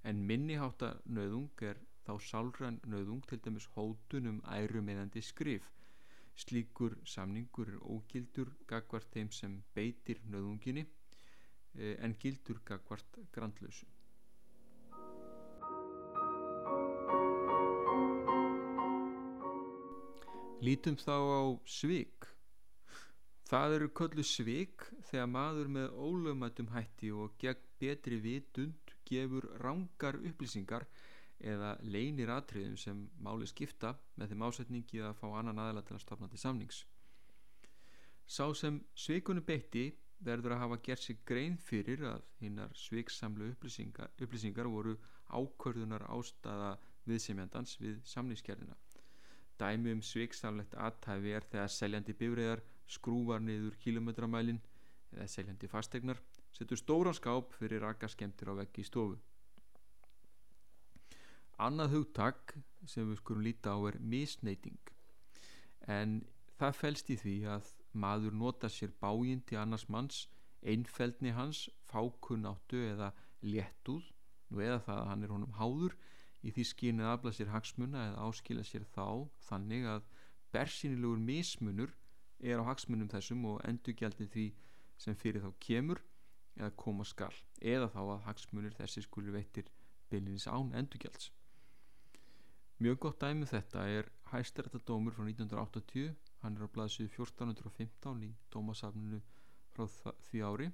En 0.03 0.25
minni 0.27 0.57
áttar 0.59 0.99
nöðung 1.05 1.63
er 1.63 1.79
þá 2.05 2.13
sálran 2.25 2.79
nöðung 2.85 3.21
til 3.27 3.39
dæmis 3.45 3.67
hótunum 3.75 4.41
æru 4.55 4.81
meðandi 4.81 5.21
skrif. 5.21 5.69
Slíkur 6.39 6.95
samningur 7.03 7.69
er 7.73 7.79
ógildur 7.83 8.51
gagvart 8.67 9.09
þeim 9.13 9.31
sem 9.31 9.61
beitir 9.75 10.21
nöðunginni 10.31 10.85
eh, 11.75 11.95
en 11.99 12.15
gildur 12.19 12.61
gagvart 12.65 13.19
grandlausu. 13.31 13.87
Lítum 20.59 20.97
þá 20.99 21.15
á 21.15 21.41
svik. 21.63 22.27
Það 23.49 23.75
eru 23.79 23.87
köllu 23.97 24.23
svik 24.29 24.83
þegar 25.09 25.29
maður 25.33 25.69
með 25.73 25.93
ólögmættum 25.97 26.67
hætti 26.69 27.09
og 27.09 27.31
gegn 27.41 27.63
betri 27.81 28.19
vitund 28.21 28.91
gefur 29.09 29.47
rángar 29.63 30.19
upplýsingar 30.21 30.85
eða 31.39 31.71
leinir 31.81 32.29
atriðum 32.29 32.75
sem 32.77 32.99
máli 33.25 33.47
skipta 33.49 33.95
með 34.19 34.33
þeim 34.35 34.45
ásetningi 34.49 35.01
að 35.01 35.17
fá 35.23 35.27
annan 35.39 35.63
aðla 35.65 35.81
til 35.87 35.97
að 35.97 36.03
stopna 36.05 36.29
til 36.29 36.43
samnings. 36.43 36.83
Sá 38.29 38.45
sem 38.53 38.83
svikunum 38.93 39.47
beitti 39.47 39.87
verður 40.21 40.53
að 40.53 40.63
hafa 40.67 40.81
gert 40.85 41.07
sig 41.07 41.21
grein 41.25 41.57
fyrir 41.57 42.05
að 42.05 42.25
hinnar 42.43 42.75
sviksamlu 42.77 43.49
upplýsingar, 43.55 44.11
upplýsingar 44.21 44.69
voru 44.69 44.97
ákvörðunar 45.31 46.05
ástafa 46.11 46.75
viðsemjandans 47.09 47.79
við 47.81 48.01
samningskerðina. 48.13 48.75
Dæmi 49.57 49.95
um 49.95 50.03
sviksamlegt 50.05 50.75
aðtæfi 50.77 51.33
er 51.33 51.47
þegar 51.49 51.73
seljandi 51.73 52.13
bifræðar 52.19 52.61
skrúvar 52.89 53.41
niður 53.43 53.77
kilometramælin 53.83 54.59
eða 55.13 55.27
seljandi 55.29 55.69
fastegnar 55.69 56.19
setur 56.53 56.79
stóran 56.79 57.17
skáp 57.17 57.53
fyrir 57.57 57.83
rakaskemtir 57.85 58.51
á 58.51 58.53
veggi 58.59 58.83
í 58.83 58.87
stofu. 58.87 59.17
Annað 61.59 61.95
hugtak 61.97 62.55
sem 62.87 63.09
við 63.09 63.19
skulum 63.21 63.45
líta 63.45 63.75
á 63.75 63.79
er 63.89 63.99
misneiting 63.99 64.79
en 65.87 66.21
það 66.59 66.77
fælst 66.81 67.09
í 67.13 67.17
því 67.19 67.35
að 67.55 67.73
maður 67.93 68.37
nota 68.37 68.69
sér 68.69 68.93
báinn 69.01 69.41
til 69.49 69.57
annars 69.59 69.87
manns, 69.89 70.27
einfeldni 70.61 71.33
hans, 71.33 71.67
fákunnáttu 71.89 72.79
eða 72.91 73.11
léttúð 73.41 74.05
nú 74.49 74.61
eða 74.63 74.79
það 74.85 75.01
að 75.01 75.09
hann 75.11 75.25
er 75.25 75.33
honum 75.35 75.57
háður 75.59 75.95
í 76.45 76.53
því 76.55 76.65
skynið 76.71 77.11
afla 77.11 77.33
sér 77.35 77.51
hagsmuna 77.53 78.05
eða 78.09 78.27
áskila 78.27 78.65
sér 78.67 78.85
þá 78.95 79.07
þannig 79.49 79.87
að 79.93 80.05
bersýnilegur 80.53 81.21
mismunur 81.23 81.95
er 82.39 82.61
á 82.61 82.63
hagsmunum 82.69 83.09
þessum 83.11 83.45
og 83.51 83.59
endurgjaldið 83.67 84.31
því 84.35 84.45
sem 84.99 85.15
fyrir 85.15 85.43
þá 85.43 85.51
kemur 85.65 86.01
eða 86.59 86.71
koma 86.83 87.05
skal 87.07 87.33
eða 87.61 87.89
þá 87.93 87.99
að 88.03 88.23
hagsmunir 88.27 88.77
þessi 88.77 89.03
skuli 89.05 89.33
veitir 89.35 89.67
byllinis 90.11 90.47
án 90.47 90.73
endurgjalds. 90.75 91.31
Mjög 92.79 92.99
gott 93.05 93.19
dæmi 93.21 93.43
um 93.43 93.51
þetta 93.51 93.85
er 93.91 94.09
hæstarættadómur 94.31 95.15
frá 95.15 95.25
1980 95.27 96.15
hann 96.43 96.55
er 96.55 96.63
á 96.63 96.73
blaðsíðu 96.75 97.11
1415 97.11 98.23
í 98.23 98.31
dómasafninu 98.53 99.19
frá 99.75 99.85
því 100.29 100.43
ári. 100.47 100.69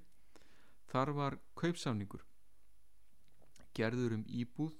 Þar 0.86 1.12
var 1.18 1.38
kaupsafningur 1.58 2.22
gerður 3.76 4.16
um 4.16 4.24
íbúð 4.28 4.72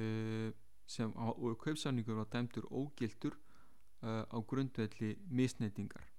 uh, 0.00 0.50
sem 0.86 1.10
á, 1.16 1.26
og 1.32 1.58
kaupsamningur 1.60 2.20
var 2.20 2.30
dæmtur 2.32 2.66
ógildur 2.70 3.36
uh, 4.04 4.24
á 4.28 4.38
grundvelli 4.44 5.16
misneitingar 5.28 6.14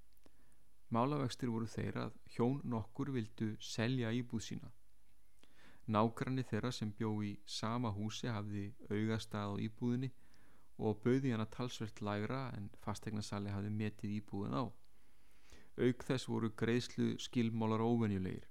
málavextir 0.96 1.50
voru 1.50 1.68
þeirra 1.70 2.08
að 2.08 2.18
hjón 2.36 2.60
nokkur 2.72 3.12
vildu 3.16 3.54
selja 3.60 4.12
íbúð 4.14 4.44
sína. 4.48 4.70
Nágranni 5.92 6.46
þeirra 6.50 6.72
sem 6.74 6.92
bjó 6.98 7.12
í 7.26 7.36
sama 7.46 7.92
húsi 7.94 8.30
hafði 8.32 8.68
augastað 8.90 9.54
á 9.54 9.56
íbúðinni 9.68 10.12
og 10.78 11.02
bauði 11.04 11.34
hana 11.34 11.46
talsvert 11.58 12.02
lægra 12.02 12.48
en 12.58 12.70
fastegnarsali 12.86 13.54
hafði 13.54 13.74
metið 13.82 14.16
íbúðin 14.20 14.58
á. 14.62 14.64
Aug 15.86 16.06
þess 16.08 16.30
voru 16.32 16.52
greiðslu 16.62 17.16
skilmálar 17.22 17.84
óvenjulegir. 17.84 18.48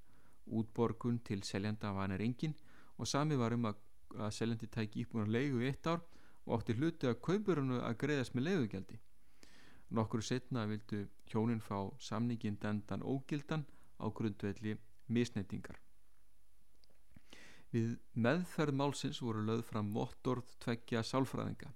Útborgun 0.47 1.19
til 1.25 1.43
seljanda 1.43 1.93
var 1.93 2.07
hann 2.07 2.19
er 2.19 2.25
engin 2.25 2.55
og 2.99 3.09
sami 3.09 3.39
var 3.41 3.57
um 3.57 3.71
að 3.71 3.81
að 4.15 4.31
seljandi 4.37 4.69
tæki 4.71 5.03
íbúin 5.03 5.25
að 5.25 5.33
leigu 5.35 5.63
í 5.63 5.71
eitt 5.73 5.87
ár 5.91 6.03
og 6.45 6.59
átti 6.59 6.77
hluti 6.79 7.09
að 7.09 7.23
kaupurinu 7.25 7.81
að 7.83 7.97
greiðast 7.99 8.37
með 8.37 8.45
leigugjaldi. 8.49 8.99
Nokkur 9.91 10.23
setna 10.23 10.65
vildu 10.67 11.05
hjónin 11.31 11.61
fá 11.61 11.79
samningin 12.01 12.59
dendan 12.63 13.03
ógildan 13.03 13.67
á 14.01 14.07
grundvelli 14.11 14.77
misneitingar. 15.09 15.77
Við 17.75 17.97
meðferð 18.15 18.77
málsins 18.79 19.21
voru 19.23 19.43
löð 19.45 19.65
fram 19.67 19.91
mottorð 19.91 20.55
tveggja 20.63 21.03
sálfræðinga 21.03 21.73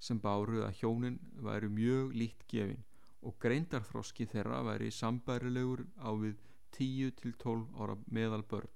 sem 0.00 0.20
báru 0.20 0.62
að 0.64 0.78
hjónin 0.80 1.18
væri 1.46 1.68
mjög 1.68 2.14
líkt 2.16 2.46
gefin 2.48 2.84
og 3.24 3.36
greindarþroski 3.40 4.26
þeirra 4.28 4.62
væri 4.66 4.90
sambærilegur 4.92 5.84
á 6.00 6.10
við 6.20 6.40
10-12 6.76 7.68
ára 7.80 7.96
meðal 8.06 8.42
börn. 8.50 8.72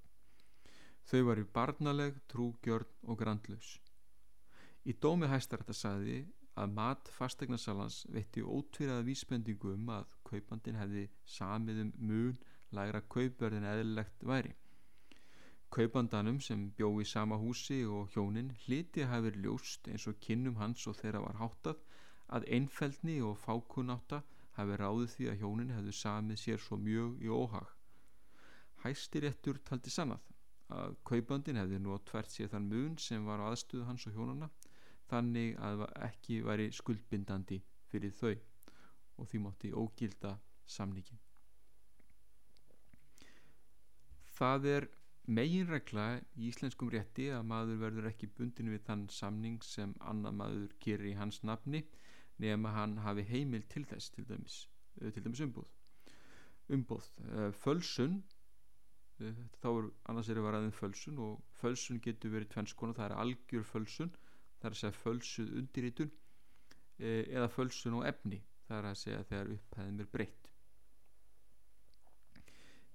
Þau 1.09 1.23
var 1.25 1.41
í 1.41 1.47
barnaleg, 1.57 2.21
trúgjörn 2.29 3.09
og 3.09 3.19
grandlaus. 3.21 3.79
Í 4.85 4.93
dómi 4.93 5.29
hæstarætta 5.29 5.75
sagði 5.77 6.21
að 6.59 6.73
mat 6.77 7.11
fastegnasalans 7.15 7.99
veitti 8.15 8.43
ótvíraða 8.43 9.05
vísbendingu 9.07 9.75
um 9.75 9.91
að 9.97 10.15
kaupandin 10.31 10.79
hefði 10.81 11.05
samið 11.39 11.83
um 11.85 11.93
mun 12.11 12.39
lægra 12.79 13.03
kaupverðin 13.15 13.69
eðlilegt 13.73 14.25
væri. 14.31 14.55
Kaupandanum 15.75 16.41
sem 16.41 16.65
bjó 16.77 16.89
í 17.03 17.07
sama 17.09 17.37
húsi 17.41 17.83
og 17.99 18.09
hjónin 18.15 18.55
hliti 18.65 19.05
að 19.05 19.13
hafi 19.13 19.33
ljóst 19.45 19.89
eins 19.93 20.07
og 20.11 20.21
kinnum 20.25 20.57
hans 20.61 20.87
og 20.89 20.97
þeirra 21.01 21.21
var 21.27 21.41
háttað 21.43 21.83
að 22.39 22.47
einfeldni 22.57 23.19
og 23.25 23.37
fákunnáta 23.43 24.23
hafi 24.59 24.79
ráðið 24.81 25.13
því 25.15 25.29
að 25.33 25.43
hjónin 25.43 25.75
hefðu 25.77 25.95
samið 25.99 26.41
sér 26.45 26.65
svo 26.65 26.81
mjög 26.81 27.21
í 27.25 27.29
óhag. 27.29 27.69
Hæstiréttur 28.85 29.61
taldi 29.69 29.93
sannað 29.93 30.25
að 30.79 30.97
kaupandin 31.11 31.61
hefði 31.61 31.83
nú 31.85 31.99
tvert 32.11 32.33
sér 32.33 32.51
þann 32.53 32.69
mun 32.73 32.97
sem 33.01 33.25
var 33.29 33.45
aðstöðu 33.45 33.87
hans 33.89 34.09
og 34.09 34.17
hjónana 34.17 34.51
þannig 35.11 35.57
að 35.71 35.87
ekki 36.09 36.41
væri 36.49 36.69
skuldbindandi 36.81 37.61
fyrir 37.93 38.15
þau 38.21 38.35
og 38.35 39.31
því 39.31 39.43
mátti 39.47 39.73
ógilda 39.83 40.35
samningin 40.79 41.21
Það 44.39 44.67
er 44.73 44.85
meginregla 45.37 46.05
í 46.39 46.47
íslenskum 46.49 46.91
rétti 46.95 47.25
að 47.37 47.49
maður 47.51 47.81
verður 47.83 48.07
ekki 48.13 48.29
bundin 48.39 48.71
við 48.73 48.85
þann 48.87 49.09
samning 49.13 49.57
sem 49.67 49.95
annar 50.13 50.37
maður 50.41 50.77
gerir 50.85 51.11
í 51.11 51.17
hans 51.19 51.41
nafni 51.51 51.81
nefn 52.45 52.69
að 52.71 52.77
hann 52.79 52.95
hafi 53.05 53.25
heimil 53.33 53.65
til 53.73 53.83
þess 53.91 54.13
til 54.15 54.25
dæmis, 54.29 54.61
til 55.01 55.25
dæmis 55.25 55.43
umbúð 55.49 55.75
umbúð 56.77 57.09
fölsun 57.65 58.21
þá 59.19 59.69
er 59.73 59.91
annars 60.13 60.31
er 60.31 60.39
að 60.39 60.47
vera 60.47 60.63
aðeins 60.63 60.79
fölsun 60.79 61.19
og 61.27 61.43
fölsun 61.61 61.99
getur 62.05 62.33
verið 62.37 62.53
tvennskona, 62.55 62.95
það 62.95 63.09
er 63.11 63.17
algjör 63.25 63.67
fölsun 63.73 64.13
það 64.59 64.69
er 64.69 64.75
að 64.75 64.81
segja 64.83 64.99
fölsuð 64.99 65.57
undirítun 65.61 66.13
e, 66.99 67.11
eða 67.31 67.49
fölsun 67.53 67.99
og 68.01 68.07
efni 68.11 68.41
það 68.69 68.79
er 68.79 68.89
að 68.91 69.01
segja 69.03 69.25
þegar 69.31 69.53
upphæðum 69.55 70.01
er 70.03 70.09
breytt. 70.13 70.49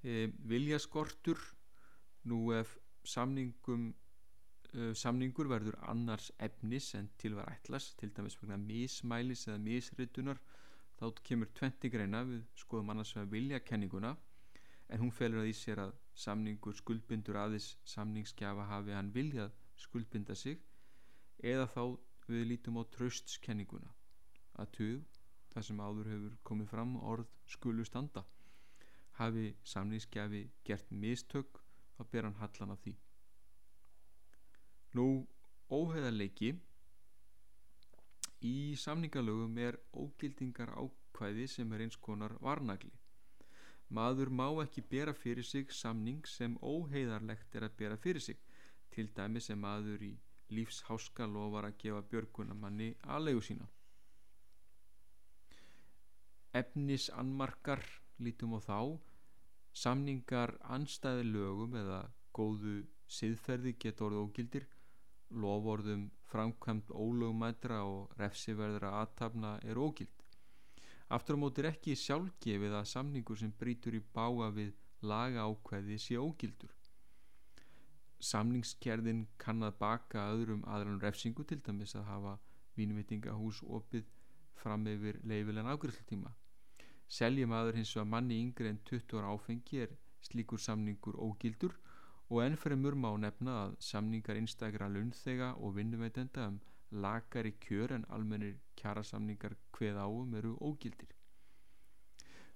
E, 0.03 0.15
Viljaskortur 0.51 1.39
nú 2.29 2.39
ef 2.55 2.75
samningum 3.07 3.87
e, 4.73 4.91
samningur 4.99 5.49
verður 5.51 5.79
annars 5.91 6.31
efnis 6.43 6.91
en 6.99 7.09
til 7.17 7.37
var 7.39 7.51
ætlas 7.55 7.93
til 7.99 8.11
dæmis 8.15 8.37
vegna 8.41 8.59
mismælis 8.59 9.47
eða 9.47 9.63
misritunar 9.63 10.43
þá 10.99 11.07
kemur 11.23 11.51
tventi 11.57 11.89
greina 11.91 12.23
við 12.27 12.43
skoðum 12.59 12.93
annars 12.93 13.15
vegna 13.15 13.31
viljakenninguna 13.31 14.13
en 14.89 15.01
hún 15.01 15.15
felur 15.15 15.41
að 15.41 15.49
í 15.49 15.55
sér 15.57 15.81
að 15.87 15.95
samningur 16.25 16.75
skuldbindur 16.77 17.39
aðeins 17.39 17.73
samningskjafa 17.89 18.67
hafi 18.69 18.93
hann 18.93 19.11
viljað 19.15 19.55
skuldbinda 19.79 20.35
sig 20.37 20.59
eða 21.41 21.67
þá 21.73 21.83
við 22.27 22.47
lítum 22.51 22.79
á 22.79 22.83
tröstskenninguna 22.95 23.91
að 24.61 24.71
tug, 24.77 25.19
það 25.53 25.67
sem 25.67 25.81
áður 25.81 26.09
hefur 26.13 26.37
komið 26.47 26.69
fram 26.71 26.95
orð 27.01 27.29
skulu 27.49 27.85
standa. 27.85 28.23
Hafi 29.19 29.53
samningskjafi 29.69 30.43
gert 30.65 30.91
mistök 30.91 31.59
þá 31.97 32.03
ber 32.11 32.27
hann 32.27 32.39
hallan 32.41 32.73
af 32.73 32.81
því. 32.83 32.95
Nú 34.97 35.07
óheðarleiki 35.73 36.53
í 38.45 38.55
samningalögum 38.77 39.57
er 39.57 39.79
ógildingar 39.93 40.73
ákvæði 40.77 41.47
sem 41.49 41.71
er 41.73 41.85
eins 41.85 41.97
konar 41.97 42.35
varnagli. 42.41 42.91
Maður 43.93 44.31
má 44.33 44.47
ekki 44.63 44.81
bera 44.89 45.13
fyrir 45.13 45.45
sig 45.45 45.71
samning 45.71 46.25
sem 46.25 46.57
óheiðarlegt 46.57 47.55
er 47.55 47.67
að 47.67 47.75
bera 47.77 47.97
fyrir 47.97 48.21
sig, 48.21 48.37
til 48.89 49.09
dæmi 49.17 49.41
sem 49.41 49.59
maður 49.59 50.01
í 50.05 50.13
lífsháska 50.49 51.27
lofar 51.29 51.69
að 51.69 51.77
gefa 51.83 52.01
björgunamanni 52.11 52.89
aðlegu 53.15 53.41
sína. 53.47 53.67
Efnis 56.53 57.09
annmarkar 57.09 57.81
lítum 58.19 58.53
á 58.57 58.59
þá, 58.61 58.79
samningar 59.73 60.53
anstæði 60.75 61.23
lögum 61.31 61.73
eða 61.79 62.03
góðu 62.33 62.75
siðferði 63.09 63.73
geta 63.79 64.05
orðið 64.05 64.25
ógildir, 64.25 64.67
lofórðum 65.33 66.03
framkvæmt 66.29 66.91
ólögumætra 66.93 67.81
og 67.89 68.13
refsiverðra 68.19 68.93
aðtapna 69.01 69.55
er 69.65 69.81
ógild. 69.81 70.13
Aftur 71.13 71.37
á 71.37 71.41
móti 71.41 71.61
er 71.63 71.71
ekki 71.71 71.97
sjálfgefið 71.97 72.77
að 72.77 72.89
samningur 72.93 73.37
sem 73.37 73.51
brítur 73.59 73.97
í 73.97 74.01
báa 74.13 74.49
við 74.53 74.73
laga 75.01 75.45
ákveði 75.49 75.97
sé 76.01 76.17
ógildur. 76.21 76.71
Samningskerðin 78.23 79.25
kann 79.43 79.63
að 79.67 79.77
baka 79.79 80.27
öðrum 80.33 80.63
aðrann 80.75 81.01
refsingu 81.03 81.43
til 81.47 81.59
dæmis 81.65 81.95
að 81.99 82.07
hafa 82.11 82.33
vínvitingahús 82.77 83.59
opið 83.77 84.07
fram 84.63 84.87
yfir 84.87 85.19
leifilegan 85.27 85.71
afgriðslutíma. 85.73 86.31
Seljum 87.17 87.51
aður 87.53 87.79
hins 87.79 87.91
vegar 87.95 88.09
manni 88.13 88.39
yngre 88.41 88.71
en 88.71 88.79
20 88.89 89.19
ára 89.19 89.33
áfengi 89.35 89.81
er 89.85 89.97
slíkur 90.27 90.61
samningur 90.65 91.19
ógildur 91.19 91.75
og 92.29 92.39
ennfremur 92.45 92.95
má 92.95 93.09
nefna 93.25 93.57
að 93.65 93.75
samningar 93.89 94.39
einstakra 94.39 94.87
launþega 94.93 95.49
og 95.59 95.75
vinnuveitenda 95.77 96.47
um 96.51 96.61
lakari 97.03 97.51
kjör 97.65 97.91
en 97.97 98.05
almennir 98.15 98.55
kjarasamningar 98.79 99.57
hveð 99.75 99.99
áum 100.05 100.33
eru 100.39 100.55
ógildir. 100.61 101.11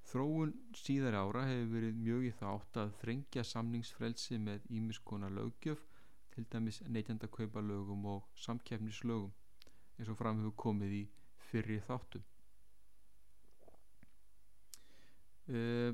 Þróun 0.08 0.54
síðar 0.78 1.18
ára 1.20 1.44
hefur 1.50 1.72
verið 1.74 1.98
mjög 2.00 2.26
í 2.30 2.32
þátt 2.40 2.78
að 2.80 2.94
þrengja 3.02 3.44
samningsfrelsi 3.44 4.38
með 4.40 4.68
ímiskona 4.78 5.28
lögjöf, 5.36 5.82
til 6.32 6.46
dæmis 6.54 6.80
neytjandakaupa 6.88 7.64
lögum 7.66 8.06
og 8.14 8.30
samkefnislögum, 8.40 9.34
eins 9.98 10.12
og 10.14 10.20
fram 10.20 10.40
hefur 10.40 10.56
komið 10.64 10.96
í 11.02 11.04
fyrri 11.50 11.82
þáttum. 11.84 12.24
Uh, 15.48 15.92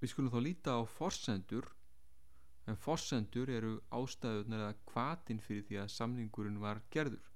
við 0.00 0.12
skulum 0.12 0.32
þá 0.34 0.40
líta 0.42 0.74
á 0.78 0.82
forsendur 0.86 1.66
en 2.68 2.76
forsendur 2.78 3.50
eru 3.50 3.78
ástæðunar 3.94 4.66
eða 4.66 4.76
kvatin 4.90 5.40
fyrir 5.42 5.64
því 5.70 5.80
að 5.82 5.94
samningurinn 5.94 6.60
var 6.62 6.82
gerður. 6.92 7.30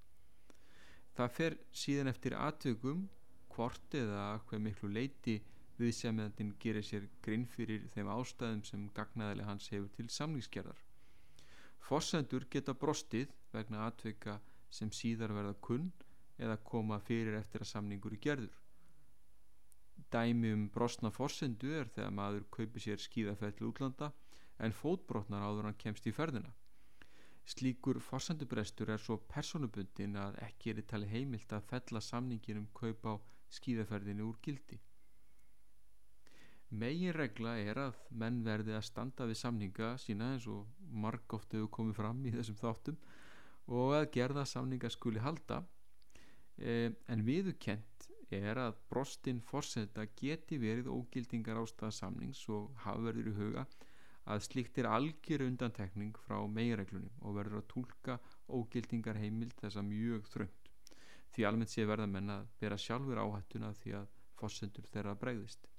Það 1.17 1.35
fer 1.39 1.57
síðan 1.77 2.11
eftir 2.13 2.37
atvögum 2.39 3.07
hvort 3.53 3.97
eða 3.97 4.27
hvað 4.49 4.65
miklu 4.67 4.91
leiti 4.93 5.39
viðsefniðandinn 5.83 6.55
gerir 6.63 6.87
sér 6.87 7.09
grinn 7.25 7.45
fyrir 7.51 7.85
þeim 7.95 8.11
ástæðum 8.15 8.63
sem 8.69 8.89
gagnaðileg 8.97 9.49
hans 9.49 9.69
hefur 9.73 9.91
til 9.97 10.09
samningsgerðar. 10.13 10.81
Forsendur 11.83 12.47
geta 12.51 12.75
brostið 12.79 13.33
vegna 13.53 13.87
atvöka 13.89 14.39
sem 14.71 14.91
síðar 14.95 15.35
verða 15.37 15.55
kunn 15.67 15.91
eða 16.39 16.57
koma 16.71 16.99
fyrir 17.03 17.37
eftir 17.39 17.65
að 17.65 17.73
samningur 17.73 18.17
er 18.17 18.23
gerður. 18.27 18.59
Dæmi 20.13 20.53
um 20.53 20.65
brostna 20.73 21.11
forsendu 21.11 21.73
er 21.81 21.91
þegar 21.95 22.15
maður 22.17 22.49
kaupir 22.57 22.85
sér 22.85 23.01
skíðafell 23.01 23.55
útlanda 23.69 24.13
en 24.59 24.75
fótbrotnar 24.77 25.45
áður 25.47 25.69
hann 25.71 25.81
kemst 25.85 26.07
í 26.07 26.15
ferðina. 26.15 26.53
Slíkur 27.53 27.99
forsendubrestur 28.01 28.93
er 28.95 29.01
svo 29.03 29.17
personubundin 29.35 30.15
að 30.21 30.39
ekki 30.47 30.73
er 30.73 30.83
tali 30.87 31.09
heimilt 31.11 31.53
að 31.53 31.67
fella 31.73 32.01
samningin 32.01 32.61
um 32.63 32.69
kaup 32.77 33.07
á 33.09 33.15
skíðaferðinu 33.57 34.29
úr 34.29 34.39
gildi. 34.45 34.79
Megin 36.73 37.13
regla 37.13 37.59
er 37.61 37.79
að 37.83 37.99
menn 38.17 38.39
verði 38.47 38.73
að 38.79 38.87
standa 38.87 39.27
við 39.29 39.39
samninga 39.43 39.91
sína 40.01 40.31
eins 40.33 40.47
og 40.49 40.69
marg 40.89 41.35
oft 41.37 41.53
hefur 41.53 41.69
komið 41.77 41.99
fram 41.99 42.23
í 42.25 42.33
þessum 42.33 42.57
þáttum 42.61 42.97
og 43.77 43.93
að 43.99 44.09
gerða 44.15 44.47
samninga 44.49 44.91
skuli 44.91 45.21
halda 45.21 45.61
eh, 46.57 46.89
en 47.13 47.25
viðukent 47.27 48.09
er 48.33 48.57
að 48.57 48.79
brostinn 48.89 49.43
forsenda 49.45 50.07
geti 50.17 50.57
verið 50.63 50.89
ógildingar 50.95 51.61
ástæða 51.61 51.93
samnings 51.99 52.41
og 52.49 52.73
hafa 52.87 53.05
verður 53.11 53.29
í 53.29 53.37
huga 53.37 53.67
að 54.33 54.45
slíkt 54.47 54.79
er 54.81 54.89
algjör 54.89 55.45
undantekning 55.49 56.17
frá 56.25 56.39
megireglunum 56.49 57.21
og 57.21 57.37
verður 57.37 57.61
að 57.61 57.69
tólka 57.75 58.19
ógildingar 58.49 59.21
heimild 59.21 59.59
þessa 59.61 59.85
mjög 59.85 60.25
þröngt 60.33 60.73
því 61.35 61.47
almennt 61.49 61.73
sé 61.73 61.85
verða 61.89 62.09
menna 62.09 62.41
að 62.41 62.49
bera 62.61 62.81
sjálfur 62.81 63.21
áhættuna 63.21 63.73
því 63.83 63.95
að 64.01 64.11
fossendur 64.39 64.89
þeirra 64.93 65.15
bregðist. 65.19 65.72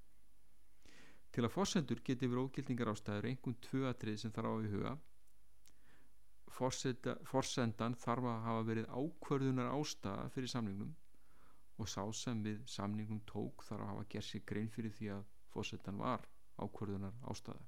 Til 1.34 1.48
að 1.48 1.54
fossendur 1.56 2.02
geti 2.06 2.30
verið 2.30 2.48
ógildingar 2.48 2.92
ástæður 2.92 3.28
einhvern 3.30 3.56
tvö 3.66 3.88
atrið 3.90 4.20
sem 4.22 4.34
þarf 4.36 4.54
á 4.54 4.56
í 4.62 4.72
huga 4.74 4.94
forsendan 6.54 7.96
þarf 7.98 8.28
að 8.30 8.44
hafa 8.48 8.66
verið 8.68 8.92
ákvörðunar 8.94 9.72
ástæða 9.74 10.28
fyrir 10.36 10.52
samningnum 10.54 10.92
og 11.82 11.90
sá 11.90 12.04
sem 12.14 12.44
við 12.46 12.60
samningum 12.70 13.24
tók 13.32 13.66
þarf 13.66 13.82
að 13.82 13.92
hafa 13.94 14.06
gerð 14.14 14.28
sér 14.28 14.44
grein 14.52 14.70
fyrir 14.76 14.94
því 14.98 15.10
að 15.16 15.24
forsendan 15.56 16.02
var 16.04 16.28
ákvörðunar 16.62 17.18
ástæða. 17.34 17.66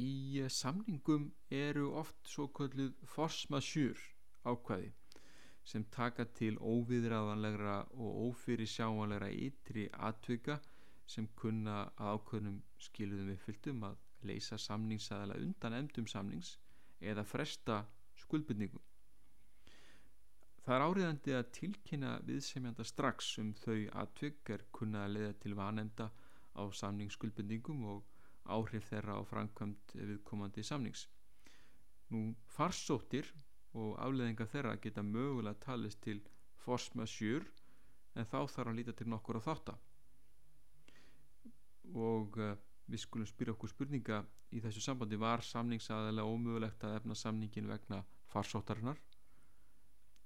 Í 0.00 0.40
eh, 0.40 0.48
samningum 0.48 1.28
eru 1.52 1.90
oft 2.00 2.16
svo 2.26 2.48
kölluð 2.56 2.96
force 3.04 3.52
majeure 3.52 4.08
ákvæði 4.48 4.94
sem 5.64 5.84
taka 5.94 6.24
til 6.38 6.56
óviðræðanlegra 6.58 7.76
og 7.94 8.20
ófyrir 8.26 8.68
sjáanlegra 8.68 9.28
ytri 9.30 9.88
atvika 10.08 10.58
sem 11.06 11.28
kunna 11.38 11.82
að 11.96 12.16
ákveðnum 12.16 12.62
skiluðum 12.86 13.30
við 13.32 13.42
fylgtum 13.46 13.84
að 13.88 13.98
leysa 14.28 14.58
samningsæðala 14.58 15.38
undan 15.42 15.76
emdum 15.78 16.08
samnings 16.10 16.56
eða 17.00 17.24
fresta 17.26 17.82
skuldbyrningum. 18.22 18.82
Það 20.62 20.76
er 20.76 20.84
áriðandi 20.86 21.32
að 21.34 21.48
tilkynna 21.58 22.10
viðsemjanda 22.26 22.84
strax 22.86 23.32
um 23.42 23.50
þau 23.58 23.78
atvik 24.04 24.50
er 24.54 24.62
kunna 24.70 25.06
að 25.06 25.16
leiða 25.16 25.32
til 25.42 25.56
vanemda 25.58 26.06
á 26.54 26.62
samningsskuldbyrningum 26.80 27.82
og 27.90 28.04
áhrif 28.56 28.86
þeirra 28.90 29.18
á 29.18 29.22
framkvæmt 29.26 29.96
viðkomandi 29.98 30.62
samnings. 30.66 31.08
Nú 32.14 32.34
farsóttir 32.54 33.26
og 33.78 33.96
afleðinga 34.04 34.46
þeirra 34.52 34.76
geta 34.84 35.02
mögulega 35.06 35.60
talist 35.64 36.00
til 36.04 36.20
force 36.64 36.92
majeure 36.98 37.48
en 38.14 38.28
þá 38.28 38.38
þarf 38.54 38.68
að 38.68 38.76
líta 38.78 38.94
til 38.96 39.08
nokkur 39.08 39.38
á 39.40 39.46
þáttar. 39.46 39.78
Og 41.92 42.36
uh, 42.40 42.54
við 42.86 43.04
skulum 43.04 43.28
spyrja 43.28 43.54
okkur 43.56 43.72
spurninga 43.72 44.22
í 44.52 44.60
þessu 44.60 44.82
sambandi 44.84 45.18
var 45.20 45.44
samningsaðalega 45.46 46.28
ómögulegt 46.28 46.84
að 46.84 46.98
efna 47.00 47.16
samningin 47.16 47.70
vegna 47.70 48.02
farsóttarinnar? 48.32 49.00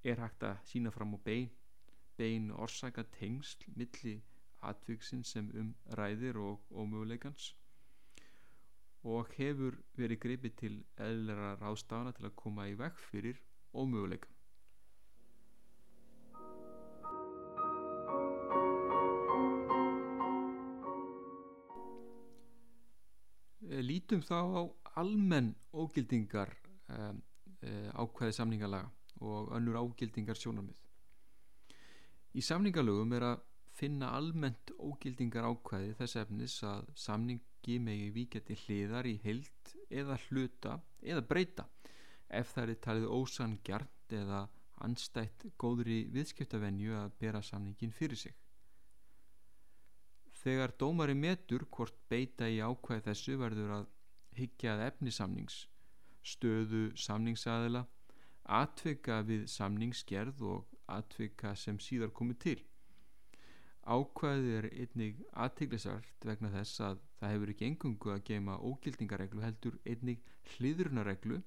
Er 0.07 0.23
hægt 0.23 0.43
að 0.47 0.59
sína 0.71 0.93
fram 0.95 1.15
á 1.15 1.19
bein, 1.23 1.51
bein 2.19 2.51
orsaka 2.51 3.05
tengsl 3.19 3.71
milli 3.79 4.17
atviksin 4.67 5.23
sem 5.27 5.51
um 5.55 5.73
ræðir 5.99 6.39
og 6.43 6.67
ómöguleikans? 6.71 7.55
Og 9.07 9.29
hefur 9.37 9.77
verið 9.95 10.19
greipið 10.23 10.55
til 10.61 10.73
eðlera 10.99 11.53
ráðstafana 11.61 12.15
til 12.17 12.27
að 12.27 12.35
koma 12.41 12.67
í 12.67 12.75
vekk 12.79 12.99
fyrir 13.11 13.39
ómöguleika. 13.77 14.33
Eh, 23.67 23.83
lítum 23.83 24.25
þá 24.27 24.39
á 24.43 24.63
almenn 25.03 25.53
ógildingar 25.75 26.51
um, 26.89 27.23
um, 27.63 27.89
ákveði 28.03 28.35
samningalaga 28.41 28.91
og 29.23 29.53
önnur 29.57 29.79
ágildingar 29.83 30.39
sjónarmið. 30.39 30.79
Í 32.37 32.43
samningalögum 32.45 33.15
er 33.17 33.31
að 33.31 33.45
finna 33.77 34.15
almennt 34.17 34.73
ógildingar 34.79 35.47
ákveði 35.51 35.95
þess 35.99 36.23
efnis 36.23 36.63
að 36.65 36.89
samning 36.97 37.43
ekki 37.67 37.81
megi 37.83 38.11
víkja 38.15 38.41
til 38.47 38.55
hliðar 38.63 39.07
í 39.11 39.17
heilt 39.25 39.73
eða 39.91 40.17
hluta 40.29 40.77
eða 41.03 41.23
breyta 41.27 41.65
ef 42.31 42.53
það 42.55 42.71
er 42.71 42.79
talið 42.85 43.07
ósangjart 43.11 44.15
eða 44.15 44.43
anstætt 44.87 45.49
góðri 45.59 46.05
viðskiptavenju 46.15 46.95
að 46.95 47.17
bera 47.19 47.41
samningin 47.43 47.91
fyrir 47.91 48.21
sig. 48.21 48.37
Þegar 50.45 50.77
dómari 50.79 51.17
metur 51.19 51.67
hvort 51.75 51.99
beita 52.07 52.47
í 52.47 52.61
ákvæð 52.63 53.03
þessu 53.09 53.35
verður 53.41 53.75
að 53.81 53.91
higgja 54.39 54.77
að 54.77 54.85
efnisamnings, 54.87 55.59
stöðu 56.23 56.93
samningsaðila, 56.95 57.83
atvika 58.47 59.25
við 59.27 59.49
samningsgerð 59.51 60.47
og 60.53 60.79
atvika 60.87 61.57
sem 61.59 61.83
síðar 61.83 62.15
komið 62.15 62.43
til. 62.47 62.59
Ákvæðið 63.87 64.55
er 64.59 64.67
einnig 64.75 65.19
aðteglisvart 65.39 66.25
vegna 66.27 66.51
þess 66.51 66.81
að 66.83 67.03
það 67.21 67.33
hefur 67.35 67.53
ekki 67.53 67.67
engungu 67.69 68.11
að 68.11 68.25
geima 68.27 68.57
ógildingareglu 68.59 69.45
heldur 69.45 69.77
einnig 69.87 70.25
hliðrunareglu 70.57 71.39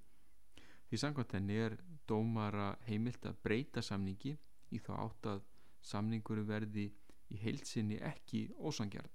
því 0.89 0.99
samkvæmt 1.01 1.35
henni 1.35 1.57
er 1.65 1.75
dómara 2.07 2.69
heimilt 2.87 3.27
að 3.27 3.41
breyta 3.43 3.83
samningi 3.83 4.37
í 4.71 4.79
þá 4.79 4.93
átt 5.03 5.29
að 5.33 5.43
samningur 5.91 6.41
verði 6.47 6.87
í 7.29 7.41
heilsinni 7.43 7.99
ekki 8.07 8.47
ósangjarn. 8.55 9.11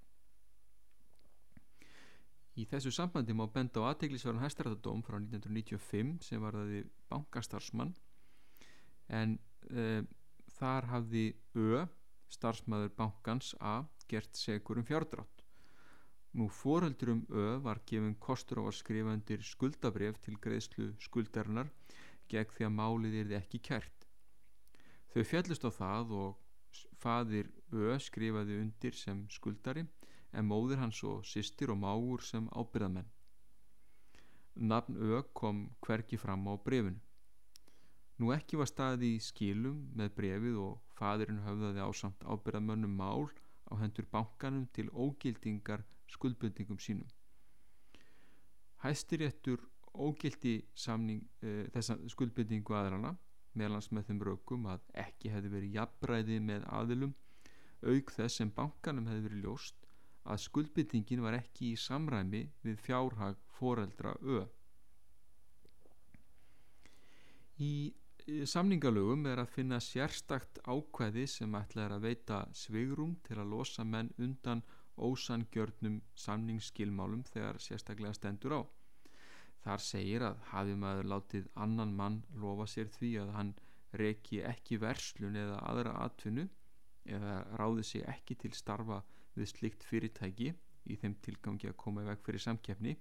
Í 2.55 2.63
þessu 2.69 2.93
sambandi 2.93 3.33
má 3.35 3.43
benda 3.51 3.81
á 3.83 3.89
aðteglisverðan 3.89 4.45
hæstarættadóm 4.45 5.01
frá 5.03 5.17
1995 5.17 6.29
sem 6.29 6.45
var 6.45 6.55
það 6.55 6.85
bankastarsmann 7.11 7.91
en 9.11 9.35
e, 9.67 10.05
þar 10.55 10.93
hafði 10.93 11.27
Ö 11.57 11.83
starfsmæður 12.31 12.93
bankans 12.97 13.53
A 13.59 13.83
gert 14.09 14.35
segur 14.37 14.79
um 14.81 14.85
fjárdrátt. 14.85 15.43
Nú 16.35 16.49
foreldurum 16.51 17.25
Ö 17.29 17.59
var 17.63 17.79
gefin 17.87 18.15
kostur 18.19 18.59
á 18.59 18.63
að 18.67 18.77
skrifa 18.79 19.13
undir 19.15 19.43
skuldabref 19.43 20.17
til 20.25 20.35
greiðslu 20.43 20.89
skuldarinnar 20.99 21.69
gegn 22.27 22.51
því 22.55 22.65
að 22.67 22.75
málið 22.79 23.19
er 23.21 23.37
ekki 23.39 23.61
kært. 23.69 24.07
Þau 25.13 25.23
fjallust 25.23 25.63
á 25.63 25.71
það 25.71 26.11
og 26.21 26.81
fadir 26.99 27.51
Ö 27.71 27.95
skrifaði 28.03 28.59
undir 28.65 28.97
sem 28.99 29.23
skuldari 29.31 29.85
en 30.35 30.49
móðir 30.49 30.81
hans 30.83 30.99
og 31.07 31.23
sýstir 31.23 31.71
og 31.71 31.79
máur 31.79 32.23
sem 32.25 32.49
ábyrðamenn. 32.51 33.07
Nafn 34.55 34.99
Ö 34.99 35.21
kom 35.33 35.69
hverki 35.87 36.19
fram 36.19 36.47
á 36.51 36.53
brefinu. 36.59 36.99
Nú 38.21 38.31
ekki 38.31 38.59
var 38.59 38.69
staði 38.71 39.15
í 39.17 39.23
skilum 39.23 39.81
með 39.99 40.13
brefið 40.19 40.59
og 40.63 40.77
fadirinn 40.95 41.43
höfðaði 41.43 41.83
ásamt 41.83 42.23
ábyrðamönnum 42.23 42.95
mál 42.95 43.27
á 43.67 43.73
hendur 43.81 44.07
bankanum 44.11 44.69
til 44.71 44.87
ógildingar 44.93 45.83
skuldbundingum 46.13 46.79
sínum. 46.79 47.09
Hæstiréttur 48.85 49.65
ógildi 49.95 50.61
samning 50.75 51.25
uh, 51.43 51.65
þessa 51.75 51.97
skuldbundingu 52.11 52.75
aðrana 52.77 53.15
meðlans 53.55 53.91
með 53.91 54.09
þeim 54.09 54.23
rökum 54.29 54.67
að 54.71 54.83
ekki 55.05 55.31
hefði 55.31 55.51
verið 55.51 55.77
jafnræði 55.79 56.39
með 56.43 56.67
aðilum 56.79 57.15
auk 57.85 58.11
þess 58.15 58.39
sem 58.39 58.51
bankanum 58.55 59.07
hefði 59.09 59.27
verið 59.27 59.43
ljóst 59.45 59.85
að 60.25 60.41
skuldbyttingin 60.45 61.21
var 61.21 61.37
ekki 61.37 61.73
í 61.73 61.79
samræmi 61.79 62.41
við 62.65 62.79
fjárhag 62.81 63.37
foreldra 63.59 64.15
ö. 64.23 64.45
Í 67.61 67.93
samningalögum 68.25 69.27
er 69.29 69.37
að 69.37 69.51
finna 69.53 69.77
sérstakt 69.77 70.57
ákveði 70.65 71.27
sem 71.29 71.51
ætla 71.59 71.83
er 71.85 71.93
að 71.93 72.05
veita 72.07 72.39
svigrum 72.57 73.11
til 73.27 73.37
að 73.37 73.51
losa 73.51 73.83
menn 73.85 74.09
undan 74.17 74.63
ósangjörnum 74.97 75.99
samningsskilmálum 76.17 77.21
þegar 77.29 77.59
sérstaklega 77.61 78.17
stendur 78.17 78.55
á. 78.57 78.61
Þar 79.61 79.85
segir 79.85 80.25
að 80.25 80.41
hafi 80.49 80.73
maður 80.73 81.11
látið 81.13 81.51
annan 81.53 81.93
mann 81.93 82.17
lofa 82.41 82.65
sér 82.65 82.89
því 82.97 83.11
að 83.21 83.31
hann 83.37 83.53
reki 83.93 84.41
ekki 84.41 84.81
verslun 84.81 85.37
eða 85.37 85.61
aðra 85.69 85.93
atvinnu 86.07 86.49
eða 87.05 87.37
ráði 87.61 87.85
sig 87.85 88.09
ekki 88.09 88.39
til 88.41 88.53
starfa 88.57 89.03
við 89.37 89.51
slikt 89.53 89.85
fyrirtæki 89.85 90.53
í 90.89 90.97
þeim 90.97 91.19
tilgangi 91.21 91.69
að 91.69 91.77
koma 91.77 92.01
í 92.01 92.09
veg 92.09 92.25
fyrir 92.25 92.41
samkeppni 92.41 92.97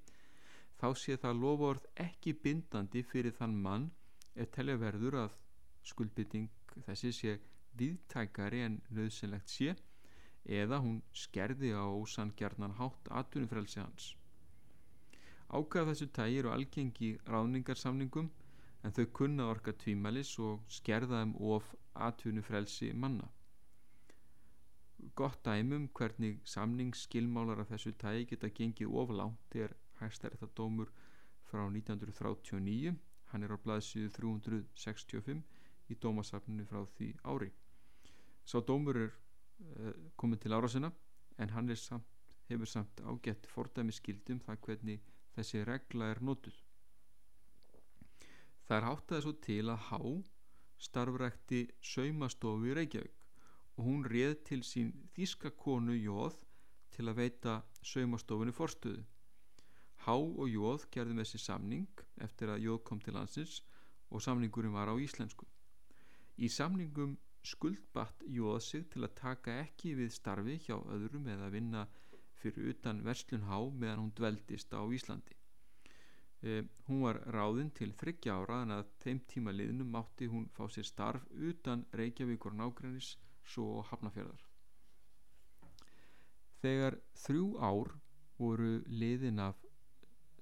þá 0.80 0.88
sé 1.00 1.16
það 1.16 1.40
lofórð 1.40 1.92
ekki 2.10 2.36
bindandi 2.44 3.02
fyrir 3.08 3.32
þann 3.40 3.56
mann 3.56 3.92
ef 4.34 4.50
telja 4.56 4.76
verður 4.82 5.16
að 5.22 5.36
skuldbytting 5.90 6.48
þessi 6.86 7.12
sé 7.18 7.34
viðtækari 7.80 8.62
en 8.66 8.80
nöðsynlegt 8.98 9.54
sé 9.54 9.74
eða 10.60 10.80
hún 10.84 10.98
skerði 11.24 11.72
á 11.74 11.84
ósangjarnan 11.84 12.76
hátt 12.80 13.10
atvinnufrelsi 13.20 13.80
hans. 13.80 14.10
Ákvæða 15.48 15.92
þessu 15.92 16.10
tægi 16.18 16.42
eru 16.42 16.52
algengi 16.54 17.12
ráningarsamningum 17.30 18.28
en 18.84 18.96
þau 18.98 19.06
kunna 19.20 19.48
orka 19.54 19.72
tvímælis 19.84 20.34
og 20.48 20.60
skerða 20.80 21.22
um 21.28 21.34
of 21.54 21.74
atvinnufrelsi 22.08 22.92
manna 22.92 23.30
gott 25.14 25.44
dæmum 25.44 25.88
hvernig 25.94 26.40
samningsskilmálar 26.44 27.60
af 27.60 27.68
þessu 27.70 27.92
tægi 28.02 28.24
geta 28.30 28.48
gengið 28.58 28.94
oflánt 29.00 29.56
er 29.64 29.74
hægstæriðadómur 30.00 30.88
frá 31.50 31.60
1939 31.66 32.94
hann 33.34 33.46
er 33.46 33.54
á 33.54 33.58
blaðsíðu 33.66 34.12
365 34.16 35.42
í 35.92 35.98
dómasafninu 36.00 36.66
frá 36.70 36.82
því 36.96 37.10
ári 37.32 37.50
sá 38.48 38.60
dómur 38.68 39.00
er 39.02 39.10
uh, 39.10 39.92
komin 40.16 40.40
til 40.40 40.54
ára 40.56 40.70
sinna 40.70 40.92
en 41.42 41.50
hann 41.50 41.74
samt, 41.76 42.06
hefur 42.48 42.70
samt 42.70 43.02
ágætt 43.02 43.50
fordæmi 43.50 43.92
skildum 43.92 44.40
það 44.46 44.62
hvernig 44.68 45.10
þessi 45.34 45.64
regla 45.68 46.12
er 46.14 46.22
nótuð 46.22 46.62
það 48.68 48.78
er 48.78 48.88
háttaði 48.88 49.26
svo 49.26 49.34
til 49.48 49.66
að 49.74 49.84
há 49.90 50.00
starfrækti 50.86 51.60
saumastofu 51.92 52.70
í 52.70 52.78
Reykjavík 52.78 53.20
og 53.76 53.86
hún 53.88 54.04
réð 54.06 54.34
til 54.48 54.60
sín 54.66 54.92
þíska 55.16 55.50
konu 55.58 55.96
Jóð 55.96 56.36
til 56.94 57.08
að 57.10 57.18
veita 57.18 57.54
saumastofunni 57.82 58.54
forstuðu. 58.54 59.02
Há 60.04 60.14
og 60.14 60.48
Jóð 60.52 60.86
gerði 60.92 61.16
með 61.18 61.28
sér 61.30 61.42
samning 61.42 62.02
eftir 62.26 62.52
að 62.52 62.64
Jóð 62.66 62.80
kom 62.88 63.00
til 63.00 63.14
landsins 63.16 63.60
og 64.10 64.22
samningurinn 64.24 64.74
var 64.74 64.92
á 64.92 64.94
íslensku. 65.00 65.46
Í 66.36 66.50
samningum 66.52 67.16
skuldbatt 67.44 68.24
Jóð 68.28 68.60
sig 68.66 68.86
til 68.92 69.04
að 69.04 69.16
taka 69.20 69.58
ekki 69.64 69.94
við 70.00 70.12
starfi 70.12 70.58
hjá 70.66 70.76
öðrum 70.76 71.28
eða 71.34 71.50
vinna 71.54 71.86
fyrir 72.40 72.74
utan 72.74 73.02
verslun 73.06 73.48
Há 73.48 73.58
meðan 73.70 74.02
hún 74.04 74.14
dveldist 74.18 74.76
á 74.76 74.84
Íslandi. 74.84 75.36
Eh, 76.44 76.64
hún 76.88 77.04
var 77.06 77.22
ráðinn 77.32 77.72
til 77.72 77.92
þryggja 77.96 78.34
ára 78.36 78.62
en 78.64 78.74
að 78.76 78.90
þeim 79.00 79.20
tíma 79.32 79.54
liðnum 79.56 79.94
mátti 79.94 80.28
hún 80.28 80.50
fá 80.52 80.66
sér 80.68 80.84
starf 80.84 81.24
utan 81.32 81.86
Reykjavíkur 81.96 82.52
nágrænis 82.52 83.14
svo 83.44 83.80
hafnafjörðar 83.88 84.44
þegar 86.64 86.94
þrjú 87.20 87.46
ár 87.60 87.90
voru 88.40 88.78
liðin 88.88 89.40
af 89.44 89.63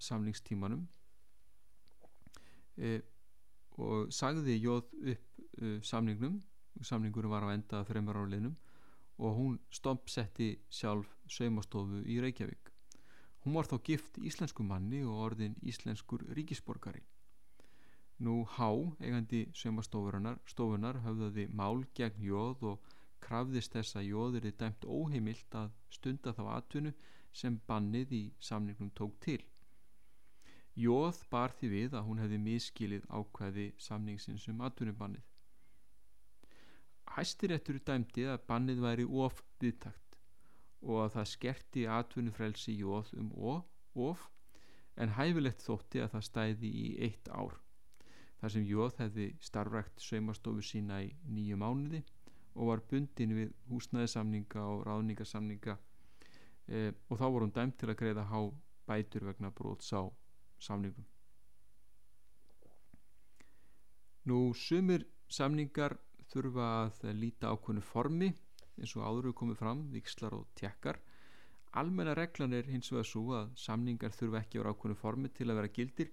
samningstímanum. 0.02 0.86
E, 2.76 3.00
og 3.78 4.12
sagði 4.12 4.58
Jóð 4.60 4.88
upp 5.12 5.44
e, 5.62 5.76
samningnum 5.86 6.40
samningurum 6.80 7.32
var 7.32 7.44
á 7.44 7.52
enda 7.52 7.82
þreymar 7.86 8.18
áliðnum 8.22 8.54
og 9.22 9.36
hún 9.36 9.58
stompsetti 9.70 10.54
sjálf 10.72 11.10
saumastofu 11.28 12.02
í 12.08 12.18
Reykjavík. 12.22 12.70
Hún 13.44 13.56
var 13.58 13.68
þá 13.68 13.76
gift 13.84 14.18
íslensku 14.22 14.64
manni 14.64 15.02
og 15.04 15.20
orðin 15.26 15.56
íslenskur 15.62 16.24
ríkisborgari. 16.36 17.02
Nú 18.22 18.44
Há, 18.46 18.70
eigandi 19.02 19.48
saumastofunar, 19.54 20.38
höfðaði 21.04 21.48
mál 21.50 21.82
gegn 21.94 22.22
Jóð 22.22 22.66
og 22.72 22.92
krafðist 23.22 23.74
þess 23.74 23.98
að 23.98 24.08
Jóður 24.10 24.46
er 24.46 24.58
dæmt 24.58 24.84
óheimilt 24.86 25.54
að 25.58 25.72
stunda 25.90 26.32
þá 26.32 26.42
atvinnu 26.56 26.92
sem 27.32 27.58
bannið 27.66 28.12
í 28.12 28.22
samningnum 28.38 28.92
tók 28.94 29.18
til. 29.20 29.40
Jóð 30.72 31.18
bar 31.28 31.52
því 31.52 31.68
við 31.68 31.94
að 31.98 32.06
hún 32.06 32.20
hefði 32.22 32.38
miskilið 32.40 33.02
ákveði 33.12 33.66
samningsins 33.76 34.46
um 34.48 34.62
atvinnubannið. 34.64 35.24
Hæstiréttur 37.12 37.80
dæmdi 37.84 38.24
að 38.32 38.46
bannið 38.48 38.80
væri 38.80 39.04
of 39.04 39.42
viðtakt 39.60 40.16
og 40.80 41.02
að 41.02 41.10
það 41.16 41.28
skerti 41.32 41.82
atvinnufrelsi 41.98 42.76
Jóð 42.78 43.12
um 43.20 43.28
of 44.06 44.24
en 44.96 45.12
hæfilegt 45.18 45.60
þótti 45.60 46.00
að 46.00 46.14
það 46.14 46.24
stæði 46.30 46.72
í 46.72 46.86
eitt 47.04 47.28
ár. 47.28 47.58
Þar 48.40 48.54
sem 48.56 48.64
Jóð 48.66 48.96
hefði 49.02 49.28
starfrækt 49.44 50.00
saumastofu 50.00 50.64
sína 50.64 51.02
í 51.04 51.12
nýju 51.28 51.60
mánuði 51.60 52.00
og 52.56 52.72
var 52.72 52.84
bundin 52.88 53.36
við 53.36 53.52
húsnæðisamninga 53.68 54.64
og 54.72 54.86
ráðningarsamninga 54.88 55.76
e, 55.76 56.92
og 57.12 57.20
þá 57.20 57.26
voru 57.28 57.44
hún 57.44 57.54
dæmt 57.60 57.78
til 57.80 57.92
að 57.92 58.00
greiða 58.00 58.26
há 58.32 58.40
bætur 58.88 59.28
vegna 59.28 59.52
bróts 59.52 59.92
á 59.92 60.08
samningum. 60.62 61.06
Nú 64.30 64.38
sumir 64.54 65.06
samningar 65.28 65.96
þurfa 66.30 66.68
að 66.86 67.16
líta 67.18 67.50
ákveðnu 67.52 67.82
formi 67.84 68.30
eins 68.78 68.94
og 68.96 69.04
áður 69.04 69.30
við 69.30 69.38
komum 69.40 69.58
fram, 69.58 69.88
vikslar 69.92 70.36
og 70.36 70.46
tjekkar 70.56 71.00
almenna 71.72 72.14
reglan 72.14 72.52
er 72.52 72.68
hins 72.68 72.90
vegar 72.92 73.08
svo 73.08 73.22
að 73.36 73.52
samningar 73.56 74.12
þurfa 74.12 74.42
ekki 74.42 74.60
á 74.60 74.68
ákveðnu 74.68 74.98
formi 74.98 75.30
til 75.32 75.48
að 75.48 75.58
vera 75.60 75.72
gildir 75.78 76.10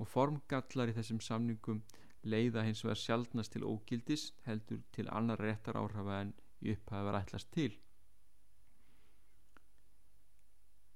og 0.00 0.08
formgallar 0.08 0.92
í 0.92 0.96
þessum 0.96 1.20
samningum 1.20 1.82
leiða 2.24 2.64
hins 2.64 2.82
vegar 2.84 3.00
sjálfnast 3.00 3.52
til 3.52 3.66
ógildis 3.68 4.30
heldur 4.46 4.80
til 4.96 5.08
annar 5.12 5.42
réttar 5.42 5.76
áhrafa 5.76 6.20
en 6.22 6.32
í 6.62 6.72
upphæði 6.72 7.08
var 7.08 7.18
ætlast 7.20 7.50
til. 7.52 7.72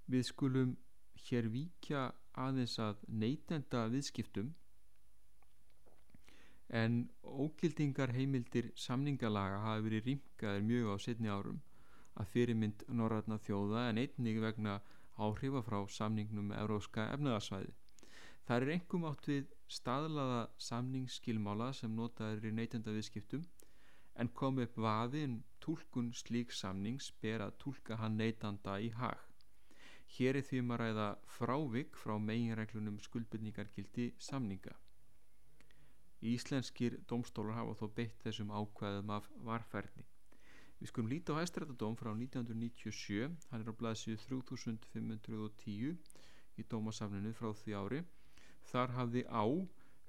Við 0.06 0.28
skulum 0.30 0.76
hér 1.24 1.48
víkja 1.52 2.02
aðeins 2.46 2.76
að 2.82 3.02
neytenda 3.22 3.86
viðskiptum 3.92 4.52
en 6.80 6.98
ógildingar 7.22 8.12
heimildir 8.16 8.72
samningalaga 8.86 9.62
hafi 9.64 9.84
verið 9.86 10.08
rýmkaðir 10.10 10.64
mjög 10.70 10.92
á 10.92 10.96
setni 11.06 11.30
árum 11.30 11.60
að 12.20 12.30
fyrirmynd 12.34 12.84
norrætna 13.00 13.38
þjóða 13.46 13.88
en 13.90 14.00
einnig 14.02 14.40
vegna 14.42 14.78
áhrifa 15.26 15.62
frá 15.66 15.78
samningnum 15.96 16.52
Európska 16.56 17.06
efnaðarsvæði. 17.14 17.72
Það 18.46 18.62
er 18.66 18.72
engum 18.76 19.06
átt 19.10 19.28
við 19.30 19.52
staðlaða 19.78 20.42
samningsskilmála 20.68 21.70
sem 21.80 21.94
notaður 22.00 22.50
í 22.50 22.52
neytendaviðskiptum 22.58 23.46
en 24.22 24.32
kom 24.40 24.60
upp 24.64 24.76
vaðin 24.86 25.38
um 25.38 25.40
tólkun 25.66 26.12
slík 26.14 26.52
samnings 26.54 27.10
ber 27.22 27.42
að 27.46 27.56
tólka 27.64 27.98
hann 28.02 28.18
neytanda 28.20 28.78
í 28.80 28.92
hag. 29.00 29.25
Hér 30.14 30.38
er 30.38 30.46
því 30.46 30.60
um 30.62 30.74
ræða 30.80 31.06
frávik 31.36 31.98
frá 31.98 32.14
meginreglunum 32.22 32.98
skuldbyrningargildi 33.02 34.12
samninga. 34.28 34.74
Íslenskir 36.22 37.00
domstólar 37.10 37.58
hafa 37.58 37.74
þó 37.80 37.86
beitt 37.98 38.22
þessum 38.22 38.52
ákvæðum 38.54 39.10
af 39.18 39.26
varferðni. 39.48 40.06
Við 40.78 40.92
skulum 40.92 41.10
líta 41.10 41.34
á 41.34 41.40
hæstrættadóm 41.40 41.96
frá 41.96 42.12
1997, 42.12 43.34
hann 43.50 43.64
er 43.64 43.72
á 43.72 43.78
blaðsíðu 43.80 44.20
3510 44.28 45.96
í 46.56 46.64
dómasafninu 46.70 47.32
frá 47.36 47.52
því 47.56 47.76
ári 47.80 48.04
Þar 48.66 48.92
hafði 48.96 49.22
á 49.30 49.44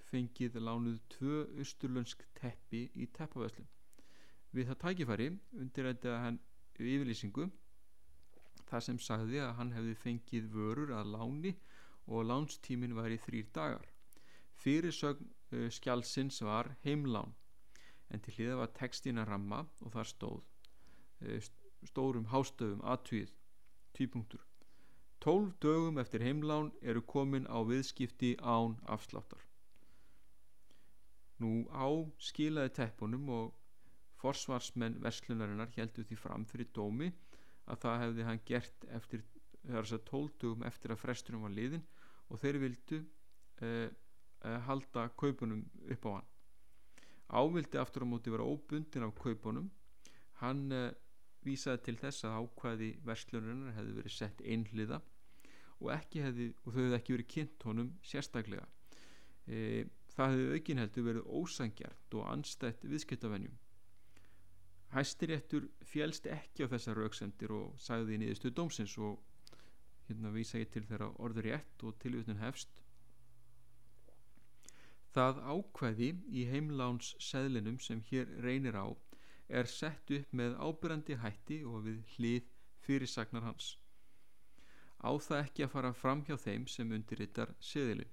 fengið 0.09 0.55
lánuð 0.63 1.01
tvö 1.13 1.41
austurlönsk 1.61 2.23
teppi 2.39 2.87
í 2.95 3.07
teppaveslun. 3.17 3.67
við 4.55 4.69
það 4.69 4.79
tækifæri 4.83 5.27
undirrætti 5.61 6.09
að 6.09 6.21
hann 6.23 6.37
yfirlýsingu 6.79 7.45
þar 8.67 8.83
sem 8.83 8.99
sagði 8.99 9.41
að 9.43 9.53
hann 9.59 9.73
hefði 9.75 9.95
fengið 10.01 10.49
vörur 10.53 10.93
að 10.97 11.11
láni 11.15 11.53
og 12.07 12.27
lánstímin 12.27 12.95
var 12.97 13.11
í 13.11 13.19
þrýr 13.21 13.49
dagar. 13.55 13.87
Fyrirsögn 14.57 15.27
uh, 15.27 15.67
skjálsins 15.73 16.41
var 16.45 16.73
heimlán. 16.83 17.35
En 18.11 18.23
til 18.23 18.35
hliða 18.37 18.61
var 18.61 18.75
textin 18.75 19.19
að 19.19 19.31
ramma 19.31 19.63
og 19.83 19.93
þar 19.95 20.11
stóð 20.11 20.39
uh, 20.41 21.49
stórum 21.87 22.29
hástöfum 22.31 22.83
aðtvíð 22.83 23.33
tvípunktur. 23.97 24.43
12 25.23 25.53
dögum 25.61 25.97
eftir 25.97 26.23
heimlán 26.23 26.71
eru 26.81 27.01
komin 27.01 27.47
á 27.49 27.59
viðskipti 27.65 28.35
án 28.39 28.77
afsláttar. 28.85 29.41
Nú 31.41 31.67
á 31.73 31.87
skilaði 32.21 32.73
teppunum 32.79 33.29
og 33.29 33.55
forsvarsmenn 34.21 34.97
verslunarinnar 35.03 35.73
heldur 35.75 36.05
því 36.07 36.17
fram 36.17 36.45
fyrir 36.49 36.69
dómi 36.73 37.11
að 37.67 37.81
það 37.83 38.01
hefði 38.03 38.27
hann 38.27 38.43
gert 38.47 38.87
eftir 38.97 39.23
þessar 39.67 40.03
12 40.07 40.35
dögum 40.41 40.65
eftir 40.67 40.93
að 40.93 41.01
fresturum 41.01 41.43
var 41.45 41.53
liðin 41.55 41.83
og 42.31 42.39
þeir 42.41 42.59
vildu 42.63 43.01
eh, 43.63 43.89
eh, 43.89 44.59
halda 44.67 45.07
kaupunum 45.19 45.65
upp 45.91 46.07
á 46.07 46.11
hann. 46.17 46.29
Ávildi 47.27 47.79
aftur 47.81 48.07
á 48.07 48.07
móti 48.07 48.31
vera 48.31 48.47
óbundin 48.47 49.03
af 49.03 49.15
kaupunum. 49.19 49.67
Hann 50.39 50.71
eh, 50.71 50.93
vísaði 51.43 51.83
til 51.87 51.97
þess 51.99 52.27
að 52.27 52.39
ákvæði 52.43 52.89
verslunarinnar 53.07 53.75
hefði 53.75 53.99
verið 53.99 54.15
sett 54.15 54.41
einhliða 54.43 55.01
og, 55.77 55.91
hefði, 55.91 56.49
og 56.63 56.73
þau 56.73 56.81
hefði 56.81 56.97
ekki 56.97 57.15
verið 57.15 57.31
kynnt 57.33 57.67
honum 57.67 57.93
sérstaklega. 58.05 58.65
E, 59.47 59.85
það 60.15 60.33
hefði 60.33 60.57
aukin 60.57 60.81
heldur 60.81 61.05
verið 61.05 61.29
ósangjart 61.39 62.17
og 62.17 62.25
anstætt 62.31 62.87
viðskiptavennjum 62.89 63.55
hæstiréttur 64.93 65.67
fjælst 65.91 66.27
ekki 66.31 66.65
á 66.65 66.71
þessar 66.73 67.01
rauksendir 67.01 67.53
og 67.53 67.79
sagði 67.81 68.17
í 68.17 68.21
niðurstu 68.23 68.53
dómsins 68.55 68.97
og 68.97 69.19
hérna 70.07 70.31
vísa 70.31 70.61
ég 70.61 70.71
til 70.71 70.85
þeirra 70.87 71.11
orður 71.19 71.49
rétt 71.51 71.83
og 71.83 71.97
tilvitnun 72.03 72.39
hefst 72.41 72.83
það 75.17 75.39
ákvæði 75.49 76.07
í 76.39 76.45
heimláns 76.51 77.15
seðlinum 77.23 77.79
sem 77.81 78.03
hér 78.09 78.29
reynir 78.45 78.75
á 78.77 78.85
er 79.59 79.69
sett 79.71 80.11
upp 80.13 80.33
með 80.39 80.57
ábyrrandi 80.61 81.15
hætti 81.23 81.57
og 81.65 81.87
við 81.87 82.01
hlið 82.15 82.49
fyrirsagnar 82.85 83.45
hans. 83.47 83.77
Á 85.01 85.09
það 85.17 85.41
ekki 85.43 85.65
að 85.65 85.73
fara 85.73 85.93
fram 85.93 86.21
hjá 86.27 86.35
þeim 86.43 86.67
sem 86.69 86.91
undirrittar 86.93 87.53
seðilin. 87.63 88.11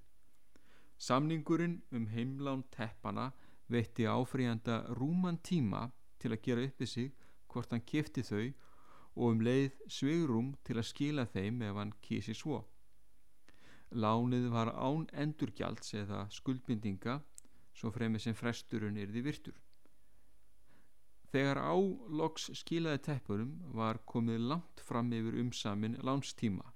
Samningurinn 0.96 1.80
um 1.92 2.06
heimlán 2.14 2.64
teppana 2.72 3.32
veitti 3.68 4.06
áfríjanda 4.08 4.84
rúman 4.96 5.40
tíma 5.42 5.88
til 6.18 6.32
að 6.32 6.42
gera 6.46 6.66
uppi 6.68 6.86
sig 6.86 7.10
hvort 7.52 7.72
hann 7.74 7.84
kefti 7.86 8.24
þau 8.26 8.46
og 9.14 9.26
um 9.30 9.42
leið 9.46 9.74
svegrum 9.96 10.54
til 10.66 10.78
að 10.78 10.88
skila 10.90 11.26
þeim 11.30 11.62
ef 11.62 11.76
hann 11.78 11.92
kísi 12.02 12.34
svo. 12.34 12.64
Lánið 13.94 14.48
var 14.50 14.72
án 14.74 15.06
endurgjalds 15.12 15.94
eða 15.94 16.24
skuldbindinga 16.34 17.20
svo 17.74 17.92
fremið 17.94 18.26
sem 18.26 18.38
fresturinn 18.38 18.98
er 18.98 19.12
því 19.12 19.22
virtur. 19.28 19.60
Þegar 21.34 21.58
áloks 21.58 22.50
skilaði 22.60 23.00
teppurum 23.08 23.54
var 23.74 23.98
komið 24.06 24.44
langt 24.50 24.82
fram 24.86 25.08
yfir 25.14 25.38
umsamin 25.42 25.96
lánstíma. 26.06 26.66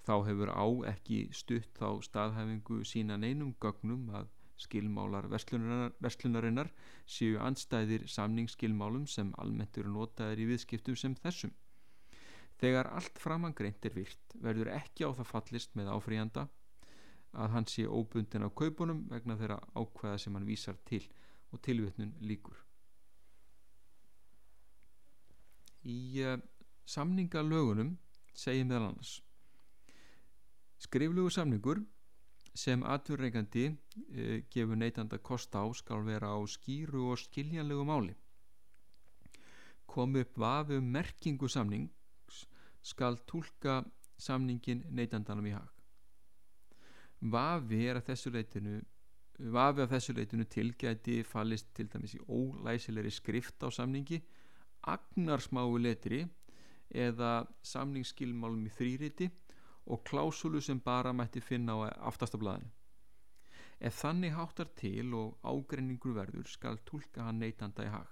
Þá 0.00 0.14
hefur 0.28 0.52
á 0.56 0.66
ekki 0.92 1.26
stutt 1.36 1.80
á 1.84 1.92
staðhæfingu 2.00 2.80
sína 2.88 3.18
neinum 3.20 3.52
gögnum 3.60 4.08
að 4.16 4.30
skilmálar 4.60 5.28
verslunarinnar 5.32 6.70
séu 7.08 7.38
anstæðir 7.40 8.06
samningsskilmálum 8.10 9.06
sem 9.08 9.32
almennt 9.42 9.78
eru 9.80 9.92
notaðir 9.94 10.44
í 10.44 10.48
viðskiptum 10.52 10.98
sem 11.00 11.16
þessum. 11.22 11.52
Þegar 12.60 12.90
allt 12.92 13.18
framangreint 13.18 13.86
er 13.88 13.94
virt 13.96 14.34
verður 14.44 14.72
ekki 14.76 15.08
á 15.08 15.10
það 15.16 15.30
fallist 15.32 15.76
með 15.78 15.92
áfríjanda 15.94 16.46
að 17.32 17.54
hann 17.54 17.68
sé 17.70 17.86
óbundin 17.86 18.44
á 18.44 18.50
kaupunum 18.50 19.06
vegna 19.08 19.38
þeirra 19.40 19.60
ákveða 19.72 20.18
sem 20.18 20.36
hann 20.36 20.48
vísar 20.48 20.76
til 20.84 21.02
og 21.50 21.62
tilvitnun 21.64 22.12
líkur. 22.20 22.58
Í 25.88 26.20
uh, 26.26 26.36
samningalögunum 26.84 27.94
segir 28.36 28.66
meðal 28.68 28.90
annars 28.90 29.20
Skriflugu 30.80 31.30
samningur 31.32 31.80
sem 32.54 32.82
atverðreikandi 32.82 33.66
uh, 33.70 33.76
eh, 34.14 34.42
gefur 34.50 34.76
neytanda 34.76 35.18
kost 35.18 35.54
á 35.54 35.64
skal 35.74 36.04
vera 36.06 36.32
á 36.34 36.38
skýru 36.46 37.10
og 37.12 37.18
skiljanlegu 37.18 37.84
máli. 37.86 38.14
Komu 39.86 40.22
upp 40.22 40.38
vafi 40.38 40.78
um 40.78 40.90
merkingu 40.92 41.48
samnings 41.48 42.46
skal 42.82 43.18
tólka 43.26 43.84
samningin 44.18 44.84
neytandanum 44.90 45.46
í 45.46 45.54
hag. 45.56 45.68
Vafi 47.20 47.84
er 47.86 48.00
að 48.00 48.12
þessu 48.12 48.32
leitinu 48.32 48.80
vafi 49.40 49.82
af 49.82 49.92
þessu 49.94 50.14
leitinu 50.16 50.44
tilgæti 50.44 51.22
fallist 51.24 51.70
til 51.74 51.88
dæmis 51.88 52.14
í 52.16 52.20
ólæsilegri 52.28 53.12
skrift 53.12 53.62
á 53.64 53.68
samningi 53.72 54.20
agnarsmáu 54.92 55.78
letri 55.80 56.24
eða 56.90 57.46
samningsskilmálum 57.62 58.66
í 58.66 58.74
þrýriti 58.74 59.30
og 59.90 60.04
klásulu 60.06 60.60
sem 60.62 60.80
bara 60.80 61.12
mætti 61.12 61.40
finna 61.42 61.74
á 61.74 61.90
aftastablaðinu. 62.10 62.70
Ef 63.80 63.96
þannig 64.02 64.34
háttar 64.36 64.68
til 64.76 65.14
og 65.16 65.38
ágreiningur 65.42 66.14
verður 66.18 66.48
skal 66.48 66.78
tólka 66.88 67.24
hann 67.26 67.40
neytanda 67.40 67.86
í 67.88 67.92
hag. 67.94 68.08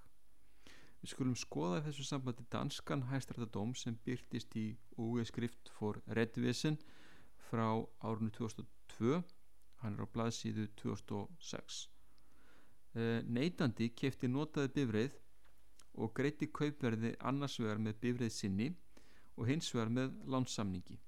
Við 1.02 1.12
skulum 1.12 1.36
skoða 1.38 1.82
þessu 1.84 2.06
sambandi 2.08 2.46
danskan 2.50 3.04
hæstrættadóm 3.10 3.74
sem 3.76 3.98
byrtist 4.04 4.56
í 4.56 4.66
úi 4.96 5.26
skrift 5.28 5.70
for 5.76 6.00
Redvisen 6.18 6.78
frá 7.50 7.68
árunni 8.02 8.32
2002, 8.34 9.20
hann 9.82 9.94
er 9.94 10.02
á 10.02 10.12
blaðsíðu 10.16 10.66
2006. 10.80 11.84
Eh, 12.96 13.20
neytandi 13.28 13.90
kefti 13.94 14.26
notaði 14.32 14.72
bifreið 14.80 15.20
og 16.02 16.14
greiti 16.16 16.48
kaupverði 16.48 17.12
annars 17.30 17.58
vegar 17.60 17.78
með 17.78 18.00
bifrið 18.02 18.34
sinni 18.34 18.72
og 19.36 19.46
hins 19.52 19.70
vegar 19.74 19.92
með 20.00 20.16
lánsamningi. 20.26 20.98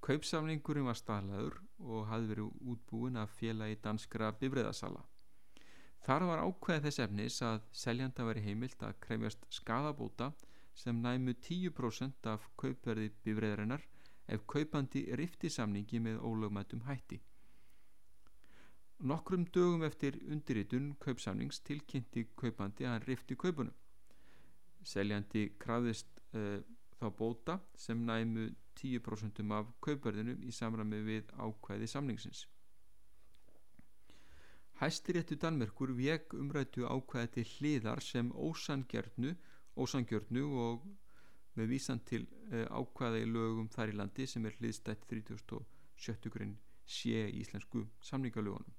Kaupsamningurinn 0.00 0.86
var 0.88 0.96
staðlaður 0.96 1.56
og 1.84 2.06
hafði 2.08 2.30
verið 2.32 2.68
útbúin 2.72 3.18
að 3.20 3.32
fjela 3.36 3.68
í 3.68 3.76
danskra 3.84 4.30
bifriðasala. 4.40 5.02
Þar 6.06 6.24
var 6.30 6.44
ákveð 6.46 6.86
þess 6.86 7.02
efnis 7.04 7.40
að 7.44 7.58
seljanda 7.76 8.24
veri 8.24 8.44
heimilt 8.46 8.82
að 8.82 8.96
krefjast 9.04 9.44
skadabóta 9.52 10.30
sem 10.74 11.02
næmu 11.04 11.34
10% 11.44 12.28
af 12.32 12.46
kaupverði 12.60 13.10
bifriðarinnar 13.24 13.84
ef 14.30 14.46
kaupandi 14.48 15.02
rifti 15.20 15.50
samningi 15.52 16.00
með 16.00 16.22
ólögmættum 16.24 16.86
hætti. 16.86 17.20
Nokkrum 19.00 19.44
dögum 19.52 19.84
eftir 19.84 20.16
undirritun 20.32 20.94
kaupsamnings 21.00 21.60
tilkynnti 21.64 22.26
kaupandi 22.36 22.84
að 22.86 22.94
hann 22.94 23.06
rifti 23.08 23.36
kaupunum. 23.36 23.76
Seljandi 24.84 25.46
krafðist 25.60 26.20
uh, 26.36 26.60
þá 27.00 27.06
bóta 27.16 27.58
sem 27.76 28.00
næmu 28.06 28.48
10% 28.48 28.69
af 29.52 29.66
kaupverðinum 29.84 30.42
í 30.42 30.52
samræmi 30.52 31.02
við 31.04 31.30
ákvæði 31.36 31.86
samningsins. 31.86 32.46
Hæstiréttu 34.80 35.36
Danmerkur 35.36 35.92
vek 35.92 36.32
umrættu 36.34 36.86
ákvæði 36.88 37.28
til 37.34 37.46
hliðar 37.54 38.00
sem 38.00 38.32
ósangjörnu, 38.32 39.34
og 39.76 40.86
með 41.54 41.66
vísan 41.68 42.00
til 42.08 42.26
uh, 42.52 42.64
ákvæði 42.80 43.22
í 43.24 43.28
lögum 43.28 43.68
þar 43.68 43.92
í 43.92 43.96
landi 43.98 44.26
sem 44.26 44.46
er 44.46 44.56
hliðstætt 44.56 45.04
37. 45.08 46.30
grunn 46.32 46.56
sé 46.86 47.26
í 47.28 47.42
íslensku 47.42 47.84
samningalögunum. 48.00 48.72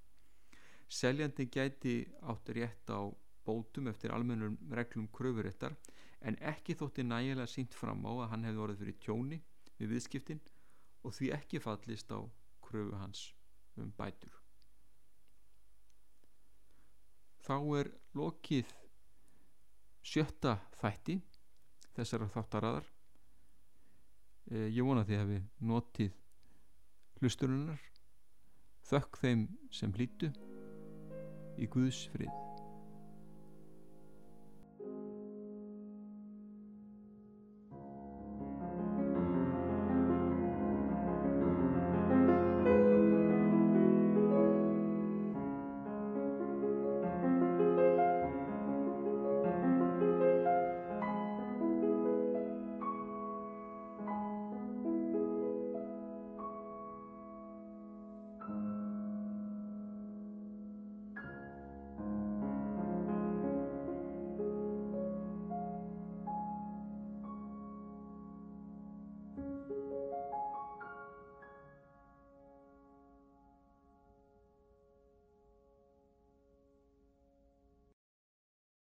Seljandi 0.90 1.46
gæti 1.48 1.96
átt 2.22 2.50
rétt 2.50 2.90
á 2.90 3.02
bótum 3.46 3.88
eftir 3.88 4.12
almennum 4.12 4.58
reglum 4.72 5.08
kröfuréttar 5.14 5.78
en 6.22 6.38
ekki 6.42 6.76
þótti 6.80 7.06
nægilega 7.06 7.48
sínt 7.48 7.78
fram 7.78 8.04
á 8.10 8.12
að 8.12 8.30
hann 8.34 8.50
hefði 8.50 8.64
orðið 8.66 8.82
fyrir 8.84 9.00
tjóni 9.06 9.40
við 9.82 9.96
viðskiptin 9.96 10.42
og 11.02 11.16
því 11.18 11.32
ekki 11.38 11.62
fallist 11.62 12.14
á 12.14 12.20
kröfu 12.62 12.98
hans 13.00 13.32
um 13.82 13.90
bætur. 13.98 14.34
Þá 17.42 17.56
er 17.80 17.90
lokið 18.18 18.70
sjötta 20.06 20.60
þætti 20.82 21.18
þessara 21.96 22.30
þáttaraðar. 22.34 22.86
Eh, 24.52 24.70
ég 24.70 24.86
vona 24.86 25.06
því 25.08 25.18
að 25.18 25.34
við 25.34 25.50
notið 25.72 26.14
hlusturinnar 27.22 27.82
þökk 28.92 29.20
þeim 29.24 29.44
sem 29.74 29.94
hlýtu 29.98 30.32
í 31.62 31.70
Guðs 31.72 32.06
frið 32.14 32.51